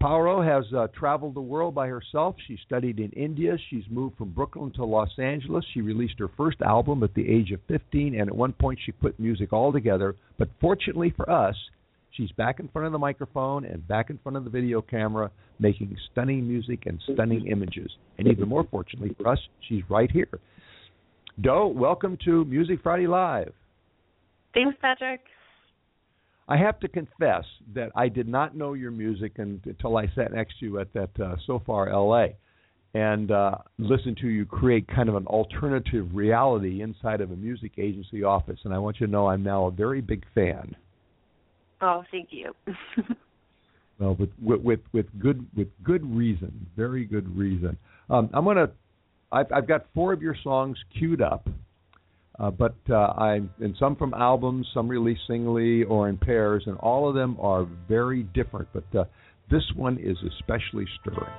Paoro 0.02 0.42
has 0.42 0.66
uh, 0.74 0.88
traveled 0.88 1.36
the 1.36 1.42
world 1.42 1.74
by 1.74 1.88
herself. 1.88 2.36
She 2.48 2.58
studied 2.66 3.00
in 3.00 3.12
India. 3.12 3.58
She's 3.70 3.86
moved 3.90 4.18
from 4.18 4.32
Brooklyn 4.32 4.72
to 4.74 4.84
Los 4.84 5.18
Angeles. 5.18 5.64
She 5.74 5.80
released 5.80 6.20
her 6.20 6.30
first 6.36 6.62
album 6.62 7.04
at 7.04 7.14
the 7.14 7.30
age 7.30 7.52
of 7.52 7.62
15, 7.70 8.20
and 8.20 8.30
at 8.30 8.36
one 8.36 8.52
point 8.52 8.80
she 8.86 8.92
put 8.92 9.18
music 9.18 9.54
all 9.54 9.72
together. 9.72 10.16
But 10.38 10.50
fortunately 10.60 11.14
for 11.16 11.30
us, 11.30 11.56
she's 12.14 12.32
back 12.34 12.60
in 12.60 12.68
front 12.70 12.86
of 12.86 12.92
the 12.92 13.00
microphone 13.00 13.66
and 13.66 13.88
back 13.88 14.10
in 14.10 14.18
front 14.20 14.38
of 14.38 14.44
the 14.44 14.50
video 14.50 14.82
camera, 14.82 15.30
making 15.60 15.96
stunning 16.12 16.48
music 16.48 16.86
and 16.86 17.02
stunning 17.14 17.48
images. 17.48 17.92
And 18.18 18.28
even 18.28 18.48
more 18.48 18.66
fortunately 18.70 19.16
for 19.18 19.28
us, 19.28 19.40
she's 19.68 19.84
right 19.90 20.10
here. 20.10 20.30
Doe, 21.42 21.68
welcome 21.68 22.18
to 22.26 22.46
Music 22.46 22.80
Friday 22.84 23.08
Live. 23.08 23.54
Thanks, 24.54 24.78
Patrick. 24.82 25.22
I 26.48 26.58
have 26.58 26.80
to 26.82 26.88
confess 26.88 27.46
that 27.74 27.92
I 27.96 28.10
did 28.10 28.28
not 28.28 28.56
know 28.56 28.74
your 28.74 28.92
music 28.92 29.34
until 29.38 29.98
I 29.98 30.08
sat 30.14 30.34
next 30.34 30.60
to 30.60 30.66
you 30.66 30.80
at 30.80 30.94
that 30.94 31.10
uh, 31.20 31.36
Sofar 31.48 31.92
LA 31.92 32.28
and 32.94 33.32
uh, 33.32 33.56
listened 33.80 34.18
to 34.18 34.28
you 34.28 34.46
create 34.46 34.88
kind 34.88 35.10
of 35.10 35.16
an 35.16 35.26
alternative 35.26 36.08
reality 36.14 36.82
inside 36.82 37.22
of 37.22 37.32
a 37.32 37.36
music 37.36 37.72
agency 37.78 38.24
office. 38.24 38.60
And 38.66 38.74
I 38.74 38.78
want 38.78 39.00
you 39.00 39.08
to 39.08 39.12
know 39.12 39.28
I'm 39.28 39.42
now 39.42 39.66
a 39.66 39.72
very 39.72 40.02
big 40.02 40.24
fan. 40.36 40.76
Oh, 41.84 42.02
thank 42.12 42.30
you. 42.32 42.54
well, 44.00 44.16
with, 44.16 44.30
with 44.42 44.80
with 44.94 45.06
good 45.20 45.46
with 45.54 45.68
good 45.84 46.04
reason, 46.16 46.66
very 46.78 47.04
good 47.04 47.38
reason. 47.38 47.78
Um, 48.10 48.30
I'm 48.34 48.46
gonna. 48.46 48.72
I've, 49.34 49.52
I've 49.52 49.68
got 49.68 49.88
four 49.94 50.14
of 50.14 50.22
your 50.22 50.36
songs 50.44 50.78
queued 50.98 51.22
up. 51.22 51.50
Uh, 52.40 52.50
but 52.50 52.76
uh, 52.90 52.96
I 52.96 53.42
and 53.60 53.76
some 53.78 53.96
from 53.96 54.14
albums, 54.14 54.66
some 54.74 54.88
released 54.88 55.22
singly 55.28 55.84
or 55.84 56.08
in 56.08 56.18
pairs, 56.18 56.64
and 56.66 56.78
all 56.78 57.08
of 57.08 57.16
them 57.16 57.38
are 57.40 57.68
very 57.88 58.24
different. 58.34 58.70
But 58.74 58.98
uh, 58.98 59.04
this 59.52 59.64
one 59.76 60.00
is 60.00 60.18
especially 60.40 60.86
stirring. 61.02 61.34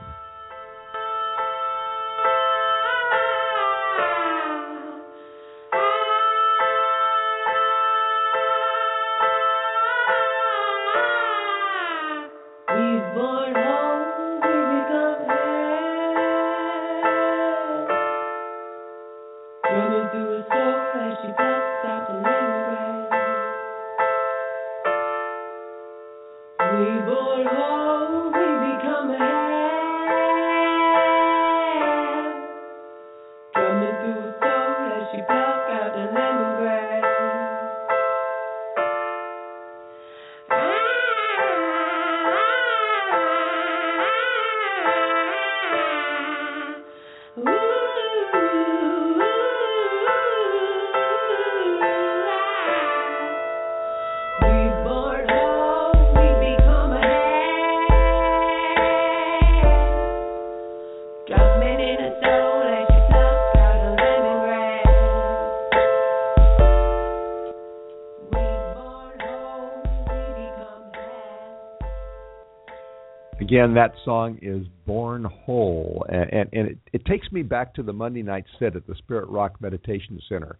Again, 73.40 73.74
that 73.74 73.92
song 74.04 74.38
is 74.42 74.64
Born 74.86 75.24
Whole, 75.24 76.06
and, 76.08 76.32
and, 76.32 76.48
and 76.52 76.68
it, 76.68 76.78
it 76.92 77.04
takes 77.04 77.30
me 77.32 77.42
back 77.42 77.74
to 77.74 77.82
the 77.82 77.92
Monday 77.92 78.22
night 78.22 78.44
sit 78.58 78.76
at 78.76 78.86
the 78.86 78.94
Spirit 78.94 79.28
Rock 79.28 79.60
Meditation 79.60 80.20
Center. 80.28 80.58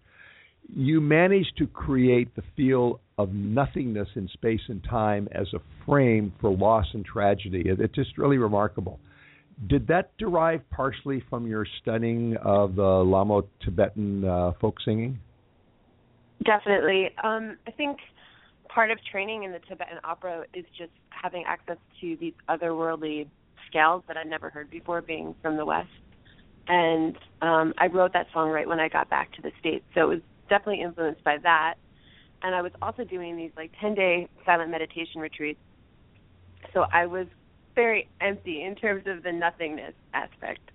You 0.68 1.00
managed 1.00 1.56
to 1.58 1.66
create 1.66 2.34
the 2.34 2.42
feel 2.56 3.00
of 3.16 3.32
nothingness 3.32 4.08
in 4.16 4.28
space 4.28 4.60
and 4.68 4.82
time 4.82 5.28
as 5.32 5.46
a 5.54 5.60
frame 5.86 6.32
for 6.40 6.50
loss 6.50 6.86
and 6.94 7.04
tragedy. 7.04 7.62
It, 7.66 7.80
it's 7.80 7.94
just 7.94 8.18
really 8.18 8.38
remarkable. 8.38 8.98
Did 9.68 9.86
that 9.86 10.10
derive 10.18 10.68
partially 10.70 11.22
from 11.30 11.46
your 11.46 11.66
studying 11.80 12.36
of 12.38 12.74
the 12.74 12.82
Lhamo 12.82 13.46
Tibetan 13.64 14.24
uh, 14.24 14.52
folk 14.60 14.76
singing? 14.84 15.18
Definitely. 16.44 17.10
Um, 17.22 17.56
I 17.66 17.70
think 17.70 17.98
part 18.74 18.90
of 18.90 18.98
training 19.10 19.44
in 19.44 19.52
the 19.52 19.60
Tibetan 19.60 19.98
opera 20.02 20.44
is 20.52 20.64
just 20.76 20.90
having 21.10 21.44
access 21.46 21.76
to 22.00 22.16
these 22.20 22.34
otherworldly 22.48 23.28
scales 23.68 24.02
that 24.08 24.16
I'd 24.16 24.26
never 24.26 24.50
heard 24.50 24.68
before, 24.68 25.00
being 25.00 25.34
from 25.40 25.56
the 25.56 25.64
West. 25.64 25.88
And 26.66 27.16
um, 27.40 27.72
I 27.78 27.86
wrote 27.86 28.12
that 28.14 28.26
song 28.32 28.50
right 28.50 28.66
when 28.66 28.80
I 28.80 28.88
got 28.88 29.08
back 29.08 29.32
to 29.34 29.42
the 29.42 29.52
States, 29.60 29.84
so 29.94 30.02
it 30.02 30.08
was 30.08 30.20
definitely 30.48 30.82
influenced 30.82 31.22
by 31.22 31.36
that. 31.42 31.74
And 32.42 32.54
I 32.54 32.62
was 32.62 32.72
also 32.82 33.04
doing 33.04 33.36
these 33.36 33.52
like 33.56 33.70
10 33.80 33.94
day 33.94 34.28
silent 34.44 34.70
meditation 34.70 35.20
retreats. 35.20 35.60
So 36.72 36.84
I 36.92 37.06
was 37.06 37.26
very 37.74 38.08
empty 38.20 38.62
in 38.62 38.74
terms 38.74 39.04
of 39.06 39.22
the 39.22 39.32
nothingness 39.32 39.94
aspect. 40.12 40.70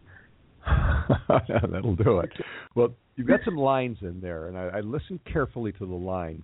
That'll 1.28 1.96
do 1.96 2.20
it. 2.20 2.32
Well, 2.76 2.94
you've 3.16 3.28
got 3.28 3.40
some 3.46 3.56
lines 3.56 3.98
in 4.02 4.20
there, 4.22 4.48
and 4.48 4.58
I, 4.58 4.78
I 4.78 4.80
listened 4.82 5.20
carefully 5.32 5.72
to 5.74 5.86
the 5.86 5.94
lines. 5.96 6.44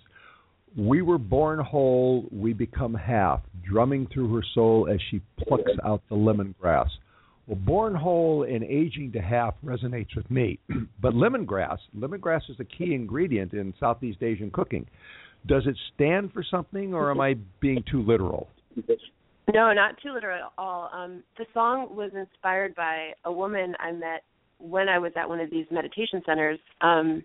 We 0.78 1.02
were 1.02 1.18
born 1.18 1.60
whole, 1.60 2.28
we 2.32 2.54
become 2.54 2.94
half, 2.94 3.42
drumming 3.64 4.08
through 4.14 4.34
her 4.36 4.44
soul 4.54 4.90
as 4.92 5.00
she 5.10 5.22
plucks 5.40 5.72
out 5.86 6.02
the 6.10 6.16
lemongrass. 6.16 6.90
Well, 7.48 7.58
born 7.58 7.96
whole 7.96 8.44
and 8.44 8.64
aging 8.64 9.12
to 9.14 9.22
half 9.22 9.54
resonates 9.64 10.16
with 10.16 10.30
me. 10.30 10.60
but 11.02 11.14
lemongrass, 11.14 11.78
lemongrass 11.96 12.50
is 12.50 12.58
a 12.60 12.66
key 12.66 12.94
ingredient 12.94 13.54
in 13.54 13.74
Southeast 13.80 14.22
Asian 14.22 14.52
cooking. 14.52 14.86
Does 15.48 15.64
it 15.68 15.78
stand 15.94 16.34
for 16.34 16.44
something, 16.44 16.94
or 16.94 17.12
am 17.12 17.22
I 17.22 17.36
being 17.62 17.84
too 17.90 18.02
literal? 18.02 18.50
No, 19.54 19.72
not 19.74 19.96
too 20.02 20.12
literal 20.12 20.38
at 20.38 20.52
all. 20.58 20.90
Um, 20.92 21.24
the 21.38 21.46
song 21.54 21.96
was 21.96 22.12
inspired 22.16 22.74
by 22.74 23.12
a 23.26 23.32
woman 23.32 23.76
I 23.80 23.92
met 23.92 24.24
when 24.58 24.90
I 24.90 24.98
was 24.98 25.12
at 25.16 25.30
one 25.30 25.40
of 25.40 25.52
these 25.52 25.68
meditation 25.70 26.22
centers, 26.26 26.60
um, 26.82 27.24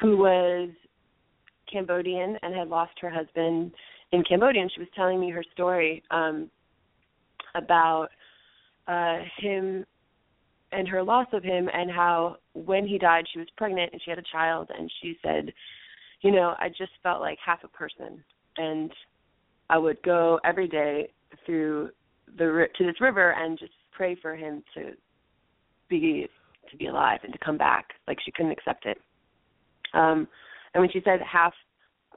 who 0.00 0.16
was 0.16 0.70
Cambodian 1.72 2.36
and 2.42 2.54
had 2.54 2.68
lost 2.68 2.92
her 3.00 3.10
husband 3.10 3.72
in 4.12 4.22
Cambodia. 4.24 4.62
And 4.62 4.72
she 4.72 4.80
was 4.80 4.88
telling 4.94 5.20
me 5.20 5.30
her 5.30 5.44
story 5.52 6.02
um, 6.10 6.50
about 7.54 8.08
uh, 8.86 9.18
him 9.38 9.84
and 10.72 10.88
her 10.88 11.02
loss 11.02 11.26
of 11.32 11.42
him, 11.42 11.68
and 11.72 11.90
how 11.90 12.36
when 12.54 12.86
he 12.86 12.98
died, 12.98 13.26
she 13.30 13.38
was 13.38 13.48
pregnant 13.56 13.92
and 13.92 14.00
she 14.02 14.10
had 14.10 14.18
a 14.18 14.32
child, 14.32 14.70
and 14.76 14.90
she 15.02 15.18
said, 15.22 15.52
you 16.22 16.30
know, 16.30 16.54
I 16.58 16.68
just 16.68 16.92
felt 17.02 17.20
like 17.20 17.38
half 17.44 17.62
a 17.62 17.68
person, 17.68 18.24
and 18.56 18.90
I 19.68 19.76
would 19.76 20.02
go 20.02 20.40
every 20.44 20.68
day 20.68 21.10
through 21.44 21.90
the 22.38 22.66
to 22.76 22.86
this 22.86 23.00
river 23.00 23.32
and 23.32 23.58
just 23.58 23.72
pray 23.90 24.16
for 24.20 24.34
him 24.34 24.62
to 24.74 24.92
be 25.90 26.26
to 26.70 26.76
be 26.76 26.86
alive 26.86 27.20
and 27.22 27.32
to 27.32 27.38
come 27.38 27.58
back. 27.58 27.90
Like 28.08 28.18
she 28.24 28.32
couldn't 28.32 28.52
accept 28.52 28.86
it. 28.86 28.98
Um, 29.94 30.26
and 30.74 30.80
when 30.80 30.90
she 30.90 31.00
said 31.04 31.20
half 31.20 31.52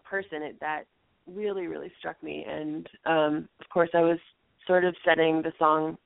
person, 0.03 0.41
it 0.41 0.59
that 0.59 0.83
really 1.27 1.67
really 1.67 1.91
struck 1.99 2.21
me. 2.23 2.45
And 2.47 2.87
um, 3.05 3.49
of 3.59 3.69
course, 3.69 3.89
I 3.93 4.01
was 4.01 4.19
sort 4.67 4.85
of 4.85 4.95
setting 5.05 5.41
the 5.41 5.51
song 5.59 5.97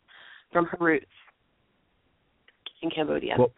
from 0.52 0.66
her 0.66 0.78
roots 0.80 1.06
in 2.82 2.90
Cambodia. 2.90 3.36
Well, 3.38 3.52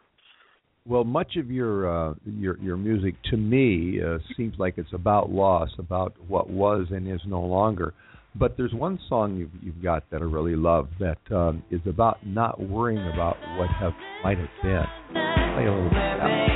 well, 0.85 1.03
much 1.03 1.35
of 1.37 1.51
your 1.51 2.09
uh, 2.09 2.13
your 2.25 2.57
your 2.59 2.77
music 2.77 3.15
to 3.29 3.37
me 3.37 3.99
uh, 4.01 4.17
seems 4.35 4.55
like 4.57 4.75
it's 4.77 4.93
about 4.93 5.29
loss, 5.29 5.69
about 5.77 6.15
what 6.27 6.49
was 6.49 6.87
and 6.89 7.07
is 7.11 7.21
no 7.27 7.41
longer. 7.41 7.93
But 8.33 8.55
there's 8.57 8.73
one 8.73 8.99
song 9.07 9.35
you've 9.35 9.51
you've 9.61 9.83
got 9.83 10.09
that 10.09 10.21
I 10.21 10.25
really 10.25 10.55
love 10.55 10.87
that 10.99 11.19
um, 11.35 11.63
is 11.69 11.81
about 11.85 12.25
not 12.25 12.59
worrying 12.59 13.05
about 13.13 13.37
what 13.57 13.69
have 13.69 13.93
might 14.23 14.37
have 14.37 14.49
been. 14.63 14.83
Play 15.13 15.65
a 15.65 15.71
little 15.71 15.89
bit 15.89 16.50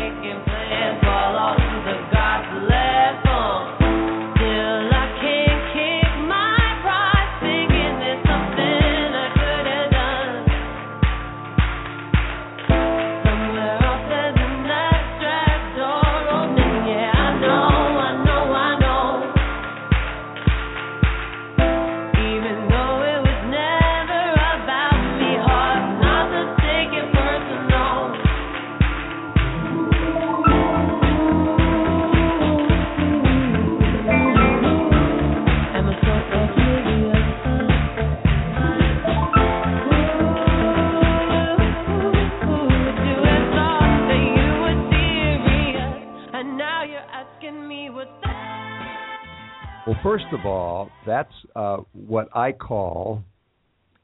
Well, 49.95 50.03
first 50.03 50.25
of 50.33 50.45
all, 50.45 50.89
that's 51.05 51.31
uh, 51.55 51.77
what 51.93 52.29
I 52.35 52.51
call 52.51 53.23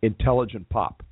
intelligent 0.01 0.69
pop. 0.69 1.03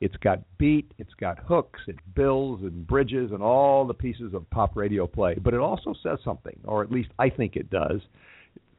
It's 0.00 0.16
got 0.16 0.40
beat, 0.58 0.92
it's 0.98 1.14
got 1.14 1.38
hooks, 1.38 1.80
it 1.86 1.96
builds 2.14 2.62
and 2.62 2.86
bridges 2.86 3.30
and 3.32 3.42
all 3.42 3.86
the 3.86 3.94
pieces 3.94 4.34
of 4.34 4.48
pop 4.50 4.76
radio 4.76 5.06
play, 5.06 5.34
but 5.42 5.54
it 5.54 5.60
also 5.60 5.94
says 6.02 6.18
something, 6.24 6.58
or 6.64 6.82
at 6.82 6.90
least 6.90 7.10
I 7.18 7.30
think 7.30 7.56
it 7.56 7.70
does. 7.70 8.00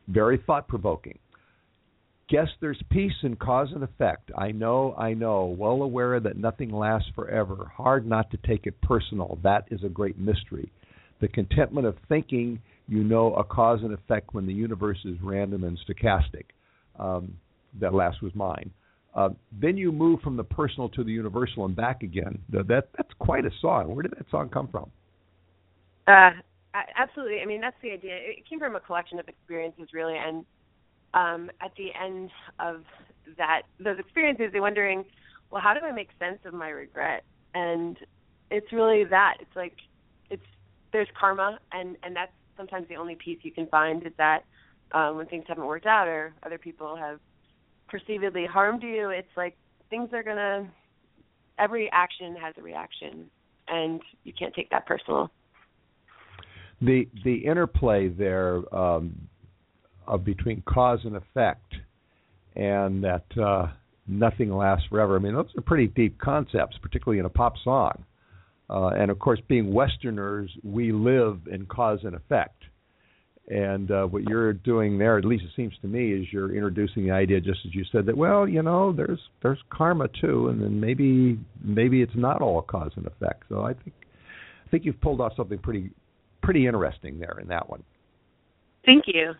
Very 0.07 0.41
thought 0.45 0.67
provoking. 0.67 1.17
Guess 2.29 2.49
there's 2.61 2.81
peace 2.89 3.13
in 3.23 3.35
cause 3.35 3.69
and 3.73 3.83
effect. 3.83 4.31
I 4.37 4.51
know, 4.51 4.93
I 4.97 5.13
know, 5.13 5.45
well 5.45 5.81
aware 5.81 6.19
that 6.19 6.37
nothing 6.37 6.71
lasts 6.71 7.09
forever. 7.15 7.71
Hard 7.75 8.05
not 8.05 8.31
to 8.31 8.37
take 8.45 8.65
it 8.65 8.79
personal. 8.81 9.39
That 9.43 9.65
is 9.71 9.83
a 9.83 9.89
great 9.89 10.17
mystery. 10.17 10.71
The 11.21 11.27
contentment 11.27 11.87
of 11.87 11.95
thinking 12.09 12.61
you 12.87 13.03
know 13.03 13.33
a 13.35 13.43
cause 13.43 13.79
and 13.81 13.93
effect 13.93 14.33
when 14.33 14.45
the 14.45 14.53
universe 14.53 14.99
is 15.05 15.15
random 15.21 15.63
and 15.63 15.79
stochastic. 15.87 16.45
Um, 16.99 17.37
that 17.79 17.93
last 17.93 18.21
was 18.21 18.33
mine. 18.35 18.71
Uh, 19.15 19.29
then 19.61 19.77
you 19.77 19.91
move 19.91 20.19
from 20.21 20.37
the 20.37 20.43
personal 20.43 20.89
to 20.89 21.03
the 21.03 21.11
universal 21.11 21.65
and 21.65 21.75
back 21.75 22.03
again. 22.03 22.39
That 22.49 22.67
that's 22.67 23.13
quite 23.19 23.45
a 23.45 23.51
song. 23.61 23.93
Where 23.93 24.03
did 24.03 24.11
that 24.11 24.29
song 24.31 24.49
come 24.49 24.67
from? 24.67 24.91
Uh, 26.07 26.31
absolutely. 26.97 27.39
I 27.41 27.45
mean, 27.45 27.61
that's 27.61 27.75
the 27.81 27.91
idea. 27.91 28.15
It 28.15 28.47
came 28.49 28.59
from 28.59 28.75
a 28.75 28.79
collection 28.79 29.19
of 29.19 29.27
experiences, 29.27 29.89
really, 29.93 30.15
and 30.17 30.45
um, 31.13 31.51
at 31.61 31.71
the 31.77 31.89
end 31.99 32.31
of 32.59 32.83
that, 33.37 33.63
those 33.79 33.99
experiences, 33.99 34.47
they're 34.51 34.61
wondering, 34.61 35.05
well, 35.51 35.61
how 35.61 35.73
do 35.73 35.85
I 35.85 35.91
make 35.91 36.09
sense 36.19 36.39
of 36.45 36.53
my 36.53 36.69
regret? 36.69 37.23
And 37.53 37.97
it's 38.49 38.71
really 38.71 39.03
that. 39.05 39.35
It's 39.39 39.55
like 39.55 39.75
it's 40.31 40.43
there's 40.91 41.07
karma, 41.19 41.59
and 41.71 41.97
and 42.03 42.15
that's 42.15 42.31
sometimes 42.57 42.87
the 42.87 42.95
only 42.95 43.15
piece 43.15 43.39
you 43.43 43.51
can 43.51 43.67
find 43.67 44.05
is 44.05 44.13
that 44.17 44.43
um, 44.93 45.17
when 45.17 45.25
things 45.27 45.45
haven't 45.47 45.65
worked 45.65 45.85
out 45.85 46.07
or 46.07 46.33
other 46.43 46.57
people 46.57 46.95
have 46.95 47.19
perceivedly 47.91 48.47
harmed 48.47 48.83
you, 48.83 49.09
it's 49.09 49.27
like 49.35 49.55
things 49.89 50.09
are 50.13 50.23
gonna. 50.23 50.69
Every 51.59 51.89
action 51.91 52.35
has 52.35 52.55
a 52.57 52.61
reaction, 52.61 53.29
and 53.67 54.01
you 54.23 54.33
can't 54.37 54.53
take 54.53 54.69
that 54.71 54.85
personal. 54.85 55.29
The 56.81 57.07
the 57.23 57.35
interplay 57.35 58.09
there 58.09 58.61
um, 58.75 59.13
of 60.07 60.25
between 60.25 60.61
cause 60.65 60.99
and 61.03 61.15
effect, 61.15 61.73
and 62.55 63.03
that 63.03 63.25
uh, 63.37 63.67
nothing 64.07 64.51
lasts 64.51 64.87
forever. 64.89 65.15
I 65.15 65.19
mean, 65.19 65.33
those 65.33 65.47
are 65.57 65.61
pretty 65.61 65.87
deep 65.87 66.19
concepts, 66.19 66.77
particularly 66.81 67.19
in 67.19 67.25
a 67.25 67.29
pop 67.29 67.53
song. 67.63 68.03
Uh, 68.73 68.87
and 68.87 69.11
of 69.11 69.19
course, 69.19 69.39
being 69.47 69.71
Westerners, 69.71 70.49
we 70.63 70.91
live 70.91 71.41
in 71.51 71.65
cause 71.67 71.99
and 72.03 72.15
effect. 72.15 72.63
And 73.47 73.91
uh, 73.91 74.05
what 74.05 74.23
you're 74.23 74.53
doing 74.53 74.97
there, 74.97 75.17
at 75.17 75.25
least 75.25 75.43
it 75.43 75.51
seems 75.55 75.73
to 75.81 75.87
me, 75.87 76.13
is 76.13 76.25
you're 76.31 76.55
introducing 76.55 77.03
the 77.03 77.11
idea, 77.11 77.39
just 77.39 77.59
as 77.65 77.75
you 77.75 77.83
said, 77.91 78.05
that 78.05 78.17
well, 78.17 78.47
you 78.47 78.63
know, 78.63 78.93
there's 78.93 79.19
there's 79.41 79.59
karma 79.69 80.07
too, 80.19 80.47
and 80.47 80.61
then 80.61 80.79
maybe 80.79 81.37
maybe 81.61 82.01
it's 82.01 82.15
not 82.15 82.41
all 82.41 82.61
cause 82.61 82.91
and 82.95 83.05
effect. 83.05 83.43
So 83.49 83.61
I 83.61 83.73
think 83.73 83.93
I 84.65 84.69
think 84.69 84.85
you've 84.85 84.99
pulled 85.01 85.19
off 85.19 85.33
something 85.35 85.59
pretty 85.59 85.91
pretty 86.41 86.65
interesting 86.65 87.19
there 87.19 87.37
in 87.41 87.49
that 87.49 87.69
one. 87.69 87.83
Thank 88.85 89.03
you. 89.07 89.33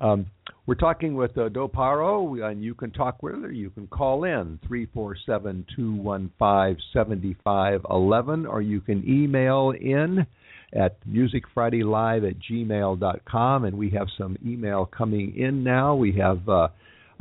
Um, 0.00 0.26
we're 0.66 0.74
talking 0.74 1.14
with 1.14 1.36
uh, 1.38 1.48
Doe 1.48 1.68
Paoro, 1.68 2.48
and 2.48 2.62
you 2.62 2.74
can 2.74 2.90
talk 2.90 3.22
with 3.22 3.42
her. 3.42 3.50
You 3.50 3.70
can 3.70 3.86
call 3.86 4.24
in 4.24 4.58
three 4.66 4.86
four 4.92 5.16
seven 5.26 5.64
two 5.74 5.94
one 5.94 6.30
five 6.38 6.76
seventy 6.92 7.36
five 7.42 7.80
eleven, 7.90 8.46
or 8.46 8.60
you 8.60 8.80
can 8.80 9.02
email 9.08 9.72
in 9.78 10.26
at 10.74 10.98
musicfridaylive 11.08 12.28
at 12.28 12.36
gmail.com. 12.38 13.64
And 13.64 13.78
we 13.78 13.90
have 13.90 14.08
some 14.18 14.36
email 14.44 14.86
coming 14.86 15.36
in 15.36 15.64
now. 15.64 15.94
We 15.94 16.12
have 16.18 16.46
uh, 16.48 16.68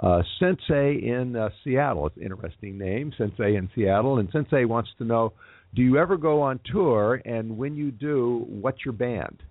uh, 0.03 0.21
Sensei 0.39 1.01
in 1.03 1.36
uh, 1.36 1.49
Seattle. 1.63 2.07
It's 2.07 2.17
an 2.17 2.23
interesting 2.23 2.78
name, 2.78 3.13
Sensei 3.17 3.55
in 3.55 3.69
Seattle. 3.73 4.19
And 4.19 4.30
Sensei 4.32 4.65
wants 4.65 4.89
to 4.97 5.05
know 5.05 5.34
do 5.75 5.82
you 5.82 5.97
ever 5.97 6.17
go 6.17 6.41
on 6.41 6.59
tour? 6.71 7.21
And 7.25 7.57
when 7.57 7.75
you 7.75 7.91
do, 7.91 8.45
what's 8.47 8.84
your 8.86 8.93
band? 8.93 9.41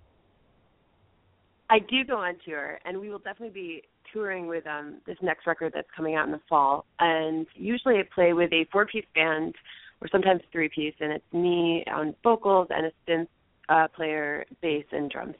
I 1.69 1.79
do 1.79 2.03
go 2.05 2.17
on 2.17 2.35
tour, 2.45 2.79
and 2.85 2.99
we 2.99 3.09
will 3.09 3.19
definitely 3.19 3.49
be 3.49 3.83
touring 4.13 4.47
with 4.47 4.65
um, 4.67 5.01
this 5.05 5.17
next 5.21 5.45
record 5.45 5.73
that's 5.75 5.87
coming 5.95 6.15
out 6.15 6.25
in 6.25 6.31
the 6.31 6.39
fall. 6.47 6.85
And 6.99 7.45
usually 7.55 7.95
I 7.95 8.03
play 8.13 8.33
with 8.33 8.51
a 8.53 8.65
four 8.71 8.85
piece 8.85 9.05
band 9.13 9.53
or 10.01 10.07
sometimes 10.11 10.41
three 10.51 10.69
piece, 10.73 10.93
and 10.99 11.11
it's 11.11 11.33
me 11.33 11.83
on 11.93 12.15
vocals 12.23 12.67
and 12.69 12.85
a 12.85 12.91
synth 13.09 13.27
uh, 13.69 13.87
player, 13.89 14.45
bass, 14.61 14.85
and 14.91 15.09
drums. 15.09 15.35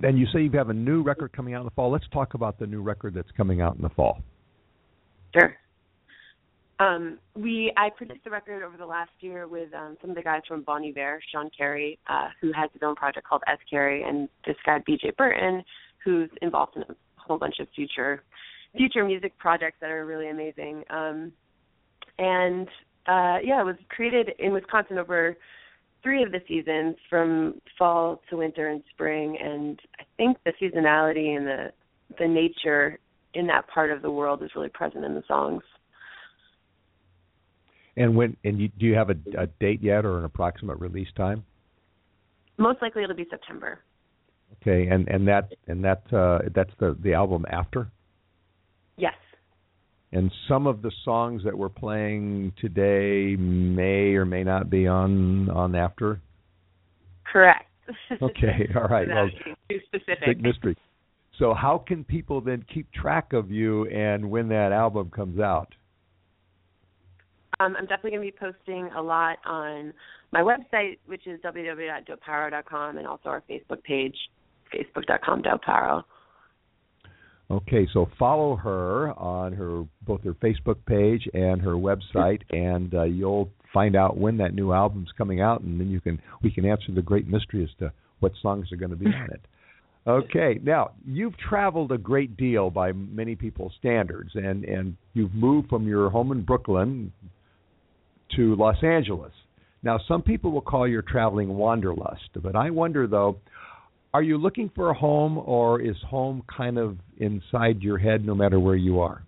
And 0.00 0.18
you 0.18 0.26
say 0.32 0.42
you 0.42 0.50
have 0.52 0.68
a 0.68 0.74
new 0.74 1.02
record 1.02 1.32
coming 1.32 1.54
out 1.54 1.60
in 1.60 1.64
the 1.64 1.72
fall. 1.72 1.90
Let's 1.90 2.06
talk 2.12 2.34
about 2.34 2.58
the 2.58 2.66
new 2.66 2.82
record 2.82 3.14
that's 3.14 3.30
coming 3.36 3.60
out 3.60 3.76
in 3.76 3.82
the 3.82 3.88
fall. 3.88 4.22
Sure. 5.34 5.56
Um, 6.80 7.18
we 7.34 7.72
I 7.76 7.90
produced 7.90 8.22
the 8.24 8.30
record 8.30 8.62
over 8.62 8.76
the 8.76 8.86
last 8.86 9.10
year 9.20 9.48
with 9.48 9.74
um, 9.74 9.96
some 10.00 10.10
of 10.10 10.16
the 10.16 10.22
guys 10.22 10.42
from 10.46 10.62
Bon 10.62 10.84
Iver, 10.84 11.20
Sean 11.32 11.50
Carey, 11.56 11.98
uh, 12.08 12.28
who 12.40 12.52
has 12.52 12.70
his 12.72 12.82
own 12.84 12.94
project 12.94 13.26
called 13.26 13.42
S 13.48 13.58
Carey, 13.68 14.04
and 14.04 14.28
this 14.46 14.56
guy 14.64 14.78
BJ 14.88 15.16
Burton, 15.16 15.64
who's 16.04 16.30
involved 16.40 16.76
in 16.76 16.82
a 16.82 16.86
whole 17.16 17.38
bunch 17.38 17.58
of 17.58 17.66
future 17.74 18.22
future 18.76 19.04
music 19.04 19.36
projects 19.38 19.78
that 19.80 19.90
are 19.90 20.06
really 20.06 20.28
amazing. 20.30 20.84
Um, 20.90 21.32
and 22.18 22.68
uh, 23.06 23.38
yeah, 23.42 23.60
it 23.60 23.64
was 23.64 23.76
created 23.88 24.30
in 24.38 24.52
Wisconsin 24.52 24.98
over 24.98 25.36
three 26.02 26.22
of 26.22 26.30
the 26.30 26.40
seasons, 26.46 26.94
from 27.10 27.60
fall 27.76 28.20
to 28.30 28.36
winter 28.36 28.68
and 28.68 28.82
spring. 28.90 29.36
And 29.42 29.80
I 29.98 30.04
think 30.16 30.36
the 30.44 30.52
seasonality 30.60 31.36
and 31.36 31.46
the 31.46 31.72
the 32.18 32.28
nature 32.28 32.98
in 33.34 33.46
that 33.48 33.68
part 33.68 33.90
of 33.90 34.00
the 34.00 34.10
world 34.10 34.42
is 34.42 34.50
really 34.54 34.68
present 34.68 35.04
in 35.04 35.14
the 35.14 35.22
songs. 35.28 35.62
And 37.98 38.14
when 38.16 38.36
and 38.44 38.60
you, 38.60 38.68
do 38.68 38.86
you 38.86 38.94
have 38.94 39.10
a, 39.10 39.16
a 39.36 39.46
date 39.60 39.82
yet 39.82 40.04
or 40.04 40.18
an 40.18 40.24
approximate 40.24 40.78
release 40.78 41.08
time? 41.16 41.44
Most 42.56 42.80
likely 42.80 43.02
it'll 43.02 43.16
be 43.16 43.26
September. 43.28 43.80
Okay, 44.62 44.86
and 44.86 45.08
and 45.08 45.26
that 45.28 45.52
and 45.66 45.84
that 45.84 46.02
uh, 46.12 46.48
that's 46.54 46.70
the 46.78 46.96
the 47.02 47.12
album 47.12 47.44
after. 47.50 47.90
Yes. 48.96 49.14
And 50.10 50.32
some 50.48 50.66
of 50.66 50.80
the 50.80 50.90
songs 51.04 51.42
that 51.44 51.56
we're 51.56 51.68
playing 51.68 52.52
today 52.58 53.36
may 53.36 54.14
or 54.14 54.24
may 54.24 54.44
not 54.44 54.70
be 54.70 54.86
on 54.86 55.50
on 55.50 55.74
after. 55.74 56.20
Correct. 57.30 57.64
Okay, 58.22 58.68
all 58.76 58.82
right. 58.82 59.08
well, 59.08 59.30
too 59.70 59.78
specific. 59.86 60.26
Big 60.26 60.42
mystery. 60.42 60.76
So 61.38 61.54
how 61.54 61.82
can 61.86 62.04
people 62.04 62.42
then 62.42 62.62
keep 62.72 62.92
track 62.92 63.32
of 63.32 63.50
you 63.50 63.86
and 63.86 64.30
when 64.30 64.48
that 64.48 64.72
album 64.72 65.10
comes 65.10 65.40
out? 65.40 65.72
Um, 67.60 67.74
I'm 67.76 67.86
definitely 67.86 68.12
going 68.12 68.26
to 68.26 68.32
be 68.32 68.38
posting 68.38 68.88
a 68.96 69.02
lot 69.02 69.38
on 69.44 69.92
my 70.32 70.40
website, 70.40 70.98
which 71.06 71.26
is 71.26 71.40
www.doepaoro.com, 71.40 72.98
and 72.98 73.06
also 73.06 73.28
our 73.28 73.42
Facebook 73.50 73.82
page, 73.82 74.14
facebook.com 74.72 75.42
doepaoro. 75.42 76.04
Okay, 77.50 77.88
so 77.92 78.08
follow 78.18 78.56
her 78.56 79.18
on 79.18 79.54
her 79.54 79.84
both 80.06 80.22
her 80.22 80.34
Facebook 80.34 80.76
page 80.86 81.26
and 81.32 81.60
her 81.62 81.72
website, 81.72 82.42
and 82.50 82.94
uh, 82.94 83.04
you'll 83.04 83.50
find 83.72 83.96
out 83.96 84.18
when 84.18 84.36
that 84.36 84.54
new 84.54 84.72
album's 84.72 85.08
coming 85.16 85.40
out, 85.40 85.62
and 85.62 85.80
then 85.80 85.88
you 85.88 86.00
can 86.00 86.20
we 86.42 86.50
can 86.50 86.66
answer 86.66 86.92
the 86.94 87.02
great 87.02 87.26
mystery 87.26 87.64
as 87.64 87.70
to 87.78 87.90
what 88.20 88.32
songs 88.42 88.70
are 88.70 88.76
going 88.76 88.90
to 88.90 88.96
be 88.96 89.06
on 89.06 89.28
it. 89.32 89.40
Okay, 90.06 90.58
now 90.62 90.92
you've 91.04 91.36
traveled 91.36 91.92
a 91.92 91.98
great 91.98 92.34
deal 92.38 92.70
by 92.70 92.92
many 92.92 93.34
people's 93.34 93.72
standards, 93.78 94.30
and 94.34 94.64
and 94.64 94.96
you've 95.12 95.34
moved 95.34 95.68
from 95.68 95.86
your 95.86 96.08
home 96.08 96.32
in 96.32 96.42
Brooklyn 96.42 97.12
to 98.36 98.54
Los 98.56 98.82
Angeles. 98.82 99.32
Now, 99.82 99.98
some 100.08 100.22
people 100.22 100.50
will 100.50 100.60
call 100.60 100.88
your 100.88 101.02
traveling 101.02 101.50
wanderlust, 101.50 102.30
but 102.42 102.56
I 102.56 102.70
wonder 102.70 103.06
though, 103.06 103.38
are 104.12 104.22
you 104.22 104.38
looking 104.38 104.70
for 104.74 104.90
a 104.90 104.94
home, 104.94 105.38
or 105.38 105.80
is 105.80 105.96
home 106.08 106.42
kind 106.54 106.78
of 106.78 106.96
inside 107.18 107.82
your 107.82 107.98
head, 107.98 108.24
no 108.24 108.34
matter 108.34 108.58
where 108.58 108.74
you 108.74 109.00
are? 109.00 109.22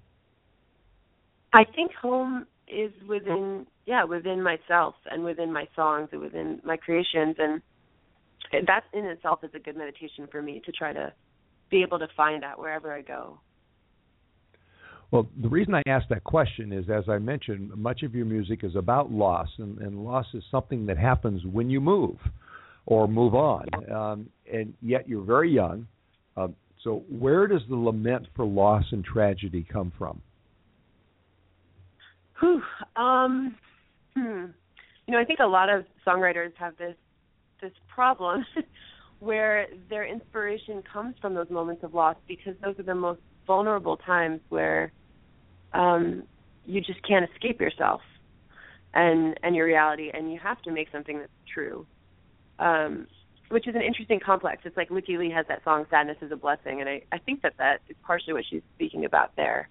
I 1.53 1.65
think 1.65 1.93
home 1.95 2.47
is 2.67 2.91
within, 3.09 3.67
yeah, 3.85 4.05
within 4.05 4.43
myself 4.43 4.95
and 5.11 5.23
within 5.23 5.53
my 5.53 5.69
songs 5.77 6.09
and 6.13 6.21
within 6.21 6.61
my 6.65 6.77
creations, 6.77 7.37
and 7.39 7.61
that 8.67 8.85
in 8.93 9.05
itself 9.05 9.45
is 9.45 9.51
a 9.55 9.59
good 9.59 9.77
meditation 9.77 10.27
for 10.31 10.41
me 10.41 10.63
to 10.65 10.73
try 10.73 10.93
to 10.93 11.13
be 11.71 11.83
able 11.83 11.99
to 11.99 12.09
find 12.17 12.43
that 12.43 12.59
wherever 12.59 12.93
I 12.93 13.03
go. 13.03 13.39
Well, 15.11 15.27
the 15.43 15.49
reason 15.49 15.75
I 15.75 15.83
asked 15.87 16.09
that 16.11 16.23
question 16.23 16.73
is, 16.73 16.89
as 16.89 17.05
I 17.09 17.19
mentioned, 17.19 17.77
much 17.77 18.03
of 18.05 18.15
your 18.15 18.27
music 18.27 18.63
is 18.63 18.77
about 18.77 19.11
loss, 19.11 19.49
and, 19.59 19.79
and 19.79 20.05
loss 20.05 20.27
is 20.35 20.45
something 20.51 20.87
that 20.87 20.99
happens 20.99 21.43
when 21.45 21.69
you 21.69 21.81
move 21.81 22.17
or 22.87 23.09
move 23.09 23.35
on. 23.35 23.67
Um, 23.91 24.29
and 24.53 24.73
yet 24.81 25.09
you're 25.09 25.25
very 25.25 25.51
young. 25.51 25.89
Uh, 26.37 26.49
so, 26.85 27.03
where 27.09 27.49
does 27.49 27.63
the 27.69 27.77
lament 27.77 28.27
for 28.37 28.45
loss 28.45 28.85
and 28.93 29.05
tragedy 29.05 29.67
come 29.71 29.93
from? 29.99 30.23
Whew. 32.39 32.63
Um, 32.97 33.57
hmm. 34.15 34.47
You 35.07 35.15
know, 35.15 35.19
I 35.19 35.25
think 35.25 35.41
a 35.41 35.47
lot 35.47 35.69
of 35.69 35.85
songwriters 36.07 36.53
have 36.57 36.77
this 36.77 36.95
this 37.61 37.73
problem 37.89 38.47
where 39.19 39.67
their 39.91 40.07
inspiration 40.07 40.83
comes 40.91 41.15
from 41.21 41.35
those 41.35 41.51
moments 41.51 41.85
of 41.85 41.93
loss 41.93 42.17
because 42.27 42.55
those 42.65 42.79
are 42.79 42.85
the 42.85 42.95
most 42.95 43.21
vulnerable 43.47 43.99
times 43.99 44.41
where 44.49 44.93
um, 45.73 46.25
you 46.67 46.81
just 46.81 47.03
can't 47.07 47.29
escape 47.31 47.61
yourself 47.61 48.01
and 48.95 49.39
and 49.43 49.55
your 49.55 49.67
reality, 49.67 50.11
and 50.13 50.33
you 50.33 50.39
have 50.43 50.61
to 50.63 50.71
make 50.71 50.89
something 50.93 51.19
that's 51.19 51.31
true. 51.53 51.87
Um, 52.59 53.07
which 53.49 53.67
is 53.67 53.75
an 53.75 53.83
interesting 53.83 54.21
complex. 54.25 54.63
It's 54.65 54.77
like 54.77 54.91
Lykke 54.91 55.19
Li 55.19 55.31
has 55.35 55.47
that 55.49 55.65
song 55.65 55.85
"Sadness 55.91 56.19
is 56.23 56.31
a 56.33 56.37
Blessing," 56.37 56.81
and 56.81 56.89
I 56.89 57.03
I 57.13 57.19
think 57.19 57.43
that 57.43 57.55
that 57.59 57.79
is 57.89 57.97
partially 58.05 58.33
what 58.33 58.45
she's 58.49 58.63
speaking 58.77 59.05
about 59.05 59.35
there. 59.37 59.69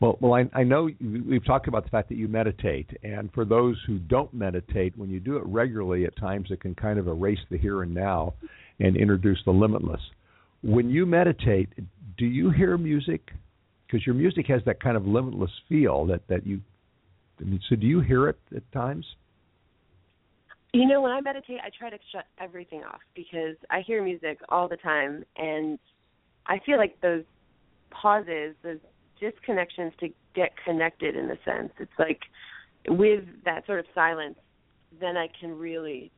Well, 0.00 0.16
well, 0.20 0.34
I, 0.34 0.48
I 0.54 0.62
know 0.62 0.88
we've 1.00 1.44
talked 1.44 1.66
about 1.66 1.82
the 1.82 1.90
fact 1.90 2.08
that 2.10 2.14
you 2.14 2.28
meditate, 2.28 2.88
and 3.02 3.32
for 3.32 3.44
those 3.44 3.76
who 3.86 3.98
don't 3.98 4.32
meditate, 4.32 4.96
when 4.96 5.10
you 5.10 5.18
do 5.18 5.36
it 5.38 5.42
regularly, 5.44 6.04
at 6.04 6.16
times 6.16 6.48
it 6.50 6.60
can 6.60 6.74
kind 6.76 7.00
of 7.00 7.08
erase 7.08 7.40
the 7.50 7.58
here 7.58 7.82
and 7.82 7.92
now 7.92 8.34
and 8.78 8.96
introduce 8.96 9.38
the 9.44 9.50
limitless. 9.50 10.00
When 10.62 10.88
you 10.88 11.04
meditate, 11.04 11.70
do 12.16 12.26
you 12.26 12.50
hear 12.50 12.78
music? 12.78 13.32
Because 13.88 14.06
your 14.06 14.14
music 14.14 14.46
has 14.48 14.60
that 14.66 14.82
kind 14.82 14.96
of 14.96 15.06
limitless 15.06 15.50
feel 15.68 16.06
that 16.06 16.26
that 16.28 16.46
you. 16.46 16.60
I 17.40 17.44
mean, 17.44 17.60
so 17.68 17.76
do 17.76 17.86
you 17.86 18.00
hear 18.00 18.28
it 18.28 18.38
at 18.54 18.70
times? 18.72 19.06
You 20.74 20.86
know, 20.86 21.00
when 21.00 21.12
I 21.12 21.20
meditate, 21.20 21.58
I 21.64 21.70
try 21.76 21.88
to 21.88 21.98
shut 22.12 22.26
everything 22.38 22.82
off 22.84 23.00
because 23.14 23.56
I 23.70 23.80
hear 23.80 24.02
music 24.04 24.38
all 24.50 24.68
the 24.68 24.76
time, 24.76 25.24
and 25.36 25.78
I 26.46 26.60
feel 26.66 26.76
like 26.76 27.00
those 27.00 27.24
pauses, 27.90 28.54
those 28.62 28.78
disconnections 29.20 29.96
to 30.00 30.08
get 30.34 30.50
connected 30.64 31.16
in 31.16 31.30
a 31.30 31.36
sense. 31.44 31.72
It's 31.78 31.90
like 31.98 32.20
with 32.88 33.24
that 33.44 33.66
sort 33.66 33.80
of 33.80 33.86
silence, 33.94 34.36
then 35.00 35.16
I 35.16 35.28
can 35.40 35.56
really 35.58 36.10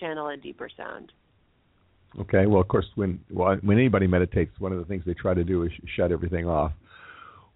channel 0.00 0.28
a 0.28 0.36
deeper 0.36 0.68
sound. 0.74 1.12
Okay. 2.20 2.46
Well, 2.46 2.60
of 2.60 2.68
course, 2.68 2.86
when 2.94 3.20
well, 3.30 3.56
when 3.62 3.78
anybody 3.78 4.06
meditates, 4.06 4.58
one 4.58 4.72
of 4.72 4.78
the 4.78 4.84
things 4.84 5.02
they 5.06 5.14
try 5.14 5.34
to 5.34 5.44
do 5.44 5.64
is 5.64 5.72
shut 5.96 6.12
everything 6.12 6.48
off. 6.48 6.72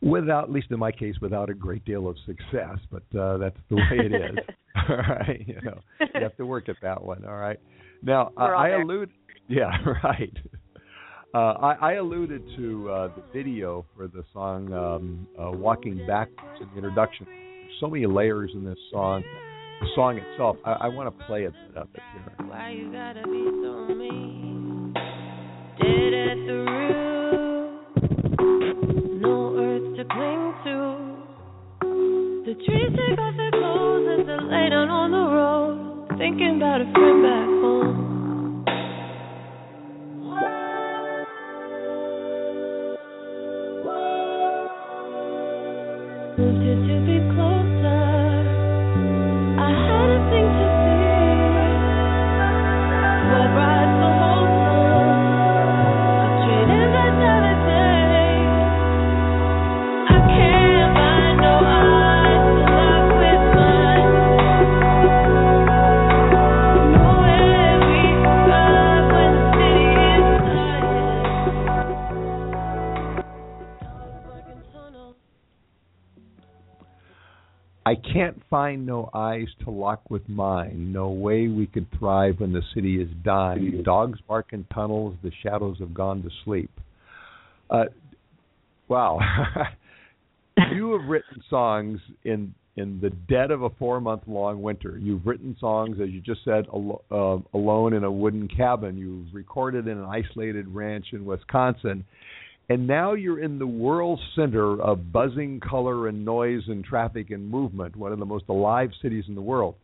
Without, 0.03 0.45
at 0.45 0.51
least 0.51 0.67
in 0.71 0.79
my 0.81 0.91
case, 0.91 1.15
without 1.21 1.49
a 1.49 1.55
great 1.55 1.85
deal 1.85 2.09
of 2.09 2.17
success, 2.27 2.79
but 2.91 3.19
uh, 3.19 3.39
that's 3.39 3.57
the 3.71 3.77
way 3.77 4.07
it 4.07 4.13
is. 4.13 4.39
all 4.89 4.97
right, 4.97 5.45
you 5.47 5.61
know, 5.63 5.79
you 6.01 6.23
have 6.23 6.37
to 6.37 6.47
work 6.47 6.69
at 6.69 6.77
that 6.83 7.03
one. 7.03 7.25
All 7.25 7.37
right. 7.37 7.59
Now, 8.03 8.33
uh, 8.37 8.45
I 8.45 8.71
allude. 8.71 9.11
Yeah, 9.49 9.71
right. 10.05 10.37
Uh, 11.35 11.39
I, 11.39 11.73
I, 11.81 11.93
alluded 11.95 12.43
to 12.57 12.91
uh, 12.91 13.09
the 13.17 13.23
video 13.33 13.87
for 13.97 14.07
the 14.07 14.23
song 14.33 14.73
um, 14.73 15.27
uh, 15.39 15.51
"Walking 15.51 16.05
Backwards" 16.07 16.61
in 16.61 16.69
the 16.71 16.77
introduction. 16.77 17.27
There's 17.27 17.73
so 17.81 17.89
many 17.89 18.07
layers 18.07 18.51
in 18.55 18.65
this 18.65 18.79
song, 18.91 19.23
the 19.81 19.87
song 19.95 20.19
itself. 20.19 20.57
I, 20.65 20.73
I 20.73 20.89
want 20.89 21.17
to 21.17 21.25
play 21.25 21.45
it 21.45 21.55
a 21.75 21.87
bit 21.87 22.03
here. 22.13 22.47
Why 22.49 22.71
you 22.71 22.93
gotta 22.93 23.23
be 23.23 23.45
so 23.63 23.95
mean? 23.95 24.93
Dead 25.81 26.13
at 26.13 26.37
the 26.47 26.67
root, 26.69 27.02
The 32.53 32.65
trees 32.67 32.93
take 32.93 33.19
off 33.19 33.35
their 33.35 33.51
clothes 33.51 34.21
as 34.21 34.27
they 34.27 34.37
lay 34.45 34.69
down 34.69 34.91
on 34.91 35.11
the 35.11 35.25
road, 35.25 36.19
thinking 36.19 36.61
about 36.61 36.83
a 36.83 36.93
friend 36.93 37.23
back 37.25 37.49
home. 37.49 38.02
Find 78.53 78.85
no 78.85 79.09
eyes 79.15 79.49
to 79.65 79.71
lock 79.71 80.11
with 80.11 80.29
mine. 80.29 80.93
No 80.93 81.09
way 81.09 81.49
we 81.49 81.67
could 81.67 81.87
thrive 81.99 82.35
when 82.39 82.53
the 82.53 82.61
city 82.75 83.01
is 83.01 83.09
dying. 83.25 83.83
Dogs 83.83 84.19
bark 84.29 84.49
in 84.53 84.67
tunnels. 84.75 85.17
The 85.23 85.33
shadows 85.43 85.79
have 85.81 85.95
gone 85.95 86.23
to 86.23 86.29
sleep. 86.45 86.71
Uh, 87.71 87.85
wow, 88.89 89.19
you 90.75 90.93
have 90.93 91.09
written 91.09 91.43
songs 91.49 91.99
in 92.25 92.55
in 92.77 93.01
the 93.01 93.09
dead 93.11 93.51
of 93.51 93.63
a 93.63 93.71
four 93.71 94.03
month 94.03 94.23
long 94.27 94.61
winter. 94.61 94.99
You've 94.99 95.27
written 95.27 95.57
songs, 95.59 95.97
as 96.03 96.11
you 96.11 96.21
just 96.21 96.45
said, 96.45 96.67
alo- 96.73 97.03
uh, 97.11 97.57
alone 97.57 97.95
in 97.95 98.05
a 98.05 98.13
wooden 98.13 98.49
cabin. 98.49 98.99
You've 98.99 99.33
recorded 99.33 99.89
in 99.89 99.97
an 99.97 100.05
isolated 100.05 100.69
ranch 100.69 101.07
in 101.13 101.25
Wisconsin. 101.25 102.05
And 102.69 102.87
now 102.87 103.13
you're 103.13 103.41
in 103.41 103.59
the 103.59 103.67
world 103.67 104.21
center 104.37 104.81
of 104.81 105.13
buzzing 105.13 105.61
color 105.61 106.09
and 106.09 106.25
noise 106.25 106.63
and 106.69 106.85
traffic 106.85 107.31
and 107.31 107.47
movement, 107.49 107.97
one 107.97 108.13
of 108.13 108.19
the 108.19 108.25
most 108.25 108.45
alive 108.49 108.91
cities 109.03 109.25
in 109.29 109.35
the 109.35 109.43
world. 109.43 109.75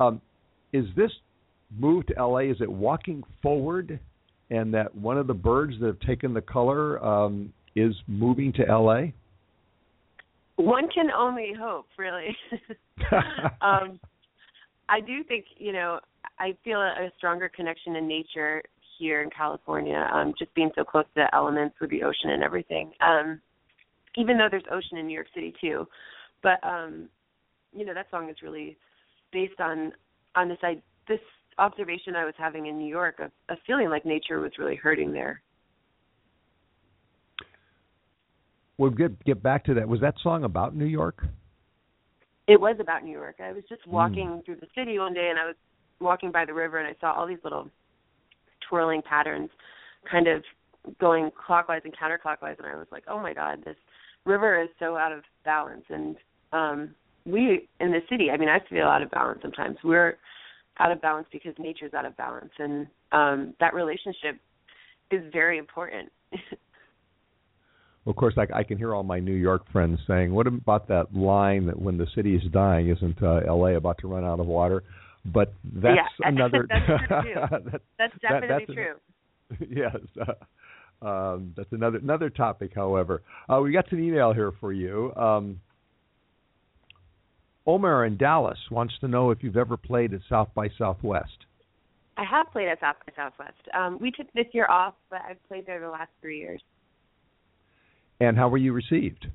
Um, 0.00 0.20
is 0.72 0.86
this 0.96 1.10
move 1.78 2.06
to 2.06 2.14
LA? 2.14 2.38
Is 2.38 2.56
it 2.60 2.70
walking 2.70 3.22
forward, 3.42 4.00
and 4.50 4.72
that 4.74 4.94
one 4.94 5.18
of 5.18 5.26
the 5.26 5.34
birds 5.34 5.74
that 5.80 5.86
have 5.86 6.00
taken 6.00 6.32
the 6.32 6.40
color 6.40 7.04
um, 7.04 7.52
is 7.76 7.94
moving 8.06 8.52
to 8.54 8.62
LA? 8.62 9.12
One 10.56 10.88
can 10.88 11.10
only 11.10 11.52
hope, 11.58 11.86
really. 11.96 12.36
um, 13.62 14.00
I 14.88 15.00
do 15.00 15.22
think, 15.24 15.44
you 15.58 15.72
know, 15.72 16.00
I 16.38 16.56
feel 16.64 16.80
a, 16.80 17.06
a 17.06 17.10
stronger 17.16 17.50
connection 17.54 17.96
in 17.96 18.08
nature 18.08 18.62
here 19.00 19.22
in 19.22 19.30
California, 19.30 20.08
um, 20.12 20.34
just 20.38 20.54
being 20.54 20.70
so 20.76 20.84
close 20.84 21.04
to 21.14 21.22
the 21.22 21.34
elements 21.34 21.74
with 21.80 21.90
the 21.90 22.02
ocean 22.02 22.30
and 22.30 22.42
everything. 22.44 22.92
Um, 23.00 23.40
even 24.16 24.36
though 24.36 24.48
there's 24.50 24.64
ocean 24.70 24.98
in 24.98 25.06
New 25.06 25.14
York 25.14 25.28
City 25.34 25.54
too, 25.60 25.86
but 26.42 26.62
um, 26.62 27.08
you 27.72 27.84
know 27.84 27.94
that 27.94 28.10
song 28.10 28.28
is 28.28 28.36
really 28.42 28.76
based 29.32 29.60
on 29.60 29.92
on 30.36 30.48
this 30.48 30.58
I, 30.62 30.80
this 31.08 31.20
observation 31.58 32.14
I 32.14 32.24
was 32.24 32.34
having 32.36 32.66
in 32.66 32.78
New 32.78 32.88
York 32.88 33.20
of, 33.20 33.30
of 33.48 33.58
feeling 33.66 33.88
like 33.88 34.04
nature 34.04 34.40
was 34.40 34.52
really 34.58 34.76
hurting 34.76 35.12
there. 35.12 35.42
We'll 38.78 38.90
get 38.90 39.24
get 39.24 39.42
back 39.42 39.64
to 39.64 39.74
that. 39.74 39.88
Was 39.88 40.00
that 40.00 40.14
song 40.22 40.44
about 40.44 40.76
New 40.76 40.86
York? 40.86 41.24
It 42.46 42.60
was 42.60 42.76
about 42.80 43.04
New 43.04 43.12
York. 43.12 43.36
I 43.40 43.52
was 43.52 43.62
just 43.68 43.86
walking 43.86 44.42
through 44.44 44.56
the 44.56 44.66
city 44.74 44.98
one 44.98 45.14
day, 45.14 45.28
and 45.30 45.38
I 45.38 45.46
was 45.46 45.54
walking 46.00 46.32
by 46.32 46.44
the 46.44 46.54
river, 46.54 46.78
and 46.78 46.88
I 46.88 46.98
saw 47.00 47.12
all 47.12 47.26
these 47.26 47.38
little 47.44 47.68
twirling 48.70 49.02
patterns, 49.02 49.50
kind 50.10 50.28
of 50.28 50.42
going 50.98 51.30
clockwise 51.46 51.82
and 51.84 51.94
counterclockwise, 51.94 52.56
and 52.58 52.66
I 52.66 52.76
was 52.76 52.86
like, 52.90 53.04
"Oh 53.06 53.18
my 53.20 53.34
God, 53.34 53.62
this 53.64 53.76
river 54.24 54.62
is 54.62 54.68
so 54.78 54.96
out 54.96 55.12
of 55.12 55.22
balance." 55.44 55.84
And 55.90 56.16
um 56.52 56.94
we 57.26 57.68
in 57.80 57.90
the 57.90 58.00
city, 58.08 58.30
I 58.30 58.38
mean, 58.38 58.48
I 58.48 58.60
feel 58.70 58.86
out 58.86 59.02
of 59.02 59.10
balance 59.10 59.40
sometimes. 59.42 59.76
We're 59.84 60.16
out 60.78 60.92
of 60.92 61.02
balance 61.02 61.26
because 61.30 61.52
nature's 61.58 61.92
out 61.92 62.06
of 62.06 62.16
balance, 62.16 62.52
and 62.58 62.86
um 63.12 63.54
that 63.60 63.74
relationship 63.74 64.40
is 65.10 65.22
very 65.32 65.58
important. 65.58 66.10
Of 68.06 68.16
course, 68.16 68.34
I, 68.38 68.46
I 68.60 68.62
can 68.64 68.78
hear 68.78 68.94
all 68.94 69.02
my 69.02 69.20
New 69.20 69.34
York 69.34 69.70
friends 69.70 70.00
saying, 70.06 70.32
"What 70.32 70.46
about 70.46 70.88
that 70.88 71.14
line 71.14 71.66
that 71.66 71.78
when 71.78 71.98
the 71.98 72.06
city 72.14 72.34
is 72.34 72.42
dying, 72.50 72.88
isn't 72.88 73.22
uh, 73.22 73.42
L.A. 73.46 73.76
about 73.76 73.98
to 73.98 74.08
run 74.08 74.24
out 74.24 74.40
of 74.40 74.46
water?" 74.46 74.82
But 75.24 75.52
that's 75.64 75.96
yeah, 75.96 76.06
another. 76.28 76.66
that's 76.68 76.86
true 76.86 77.34
that- 77.50 77.62
That's 77.62 77.82
that- 77.98 78.20
definitely 78.22 78.48
that's 78.48 78.68
an- 78.68 78.74
true. 78.74 78.94
yes, 79.68 79.96
uh, 81.02 81.06
um, 81.06 81.54
that's 81.56 81.72
another 81.72 81.98
another 81.98 82.30
topic. 82.30 82.72
However, 82.74 83.22
uh, 83.48 83.60
we 83.60 83.72
got 83.72 83.90
an 83.92 84.02
email 84.02 84.32
here 84.32 84.52
for 84.60 84.72
you. 84.72 85.12
Um, 85.16 85.60
Omar 87.66 88.06
in 88.06 88.16
Dallas 88.16 88.58
wants 88.70 88.94
to 89.00 89.08
know 89.08 89.30
if 89.30 89.42
you've 89.42 89.56
ever 89.56 89.76
played 89.76 90.14
at 90.14 90.20
South 90.28 90.48
by 90.54 90.68
Southwest. 90.78 91.46
I 92.16 92.24
have 92.24 92.46
played 92.52 92.68
at 92.68 92.80
South 92.80 92.96
by 93.06 93.12
Southwest. 93.16 93.56
Um, 93.74 93.98
we 94.00 94.10
took 94.10 94.32
this 94.34 94.46
year 94.52 94.66
off, 94.68 94.94
but 95.10 95.20
I've 95.28 95.42
played 95.48 95.66
there 95.66 95.80
the 95.80 95.88
last 95.88 96.10
three 96.20 96.38
years. 96.38 96.62
And 98.20 98.36
how 98.36 98.48
were 98.48 98.58
you 98.58 98.72
received? 98.72 99.26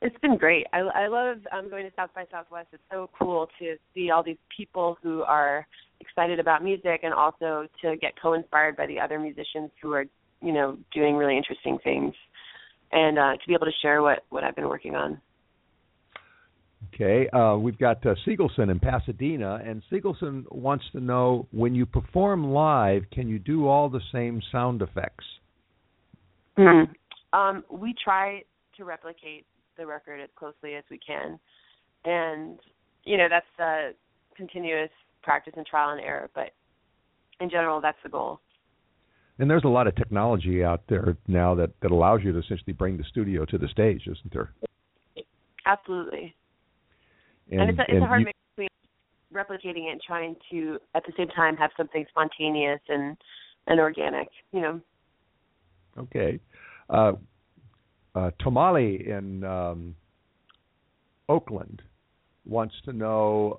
It's 0.00 0.16
been 0.22 0.36
great. 0.36 0.66
I, 0.72 0.78
I 0.78 1.08
love 1.08 1.38
um, 1.50 1.68
going 1.68 1.84
to 1.84 1.92
South 1.96 2.10
by 2.14 2.24
Southwest. 2.30 2.68
It's 2.72 2.82
so 2.90 3.10
cool 3.18 3.48
to 3.58 3.76
see 3.94 4.10
all 4.10 4.22
these 4.22 4.36
people 4.56 4.96
who 5.02 5.22
are 5.22 5.66
excited 6.00 6.38
about 6.38 6.62
music, 6.62 7.00
and 7.02 7.12
also 7.12 7.66
to 7.82 7.96
get 7.96 8.12
co-inspired 8.20 8.76
by 8.76 8.86
the 8.86 9.00
other 9.00 9.18
musicians 9.18 9.70
who 9.82 9.92
are, 9.92 10.04
you 10.40 10.52
know, 10.52 10.78
doing 10.94 11.16
really 11.16 11.36
interesting 11.36 11.78
things, 11.82 12.14
and 12.92 13.18
uh, 13.18 13.32
to 13.32 13.48
be 13.48 13.54
able 13.54 13.66
to 13.66 13.72
share 13.82 14.00
what 14.00 14.24
what 14.30 14.44
I've 14.44 14.54
been 14.54 14.68
working 14.68 14.94
on. 14.94 15.20
Okay, 16.94 17.28
uh, 17.30 17.56
we've 17.56 17.78
got 17.78 18.04
uh, 18.06 18.14
Siegelson 18.24 18.70
in 18.70 18.78
Pasadena, 18.78 19.60
and 19.64 19.82
Siegelson 19.90 20.44
wants 20.52 20.84
to 20.92 21.00
know 21.00 21.46
when 21.50 21.74
you 21.74 21.84
perform 21.84 22.52
live, 22.52 23.02
can 23.12 23.28
you 23.28 23.40
do 23.40 23.66
all 23.66 23.88
the 23.88 24.00
same 24.12 24.40
sound 24.52 24.80
effects? 24.82 25.24
Mm-hmm. 26.56 27.38
Um, 27.38 27.64
we 27.68 27.94
try 28.02 28.42
to 28.76 28.84
replicate 28.84 29.44
the 29.78 29.86
record 29.86 30.20
as 30.20 30.28
closely 30.36 30.74
as 30.74 30.84
we 30.90 30.98
can, 30.98 31.38
and 32.04 32.58
you 33.04 33.16
know 33.16 33.28
that's 33.30 33.46
uh, 33.58 33.92
continuous 34.36 34.90
practice 35.22 35.54
and 35.56 35.66
trial 35.66 35.90
and 35.90 36.00
error. 36.00 36.28
But 36.34 36.52
in 37.40 37.48
general, 37.48 37.80
that's 37.80 37.98
the 38.02 38.10
goal. 38.10 38.40
And 39.38 39.48
there's 39.48 39.64
a 39.64 39.68
lot 39.68 39.86
of 39.86 39.94
technology 39.94 40.64
out 40.64 40.82
there 40.88 41.16
now 41.28 41.54
that, 41.54 41.70
that 41.80 41.92
allows 41.92 42.20
you 42.24 42.32
to 42.32 42.38
essentially 42.40 42.72
bring 42.72 42.96
the 42.96 43.04
studio 43.04 43.44
to 43.44 43.56
the 43.56 43.68
stage, 43.68 44.02
isn't 44.02 44.32
there? 44.32 44.52
Absolutely. 45.64 46.34
And, 47.50 47.70
it's 47.70 47.78
a, 47.78 47.82
it's 47.82 47.92
and 47.92 48.02
a 48.02 48.06
hard 48.06 48.20
you- 48.20 48.26
mix 48.26 48.38
between 48.56 48.68
replicating 49.32 49.88
it 49.88 49.92
and 49.92 50.00
trying 50.04 50.34
to 50.50 50.78
at 50.94 51.04
the 51.06 51.12
same 51.16 51.28
time 51.28 51.56
have 51.56 51.70
something 51.76 52.04
spontaneous 52.08 52.80
and 52.88 53.16
and 53.68 53.78
organic. 53.78 54.28
You 54.52 54.60
know. 54.60 54.80
Okay. 55.98 56.40
Uh, 56.90 57.12
uh, 58.18 58.30
Tomali 58.42 59.06
in 59.06 59.44
um, 59.44 59.94
Oakland 61.28 61.82
wants 62.44 62.74
to 62.84 62.92
know 62.92 63.58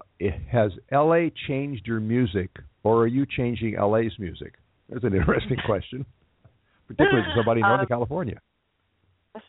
Has 0.51 0.71
LA 0.91 1.27
changed 1.47 1.85
your 1.85 1.99
music, 1.99 2.49
or 2.83 3.03
are 3.03 3.07
you 3.07 3.25
changing 3.25 3.77
LA's 3.79 4.17
music? 4.19 4.55
That's 4.89 5.03
an 5.03 5.15
interesting 5.15 5.57
question, 5.65 6.05
particularly 6.87 7.25
to 7.27 7.33
somebody 7.35 7.61
in 7.61 7.67
Northern 7.67 7.85
Um, 7.85 7.87
California. 7.87 8.39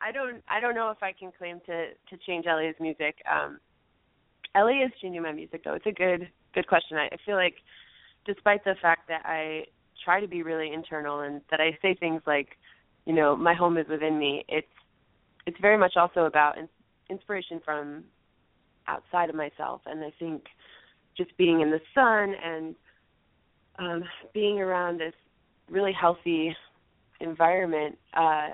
I 0.00 0.12
don't 0.12 0.42
I 0.48 0.60
don't 0.60 0.74
know 0.74 0.90
if 0.90 1.02
I 1.02 1.12
can 1.12 1.32
claim 1.36 1.60
to 1.66 1.88
to 2.10 2.16
change 2.26 2.46
LA's 2.46 2.76
music. 2.80 3.16
Um 3.30 3.58
LA 4.54 4.84
is 4.84 4.92
changing 5.02 5.22
my 5.22 5.32
music 5.32 5.62
though. 5.64 5.74
It's 5.74 5.86
a 5.86 5.92
good 5.92 6.28
good 6.54 6.66
question. 6.66 6.96
I, 6.96 7.06
I 7.06 7.16
feel 7.26 7.34
like 7.36 7.56
despite 8.24 8.64
the 8.64 8.76
fact 8.80 9.08
that 9.08 9.22
I 9.24 9.64
try 10.04 10.20
to 10.20 10.28
be 10.28 10.42
really 10.42 10.72
internal 10.72 11.20
and 11.20 11.40
that 11.50 11.60
I 11.60 11.76
say 11.82 11.94
things 11.94 12.22
like, 12.26 12.48
you 13.06 13.12
know, 13.12 13.36
my 13.36 13.54
home 13.54 13.76
is 13.78 13.86
within 13.88 14.18
me, 14.18 14.44
it's 14.48 14.66
it's 15.46 15.56
very 15.60 15.78
much 15.78 15.94
also 15.96 16.26
about 16.26 16.58
in, 16.58 16.68
inspiration 17.08 17.60
from 17.64 18.04
outside 18.86 19.30
of 19.30 19.34
myself 19.34 19.80
and 19.86 20.04
I 20.04 20.12
think 20.18 20.42
just 21.16 21.36
being 21.36 21.60
in 21.60 21.70
the 21.70 21.80
sun 21.94 22.34
and 22.44 22.74
um 23.78 24.04
being 24.34 24.60
around 24.60 24.98
this 24.98 25.14
really 25.68 25.92
healthy 25.92 26.54
environment 27.20 27.96
uh 28.14 28.48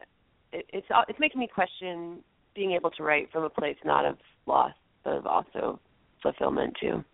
it, 0.52 0.66
it's 0.72 0.86
it's 1.08 1.18
making 1.20 1.40
me 1.40 1.48
question 1.52 2.22
being 2.56 2.72
able 2.72 2.90
to 2.90 3.02
write 3.02 3.30
from 3.30 3.44
a 3.44 3.50
place 3.50 3.76
not 3.84 4.04
of 4.04 4.16
loss, 4.46 4.72
but 5.04 5.12
of 5.14 5.26
also 5.26 5.78
fulfillment 6.22 6.74
too. 6.80 7.04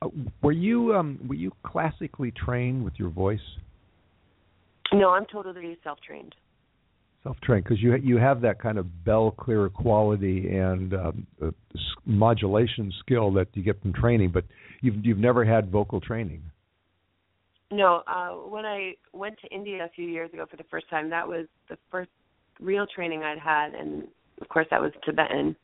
Uh, 0.00 0.08
were 0.42 0.52
you 0.52 0.94
um, 0.94 1.18
were 1.28 1.34
you 1.34 1.52
classically 1.62 2.30
trained 2.30 2.82
with 2.84 2.94
your 2.96 3.10
voice? 3.10 3.40
No, 4.92 5.10
I'm 5.10 5.26
totally 5.26 5.78
self-trained. 5.84 6.34
Self-trained 7.22 7.64
because 7.64 7.80
you 7.82 7.94
you 7.96 8.16
have 8.16 8.40
that 8.40 8.60
kind 8.60 8.78
of 8.78 9.04
bell 9.04 9.30
clear 9.30 9.68
quality 9.68 10.48
and 10.56 10.94
um, 10.94 11.26
uh, 11.42 11.50
modulation 12.06 12.92
skill 13.00 13.30
that 13.34 13.48
you 13.52 13.62
get 13.62 13.80
from 13.82 13.92
training, 13.92 14.30
but 14.32 14.44
you've 14.80 15.04
you've 15.04 15.18
never 15.18 15.44
had 15.44 15.70
vocal 15.70 16.00
training. 16.00 16.42
No, 17.70 18.02
uh, 18.06 18.30
when 18.48 18.64
I 18.64 18.94
went 19.12 19.38
to 19.42 19.48
India 19.54 19.84
a 19.84 19.88
few 19.90 20.06
years 20.06 20.32
ago 20.32 20.46
for 20.50 20.56
the 20.56 20.64
first 20.70 20.88
time, 20.90 21.10
that 21.10 21.28
was 21.28 21.46
the 21.68 21.76
first 21.90 22.10
real 22.58 22.86
training 22.92 23.22
I'd 23.22 23.38
had, 23.38 23.74
and 23.74 24.08
of 24.40 24.48
course 24.48 24.66
that 24.70 24.80
was 24.80 24.92
Tibetan. 25.04 25.54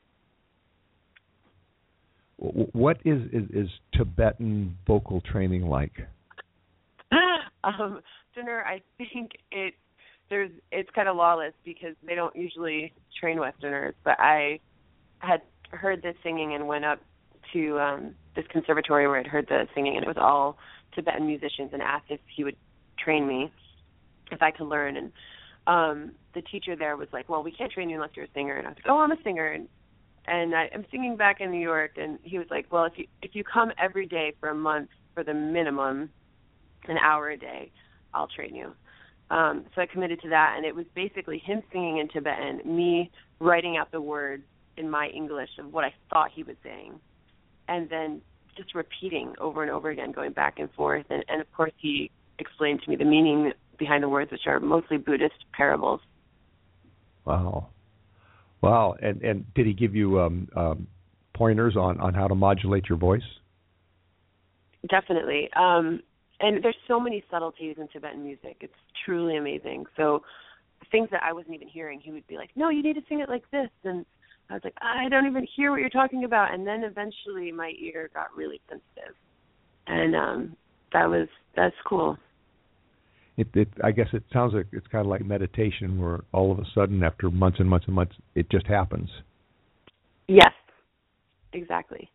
What 2.37 2.99
is 3.05 3.23
is, 3.33 3.49
is 3.51 3.69
Tibetan 3.95 4.77
vocal 4.87 5.23
training 5.23 5.63
like? 5.63 5.95
um, 7.65 8.03
Dinner, 8.37 8.63
I 8.67 8.83
think 8.99 9.33
it 9.51 9.75
there's 10.29 10.51
it's 10.71 10.91
kind 10.95 11.09
of 11.09 11.17
lawless 11.17 11.55
because 11.65 11.95
they 12.07 12.15
don't 12.15 12.37
usually 12.37 12.93
train 13.19 13.41
Westerners. 13.41 13.95
But 14.05 14.21
I 14.21 14.61
had 15.21 15.41
heard 15.71 16.03
this 16.03 16.15
singing 16.23 16.55
and 16.55 16.69
went 16.69 16.85
up 16.85 17.01
to 17.55 17.79
um 17.81 18.15
this 18.37 18.45
conservatory 18.51 19.09
where 19.09 19.19
I'd 19.19 19.27
heard 19.27 19.47
the 19.49 19.67
singing, 19.75 19.97
and 19.97 20.05
it 20.05 20.09
was 20.09 20.19
all 20.21 20.59
Tibetan 20.95 21.27
musicians, 21.27 21.71
and 21.73 21.81
asked 21.81 22.11
if 22.11 22.21
he 22.35 22.45
would 22.45 22.57
train 22.99 23.27
me 23.27 23.51
if 24.31 24.43
I 24.43 24.51
could 24.51 24.67
learn. 24.67 24.97
And 24.97 25.13
um 25.67 26.13
the 26.35 26.43
teacher 26.43 26.77
there 26.77 26.97
was 26.97 27.09
like, 27.13 27.29
"Well, 27.31 27.43
we 27.43 27.53
can't 27.53 27.73
train 27.73 27.89
you 27.89 27.97
unless 27.97 28.11
you're 28.15 28.27
a 28.27 28.33
singer." 28.35 28.57
And 28.57 28.67
I 28.67 28.71
was 28.71 28.77
like, 28.77 28.93
"Oh, 28.93 28.99
I'm 28.99 29.13
a 29.13 29.23
singer." 29.25 29.47
And 29.47 29.69
and 30.27 30.55
I, 30.55 30.69
I'm 30.75 30.85
singing 30.91 31.17
back 31.17 31.41
in 31.41 31.51
New 31.51 31.61
York, 31.61 31.93
and 31.97 32.19
he 32.23 32.37
was 32.39 32.49
like, 32.51 32.67
"Well, 32.71 32.85
if 32.85 32.99
you 32.99 33.07
if 33.23 33.35
you 33.35 33.45
come 33.45 33.73
every 33.79 34.07
day 34.07 34.35
for 34.41 34.51
a 34.51 34.55
month 34.55 34.91
for 35.15 35.25
the 35.25 35.33
minimum, 35.33 36.11
an 36.89 36.99
hour 36.99 37.31
a 37.31 37.39
day, 37.39 37.71
I'll 38.15 38.29
train 38.29 38.55
you." 38.55 38.73
Um, 39.31 39.65
so 39.75 39.83
I 39.83 39.87
committed 39.87 40.21
to 40.23 40.29
that, 40.29 40.55
and 40.57 40.65
it 40.65 40.75
was 40.75 40.87
basically 40.95 41.39
him 41.39 41.63
singing 41.73 41.99
in 41.99 42.09
Tibetan, 42.09 42.61
me 42.65 43.11
writing 43.41 43.77
out 43.77 43.91
the 43.91 44.01
words 44.01 44.45
in 44.77 44.89
my 44.89 45.09
English 45.09 45.51
of 45.59 45.73
what 45.73 45.85
I 45.85 45.93
thought 46.11 46.31
he 46.33 46.43
was 46.43 46.57
saying, 46.63 47.01
and 47.69 47.89
then 47.91 48.21
just 48.57 48.75
repeating 48.75 49.35
over 49.41 49.63
and 49.63 49.71
over 49.71 49.91
again, 49.91 50.13
going 50.13 50.33
back 50.33 50.59
and 50.59 50.71
forth. 50.73 51.07
And, 51.11 51.25
and 51.29 51.41
of 51.41 51.53
course, 51.53 51.73
he 51.79 52.11
explained 52.39 52.83
to 52.83 52.91
me 52.91 52.97
the 52.97 53.05
meaning 53.05 53.53
behind 53.79 54.03
the 54.03 54.09
words, 54.09 54.31
which 54.31 54.47
are 54.47 54.61
mostly 54.61 54.97
Buddhist 54.97 55.45
parables. 55.53 56.01
Wow, 57.25 57.69
wow! 58.61 58.95
And 59.03 59.21
and 59.23 59.55
did 59.55 59.67
he 59.67 59.73
give 59.73 59.97
you 59.97 60.21
um, 60.21 60.49
um, 60.55 60.87
pointers 61.35 61.77
on 61.77 61.99
on 62.01 62.15
how 62.15 62.29
to 62.29 62.35
modulate 62.37 62.89
your 62.89 62.99
voice? 62.99 63.23
Definitely. 64.89 65.51
Um, 65.57 66.01
and 66.41 66.63
there's 66.63 66.77
so 66.87 67.01
many 67.01 67.25
subtleties 67.31 67.77
in 67.79 67.89
Tibetan 67.89 68.23
music. 68.23 68.57
It's 68.61 68.75
truly 69.05 69.37
amazing. 69.37 69.87
So 69.97 70.23
things 70.91 71.09
that 71.11 71.23
I 71.23 71.33
wasn't 71.33 71.55
even 71.55 71.69
hearing, 71.69 72.01
he 72.01 72.13
would 72.13 72.27
be 72.27 72.37
like, 72.37 72.51
"No, 72.57 72.69
you 72.69 72.83
need 72.83 72.95
to 72.95 73.03
sing 73.09 73.21
it 73.21 73.29
like 73.29 73.49
this," 73.51 73.71
and 73.85 74.05
I 74.51 74.55
was 74.55 74.65
like, 74.65 74.77
"I 74.81 75.09
don't 75.09 75.27
even 75.27 75.47
hear 75.57 75.71
what 75.71 75.81
you're 75.81 75.91
talking 75.91 76.25
about." 76.25 76.53
And 76.53 76.67
then 76.67 76.85
eventually, 76.85 77.51
my 77.53 77.73
ear 77.79 78.11
got 78.15 78.35
really 78.37 78.61
sensitive, 78.69 79.15
and 79.87 80.15
um, 80.15 80.57
that 80.93 81.09
was 81.09 81.29
that's 81.55 81.77
cool. 81.87 82.19
It, 83.37 83.49
it, 83.55 83.69
I 83.85 83.91
guess 83.91 84.09
it 84.15 84.23
sounds 84.33 84.55
like 84.55 84.67
it's 84.73 84.87
kind 84.87 85.05
of 85.05 85.09
like 85.09 85.25
meditation, 85.25 86.01
where 86.01 86.21
all 86.33 86.53
of 86.53 86.59
a 86.59 86.65
sudden, 86.75 87.03
after 87.03 87.31
months 87.31 87.61
and 87.61 87.69
months 87.69 87.87
and 87.87 87.95
months, 87.95 88.15
it 88.35 88.49
just 88.51 88.67
happens. 88.67 89.11
Yes, 90.27 90.53
exactly. 91.53 92.11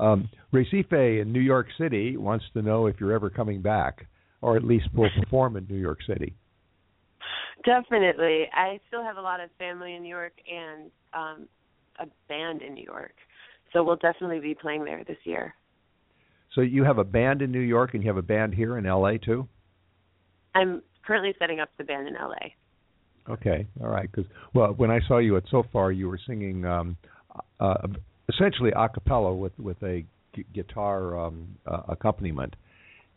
Um, 0.00 0.28
Recife 0.52 1.22
in 1.22 1.32
New 1.32 1.40
York 1.40 1.66
City 1.78 2.16
wants 2.16 2.44
to 2.54 2.62
know 2.62 2.86
if 2.86 2.96
you're 3.00 3.12
ever 3.12 3.30
coming 3.30 3.60
back, 3.60 4.06
or 4.40 4.56
at 4.56 4.64
least 4.64 4.86
will 4.94 5.10
perform 5.20 5.56
in 5.56 5.66
New 5.68 5.76
York 5.76 5.98
City. 6.06 6.34
Definitely. 7.64 8.44
I 8.54 8.78
still 8.88 9.02
have 9.02 9.16
a 9.16 9.20
lot 9.20 9.40
of 9.40 9.50
family 9.58 9.94
in 9.94 10.02
New 10.02 10.08
York 10.08 10.32
and 10.50 10.90
um, 11.12 11.48
a 11.98 12.06
band 12.28 12.62
in 12.62 12.74
New 12.74 12.84
York. 12.84 13.14
So 13.72 13.82
we'll 13.82 13.96
definitely 13.96 14.40
be 14.40 14.54
playing 14.54 14.84
there 14.84 15.04
this 15.04 15.18
year. 15.24 15.54
So 16.54 16.62
you 16.62 16.84
have 16.84 16.98
a 16.98 17.04
band 17.04 17.42
in 17.42 17.52
New 17.52 17.60
York 17.60 17.94
and 17.94 18.02
you 18.02 18.08
have 18.08 18.16
a 18.16 18.22
band 18.22 18.54
here 18.54 18.78
in 18.78 18.84
LA 18.84 19.18
too? 19.18 19.46
I'm 20.54 20.82
currently 21.06 21.34
setting 21.38 21.60
up 21.60 21.68
the 21.76 21.84
band 21.84 22.08
in 22.08 22.14
LA. 22.14 22.52
Okay, 23.28 23.66
all 23.82 23.88
right. 23.88 24.10
Because 24.10 24.30
well, 24.54 24.72
when 24.72 24.90
I 24.90 25.00
saw 25.06 25.18
you 25.18 25.36
at 25.36 25.44
Sofar, 25.50 25.92
you 25.92 26.08
were 26.08 26.18
singing 26.26 26.64
um, 26.64 26.96
uh, 27.60 27.88
essentially 28.28 28.70
a 28.76 28.88
cappella 28.88 29.34
with 29.34 29.58
with 29.58 29.82
a 29.82 30.04
g- 30.34 30.44
guitar 30.54 31.18
um, 31.18 31.48
uh, 31.66 31.82
accompaniment, 31.88 32.54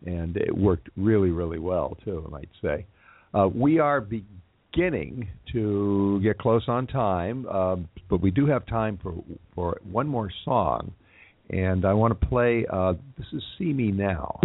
and 0.05 0.37
it 0.37 0.55
worked 0.55 0.89
really 0.97 1.29
really 1.29 1.59
well 1.59 1.97
too. 2.03 2.23
I 2.25 2.29
might 2.29 2.49
say. 2.61 2.85
Uh, 3.33 3.47
we 3.47 3.79
are 3.79 4.01
beginning 4.01 5.29
to 5.53 6.19
get 6.21 6.37
close 6.37 6.63
on 6.67 6.87
time, 6.87 7.45
um, 7.47 7.89
but 8.09 8.21
we 8.21 8.31
do 8.31 8.45
have 8.45 8.65
time 8.65 8.99
for 9.01 9.13
for 9.55 9.79
one 9.89 10.07
more 10.07 10.29
song, 10.45 10.93
and 11.49 11.85
I 11.85 11.93
want 11.93 12.19
to 12.19 12.27
play. 12.27 12.65
Uh, 12.71 12.93
this 13.17 13.27
is 13.33 13.43
"See 13.57 13.73
Me 13.73 13.91
Now." 13.91 14.39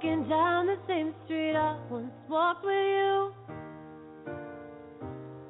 Walking 0.00 0.28
down 0.28 0.66
the 0.66 0.76
same 0.86 1.12
street 1.24 1.56
I 1.56 1.76
once 1.90 2.12
walked 2.28 2.64
with 2.64 2.72
you. 2.72 3.32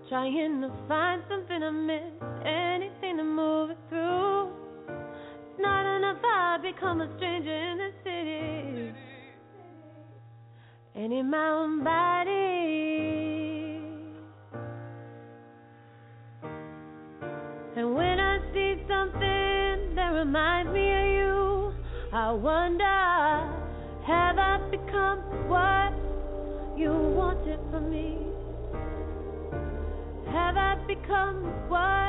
Trying 0.08 0.62
to 0.62 0.72
find 0.88 1.22
something 1.28 1.62
I 1.62 1.68
missed, 1.68 2.22
anything 2.46 3.18
to 3.18 3.24
move 3.24 3.72
it 3.72 3.78
through. 3.90 4.48
It's 4.88 5.60
not 5.60 5.84
enough 5.98 6.16
I 6.24 6.56
become 6.62 7.02
a 7.02 7.14
stranger 7.18 7.52
in 7.52 7.76
the 7.76 7.90
city. 8.02 8.94
And 10.94 11.12
in 11.12 11.28
my 11.28 11.48
own 11.50 11.84
body. 11.84 12.32
And 17.76 17.94
when 17.94 18.18
I 18.18 18.38
see 18.54 18.82
something 18.88 19.94
that 19.94 20.08
reminds 20.14 20.72
me 20.72 20.90
of 20.90 21.06
you, 21.18 21.74
I 22.14 22.32
wonder. 22.32 23.07
From 27.78 27.90
me? 27.90 28.18
Have 30.32 30.56
I 30.56 30.74
become 30.86 31.44
what 31.68 32.07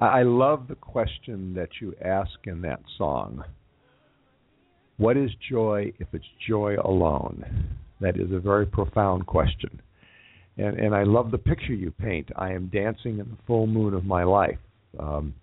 I 0.00 0.22
love 0.24 0.68
the 0.68 0.74
question 0.74 1.54
that 1.54 1.68
you 1.80 1.94
ask 2.04 2.30
in 2.44 2.60
that 2.62 2.80
song. 2.98 3.42
What 4.98 5.16
is 5.16 5.30
joy 5.50 5.92
if 5.98 6.08
it's 6.12 6.26
joy 6.46 6.76
alone? 6.82 7.76
That 8.00 8.16
is 8.18 8.30
a 8.32 8.38
very 8.38 8.66
profound 8.66 9.26
question. 9.26 9.80
And 10.58 10.78
and 10.78 10.94
I 10.94 11.04
love 11.04 11.30
the 11.30 11.38
picture 11.38 11.74
you 11.74 11.90
paint. 11.90 12.30
I 12.36 12.52
am 12.52 12.66
dancing 12.66 13.18
in 13.18 13.30
the 13.30 13.36
full 13.46 13.66
moon 13.66 13.94
of 13.94 14.04
my 14.04 14.24
life. 14.24 14.58
Um, 14.98 15.34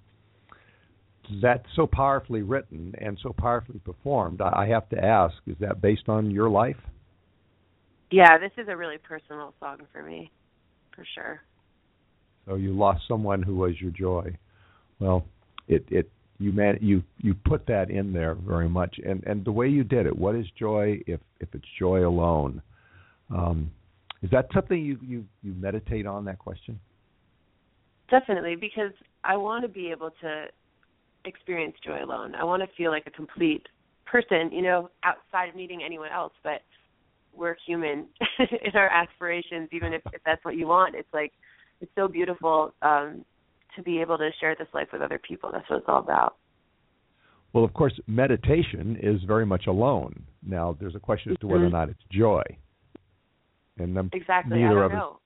that's 1.42 1.66
so 1.76 1.88
powerfully 1.88 2.42
written 2.42 2.94
and 3.00 3.18
so 3.24 3.34
powerfully 3.36 3.80
performed. 3.80 4.42
I 4.42 4.64
I 4.64 4.68
have 4.68 4.90
to 4.90 5.04
ask, 5.04 5.36
is 5.48 5.56
that 5.62 5.82
based 5.82 6.10
on 6.10 6.30
your 6.30 6.50
life? 6.50 6.78
Yeah, 8.12 8.38
this 8.38 8.52
is 8.58 8.68
a 8.70 8.78
really 8.78 8.98
personal 9.00 9.54
song 9.60 9.80
for 9.92 10.04
me, 10.04 10.32
for 10.96 11.06
sure. 11.16 11.42
So 12.46 12.56
you 12.56 12.74
lost 12.74 13.02
someone 13.08 13.42
who 13.42 13.56
was 13.56 13.80
your 13.80 13.92
joy. 13.92 14.38
Well, 15.04 15.26
it 15.68 15.86
it 15.90 16.10
you 16.40 16.52
man 16.52 16.78
you 16.82 17.04
you 17.18 17.34
put 17.34 17.66
that 17.68 17.90
in 17.90 18.14
there 18.14 18.36
very 18.36 18.70
much, 18.70 19.00
and 19.06 19.24
and 19.26 19.44
the 19.44 19.52
way 19.52 19.68
you 19.68 19.84
did 19.84 20.06
it. 20.06 20.18
What 20.18 20.36
is 20.36 20.46
joy 20.58 21.00
if 21.08 21.20
if 21.40 21.50
it's 21.54 21.66
joy 21.78 22.08
alone? 22.08 22.62
Um, 23.30 23.72
is 24.22 24.30
that 24.32 24.48
something 24.54 24.84
you 24.84 24.98
you 25.02 25.26
you 25.44 25.54
meditate 25.54 26.06
on 26.06 26.26
that 26.26 26.40
question? 26.40 26.80
definitely, 28.14 28.56
because 28.56 28.92
I 29.24 29.36
want 29.38 29.64
to 29.64 29.68
be 29.68 29.90
able 29.90 30.12
to 30.22 30.46
experience 31.26 31.76
joy 31.84 32.04
alone. 32.04 32.36
I 32.36 32.44
want 32.44 32.62
to 32.62 32.70
feel 32.78 32.92
like 32.92 33.08
a 33.08 33.12
complete 33.12 33.66
person, 34.06 34.52
you 34.52 34.62
know, 34.62 34.90
outside 35.04 35.50
of 35.50 35.56
needing 35.56 35.82
anyone 35.84 36.12
else. 36.12 36.34
But 36.44 36.62
we're 37.36 37.56
human 37.66 38.06
in 38.40 38.76
our 38.76 38.88
aspirations, 38.88 39.70
even 39.72 39.94
if, 39.94 40.02
if 40.14 40.22
that's 40.26 40.44
what 40.46 40.56
you 40.56 40.68
want. 40.68 40.96
It's 40.96 41.12
like 41.12 41.32
it's 41.82 41.92
so 41.96 42.08
beautiful 42.08 42.74
um, 42.84 43.26
to 43.76 43.84
be 43.84 44.00
able 44.02 44.18
to 44.18 44.30
share 44.40 44.56
this 44.58 44.68
life 44.74 44.88
with 44.94 45.02
other 45.02 45.20
people. 45.20 45.50
That's 45.52 45.70
what 45.70 45.78
it's 45.80 45.86
all 45.88 46.00
about. 46.00 46.38
Well, 47.54 47.64
of 47.64 47.74
course, 47.74 47.94
meditation 48.08 48.98
is 49.02 49.22
very 49.24 49.46
much 49.46 49.68
alone. 49.68 50.24
Now, 50.46 50.76
there's 50.80 50.96
a 50.96 51.00
question 51.00 51.32
as 51.32 51.38
to 51.40 51.48
whether 51.48 51.66
Mm-hmm. 51.66 51.76
or 51.76 51.80
not 51.80 51.90
it's 51.90 52.04
joy, 52.12 52.42
and 53.78 53.98
um, 53.98 54.10
Exactly. 54.14 54.58
neither 54.60 54.84
I 54.86 54.88
don't 54.88 54.92
us. 54.92 54.98
know. 54.98 55.20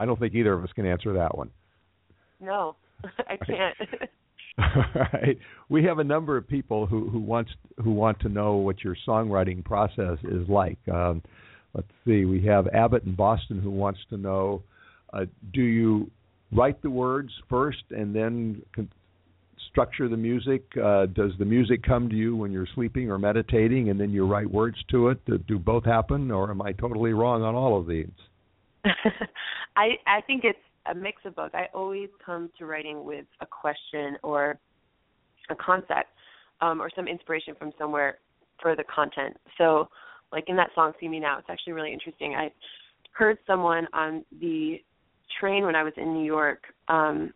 I 0.00 0.06
don't 0.06 0.18
think 0.18 0.34
either 0.34 0.52
of 0.52 0.64
us 0.64 0.70
can 0.74 0.86
answer 0.86 1.12
that 1.14 1.36
one. 1.36 1.50
No, 2.40 2.76
I 3.28 3.36
can't. 3.36 3.76
All 4.58 4.84
right. 5.12 5.38
We 5.68 5.84
have 5.84 6.00
a 6.00 6.04
number 6.04 6.36
of 6.36 6.48
people 6.48 6.86
who 6.86 7.08
who 7.08 7.20
wants 7.20 7.52
who 7.82 7.92
want 7.92 8.18
to 8.20 8.28
know 8.28 8.54
what 8.56 8.82
your 8.82 8.96
songwriting 9.06 9.64
process 9.64 10.18
is 10.24 10.48
like. 10.48 10.78
Um, 10.92 11.22
let's 11.74 11.86
see. 12.04 12.24
We 12.24 12.44
have 12.46 12.66
Abbott 12.68 13.04
in 13.04 13.14
Boston 13.14 13.60
who 13.60 13.70
wants 13.70 14.00
to 14.10 14.16
know: 14.16 14.64
uh, 15.12 15.26
Do 15.54 15.62
you 15.62 16.10
write 16.52 16.80
the 16.82 16.90
words 16.90 17.30
first 17.48 17.82
and 17.90 18.14
then 18.14 18.62
con- 18.74 18.90
structure 19.70 20.08
the 20.08 20.16
music? 20.16 20.64
Uh, 20.76 21.06
does 21.06 21.32
the 21.38 21.44
music 21.44 21.82
come 21.82 22.08
to 22.08 22.14
you 22.14 22.36
when 22.36 22.52
you're 22.52 22.68
sleeping 22.74 23.10
or 23.10 23.18
meditating, 23.18 23.90
and 23.90 24.00
then 24.00 24.10
you 24.10 24.26
write 24.26 24.50
words 24.50 24.76
to 24.90 25.08
it? 25.08 25.46
Do, 25.46 25.58
both 25.58 25.84
happen, 25.84 26.30
or 26.30 26.50
am 26.50 26.62
I 26.62 26.72
totally 26.72 27.12
wrong 27.12 27.42
on 27.42 27.54
all 27.54 27.78
of 27.78 27.86
these? 27.86 28.06
I 29.76 29.90
I 30.06 30.20
think 30.26 30.44
it's 30.44 30.58
a 30.90 30.94
mix 30.94 31.22
of 31.24 31.36
both. 31.36 31.54
I 31.54 31.66
always 31.74 32.08
come 32.24 32.50
to 32.58 32.66
writing 32.66 33.04
with 33.04 33.26
a 33.40 33.46
question 33.46 34.16
or 34.22 34.58
a 35.50 35.54
concept 35.54 36.08
um, 36.60 36.80
or 36.80 36.90
some 36.94 37.06
inspiration 37.06 37.54
from 37.58 37.72
somewhere 37.78 38.18
for 38.60 38.74
the 38.74 38.84
content. 38.84 39.36
So, 39.56 39.88
like 40.32 40.44
in 40.48 40.56
that 40.56 40.70
song 40.74 40.92
"See 41.00 41.08
Me 41.08 41.20
Now," 41.20 41.38
it's 41.38 41.48
actually 41.50 41.74
really 41.74 41.92
interesting. 41.92 42.34
I 42.34 42.50
heard 43.12 43.38
someone 43.46 43.86
on 43.92 44.24
the 44.40 44.80
train 45.40 45.64
when 45.64 45.76
I 45.76 45.82
was 45.82 45.92
in 45.96 46.14
New 46.14 46.24
York 46.24 46.62
um, 46.88 47.32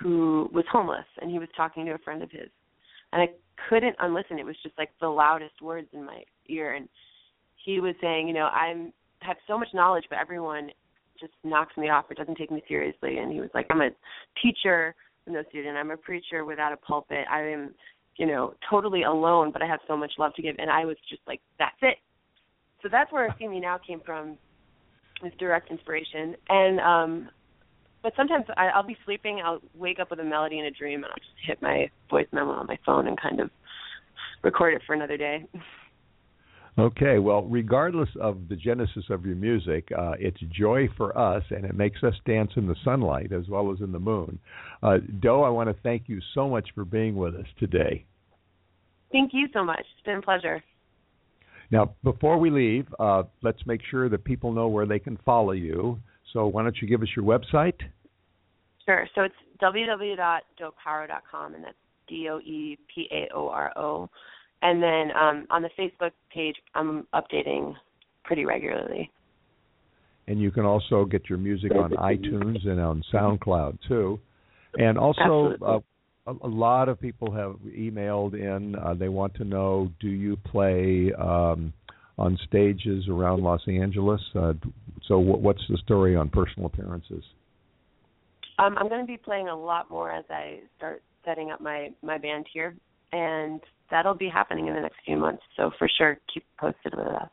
who 0.00 0.48
was 0.52 0.64
homeless, 0.70 1.06
and 1.20 1.30
he 1.30 1.38
was 1.38 1.48
talking 1.56 1.84
to 1.86 1.92
a 1.92 1.98
friend 1.98 2.22
of 2.22 2.30
his, 2.30 2.48
and 3.12 3.22
I 3.22 3.28
couldn't 3.68 3.96
unlisten. 3.98 4.38
It 4.38 4.46
was 4.46 4.56
just 4.62 4.76
like 4.78 4.90
the 5.00 5.08
loudest 5.08 5.60
words 5.62 5.88
in 5.92 6.04
my 6.04 6.22
ear, 6.48 6.74
and 6.74 6.88
he 7.64 7.80
was 7.80 7.94
saying, 8.00 8.28
you 8.28 8.34
know, 8.34 8.46
I'm 8.46 8.92
have 9.22 9.36
so 9.46 9.58
much 9.58 9.68
knowledge, 9.74 10.04
but 10.08 10.18
everyone 10.18 10.70
just 11.18 11.32
knocks 11.44 11.76
me 11.76 11.90
off 11.90 12.06
or 12.10 12.14
doesn't 12.14 12.36
take 12.36 12.50
me 12.50 12.62
seriously. 12.66 13.18
And 13.18 13.30
he 13.30 13.40
was 13.40 13.50
like, 13.54 13.66
I'm 13.70 13.82
a 13.82 13.90
teacher 14.42 14.94
with 15.26 15.34
no 15.34 15.42
student. 15.50 15.76
I'm 15.76 15.90
a 15.90 15.96
preacher 15.96 16.44
without 16.44 16.72
a 16.72 16.76
pulpit. 16.76 17.26
I 17.30 17.42
am, 17.42 17.74
you 18.16 18.26
know, 18.26 18.54
totally 18.68 19.02
alone, 19.02 19.50
but 19.52 19.62
I 19.62 19.66
have 19.66 19.80
so 19.86 19.96
much 19.96 20.12
love 20.18 20.34
to 20.34 20.42
give. 20.42 20.56
And 20.58 20.70
I 20.70 20.84
was 20.84 20.96
just 21.08 21.22
like, 21.26 21.40
that's 21.58 21.76
it. 21.82 21.98
So 22.82 22.88
that's 22.90 23.12
where 23.12 23.34
See 23.38 23.46
Me 23.46 23.60
Now 23.60 23.78
came 23.78 24.00
from, 24.04 24.38
with 25.22 25.36
direct 25.38 25.70
inspiration. 25.70 26.34
And 26.48 26.80
um 26.80 27.28
but 28.02 28.12
sometimes 28.16 28.46
I, 28.56 28.68
I'll 28.68 28.86
be 28.86 28.96
sleeping, 29.04 29.42
I'll 29.44 29.60
wake 29.74 29.98
up 29.98 30.10
with 30.10 30.20
a 30.20 30.24
melody 30.24 30.58
in 30.58 30.64
a 30.64 30.70
dream, 30.70 31.04
and 31.04 31.06
I'll 31.06 31.18
just 31.18 31.46
hit 31.46 31.60
my 31.60 31.90
voice 32.08 32.26
memo 32.32 32.52
on 32.52 32.66
my 32.66 32.78
phone 32.86 33.06
and 33.06 33.20
kind 33.20 33.40
of 33.40 33.50
record 34.42 34.74
it 34.74 34.82
for 34.86 34.94
another 34.94 35.16
day. 35.18 35.44
Okay, 36.78 37.18
well, 37.18 37.42
regardless 37.42 38.08
of 38.20 38.48
the 38.48 38.56
genesis 38.56 39.04
of 39.10 39.26
your 39.26 39.34
music, 39.34 39.88
uh, 39.98 40.12
it's 40.18 40.38
joy 40.56 40.88
for 40.96 41.16
us, 41.18 41.42
and 41.50 41.64
it 41.64 41.74
makes 41.74 42.02
us 42.02 42.14
dance 42.24 42.52
in 42.56 42.66
the 42.66 42.76
sunlight 42.84 43.32
as 43.32 43.48
well 43.48 43.70
as 43.72 43.80
in 43.80 43.92
the 43.92 43.98
moon. 43.98 44.38
Uh, 44.82 44.98
Doe, 45.20 45.42
I 45.42 45.50
want 45.50 45.68
to 45.68 45.76
thank 45.82 46.04
you 46.06 46.20
so 46.32 46.48
much 46.48 46.68
for 46.74 46.86
being 46.86 47.16
with 47.16 47.34
us 47.34 47.46
today. 47.58 48.06
Thank 49.12 49.32
you 49.34 49.48
so 49.52 49.62
much. 49.62 49.80
It's 49.80 50.06
been 50.06 50.18
a 50.18 50.22
pleasure. 50.22 50.62
Now, 51.70 51.94
before 52.02 52.38
we 52.38 52.50
leave, 52.50 52.86
uh, 52.98 53.24
let's 53.42 53.64
make 53.66 53.80
sure 53.90 54.08
that 54.08 54.24
people 54.24 54.52
know 54.52 54.68
where 54.68 54.86
they 54.86 54.98
can 54.98 55.18
follow 55.24 55.52
you. 55.52 55.98
So, 56.32 56.46
why 56.46 56.62
don't 56.62 56.76
you 56.80 56.88
give 56.88 57.02
us 57.02 57.08
your 57.14 57.24
website? 57.24 57.78
Sure. 58.90 59.06
So 59.14 59.22
it's 59.22 59.34
www.doepaoro.com, 59.62 61.54
and 61.54 61.64
that's 61.64 61.76
D 62.08 62.28
O 62.30 62.40
E 62.40 62.78
P 62.92 63.08
A 63.12 63.28
O 63.34 63.48
R 63.48 63.72
O. 63.76 64.08
And 64.62 64.82
then 64.82 65.16
um, 65.16 65.46
on 65.50 65.62
the 65.62 65.70
Facebook 65.78 66.10
page, 66.34 66.56
I'm 66.74 67.06
updating 67.14 67.74
pretty 68.24 68.44
regularly. 68.44 69.10
And 70.26 70.40
you 70.40 70.50
can 70.50 70.64
also 70.64 71.04
get 71.04 71.28
your 71.28 71.38
music 71.38 71.72
on 71.72 71.90
iTunes 71.92 72.66
and 72.66 72.80
on 72.80 73.02
SoundCloud 73.12 73.78
too. 73.88 74.20
And 74.78 74.98
also, 74.98 75.54
uh, 75.66 75.78
a, 76.30 76.46
a 76.46 76.48
lot 76.48 76.88
of 76.88 77.00
people 77.00 77.32
have 77.32 77.56
emailed 77.66 78.34
in. 78.34 78.76
Uh, 78.76 78.94
they 78.94 79.08
want 79.08 79.34
to 79.34 79.44
know: 79.44 79.90
Do 80.00 80.08
you 80.08 80.36
play 80.36 81.12
um, 81.18 81.72
on 82.18 82.38
stages 82.46 83.04
around 83.08 83.42
Los 83.42 83.62
Angeles? 83.68 84.20
Uh, 84.34 84.54
so, 85.06 85.18
what, 85.18 85.40
what's 85.40 85.62
the 85.68 85.78
story 85.78 86.16
on 86.16 86.28
personal 86.28 86.66
appearances? 86.66 87.24
Um, 88.58 88.76
I'm 88.78 88.88
going 88.88 89.00
to 89.00 89.06
be 89.06 89.16
playing 89.16 89.48
a 89.48 89.56
lot 89.56 89.90
more 89.90 90.10
as 90.10 90.24
I 90.28 90.60
start 90.76 91.02
setting 91.24 91.50
up 91.50 91.60
my 91.60 91.90
my 92.02 92.18
band 92.18 92.46
here, 92.52 92.74
and 93.12 93.60
that'll 93.90 94.14
be 94.14 94.28
happening 94.28 94.68
in 94.68 94.74
the 94.74 94.80
next 94.80 94.96
few 95.04 95.16
months. 95.16 95.42
So 95.56 95.70
for 95.78 95.88
sure, 95.98 96.18
keep 96.32 96.44
posted 96.58 96.94
with 96.96 97.06
us. 97.06 97.28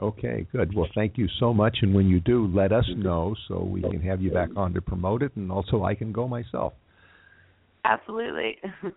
Okay, 0.00 0.46
good. 0.50 0.74
Well, 0.74 0.88
thank 0.96 1.16
you 1.16 1.28
so 1.38 1.54
much. 1.54 1.78
And 1.82 1.94
when 1.94 2.08
you 2.08 2.18
do, 2.18 2.50
let 2.52 2.72
us 2.72 2.84
know 2.96 3.36
so 3.46 3.62
we 3.62 3.82
can 3.82 4.00
have 4.00 4.20
you 4.20 4.32
back 4.32 4.48
on 4.56 4.74
to 4.74 4.80
promote 4.80 5.22
it, 5.22 5.30
and 5.36 5.52
also 5.52 5.84
I 5.84 5.94
can 5.94 6.10
go 6.10 6.26
myself. 6.26 6.72
Absolutely. 7.84 8.58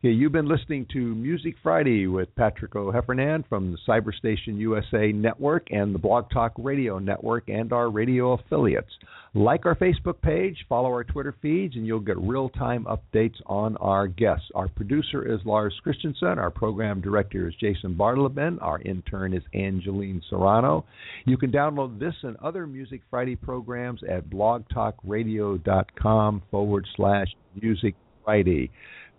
Okay, 0.00 0.12
you've 0.12 0.30
been 0.30 0.46
listening 0.46 0.86
to 0.92 1.12
Music 1.16 1.56
Friday 1.60 2.06
with 2.06 2.32
Patrick 2.36 2.76
O'Heffernan 2.76 3.42
from 3.48 3.72
the 3.72 3.78
Cyberstation 3.84 4.56
USA 4.56 5.10
Network 5.10 5.66
and 5.72 5.92
the 5.92 5.98
Blog 5.98 6.30
Talk 6.30 6.52
Radio 6.56 7.00
Network 7.00 7.48
and 7.48 7.72
our 7.72 7.90
radio 7.90 8.34
affiliates. 8.34 8.92
Like 9.34 9.66
our 9.66 9.74
Facebook 9.74 10.22
page, 10.22 10.64
follow 10.68 10.90
our 10.90 11.02
Twitter 11.02 11.34
feeds, 11.42 11.74
and 11.74 11.84
you'll 11.84 11.98
get 11.98 12.16
real 12.18 12.48
time 12.48 12.84
updates 12.84 13.34
on 13.46 13.76
our 13.78 14.06
guests. 14.06 14.46
Our 14.54 14.68
producer 14.68 15.26
is 15.26 15.40
Lars 15.44 15.74
Christensen. 15.82 16.38
Our 16.38 16.50
program 16.50 17.00
director 17.00 17.48
is 17.48 17.56
Jason 17.56 17.96
Bartleben. 17.96 18.62
Our 18.62 18.80
intern 18.82 19.34
is 19.34 19.42
Angeline 19.52 20.22
Serrano. 20.30 20.84
You 21.24 21.36
can 21.36 21.50
download 21.50 21.98
this 21.98 22.14
and 22.22 22.36
other 22.36 22.68
Music 22.68 23.00
Friday 23.10 23.34
programs 23.34 24.02
at 24.08 24.30
blogtalkradio.com 24.30 26.42
forward 26.52 26.86
slash 26.94 27.34
Music 27.60 27.96
Friday 28.28 28.70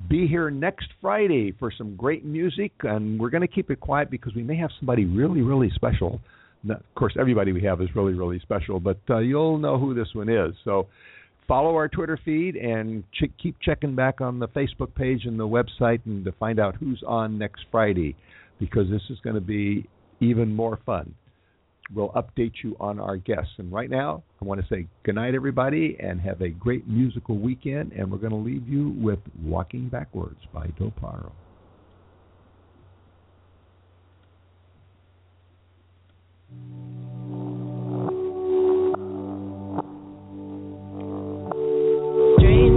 be 0.07 0.28
here 0.28 0.49
next 0.49 0.88
Friday 1.01 1.53
for 1.60 1.72
some 1.76 1.95
great 1.95 2.24
music, 2.24 2.72
and 2.84 3.20
we're 3.20 3.30
going 3.30 3.41
to 3.41 3.47
keep 3.47 3.70
it 3.70 3.80
quiet 3.80 4.10
because 4.10 4.34
we 4.34 4.43
may 4.43 4.55
have 4.55 4.70
somebody 4.80 5.05
really, 5.05 5.41
really 5.41 5.70
special. 5.76 6.22
Now, 6.64 6.76
of 6.76 6.95
course, 6.95 7.14
everybody 7.20 7.51
we 7.51 7.64
have 7.64 7.82
is 7.82 7.89
really, 7.95 8.14
really 8.14 8.39
special, 8.39 8.80
but 8.80 8.99
uh, 9.10 9.18
you'll 9.18 9.57
know 9.57 9.78
who 9.78 9.93
this 9.93 10.07
one 10.14 10.30
is. 10.30 10.53
So 10.64 10.88
follow 11.47 11.76
our 11.76 11.88
Twitter 11.88 12.20
feed 12.24 12.55
and 12.55 13.03
ch- 13.12 13.32
keep 13.41 13.57
checking 13.62 13.95
back 13.95 14.22
on 14.22 14.39
the 14.39 14.47
Facebook 14.49 14.93
page 14.95 15.26
and 15.26 15.39
the 15.39 15.47
website 15.47 15.99
and 16.05 16.24
to 16.26 16.32
find 16.34 16.60
out 16.60 16.76
who's 16.76 17.03
on 17.05 17.38
next 17.38 17.66
Friday 17.72 18.16
because 18.60 18.89
this 18.89 19.01
is 19.10 19.18
going 19.24 19.36
to 19.36 19.41
be 19.41 19.88
even 20.22 20.53
more 20.53 20.80
fun. 20.86 21.14
We'll 21.94 22.10
update 22.10 22.54
you 22.64 22.76
on 22.80 23.00
our 23.00 23.18
guests. 23.18 23.54
And 23.58 23.72
right 23.72 23.90
now, 23.90 24.24
I 24.42 24.46
want 24.46 24.62
to 24.62 24.68
say 24.68 24.88
good 25.04 25.16
night, 25.16 25.34
everybody, 25.34 25.98
and 26.00 26.22
have 26.22 26.42
a 26.42 26.50
great 26.50 26.88
musical 26.88 27.38
weekend. 27.38 27.94
And 27.94 28.12
we're 28.12 28.20
going 28.20 28.32
to 28.32 28.38
leave 28.38 28.68
you 28.68 28.94
with 29.00 29.20
Walking 29.44 29.90
Backwards 29.90 30.40
by 30.54 30.68
Doe 30.78 30.94
Paoro. 31.02 31.32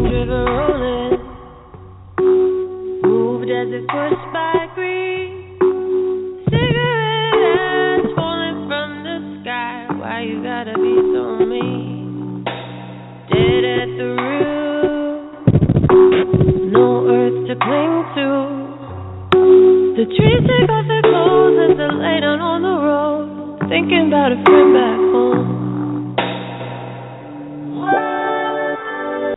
River 0.03 0.45
rolling, 0.45 1.19
moved 3.03 3.51
as 3.51 3.69
it 3.69 3.87
pushed 3.89 4.33
by. 4.33 4.53
gotta 10.65 10.79
be 10.79 10.95
so 11.13 11.45
mean? 11.45 12.45
Dead 13.31 13.65
at 13.67 13.89
the 13.99 14.07
root, 14.23 15.51
no 16.71 16.87
earth 17.11 17.49
to 17.49 17.55
cling 17.59 18.05
to. 18.15 18.27
The 19.99 20.05
trees 20.07 20.43
take 20.47 20.71
off 20.71 20.87
their 20.87 21.03
clothes 21.03 21.59
as 21.67 21.77
they 21.77 21.91
lay 21.99 22.21
down 22.21 22.41
on 22.41 22.63
the 22.63 22.77
road, 22.79 23.59
thinking 23.69 24.07
about 24.07 24.31
a 24.31 24.39
friend 24.45 24.73
back 24.73 25.01
home. 25.11 25.52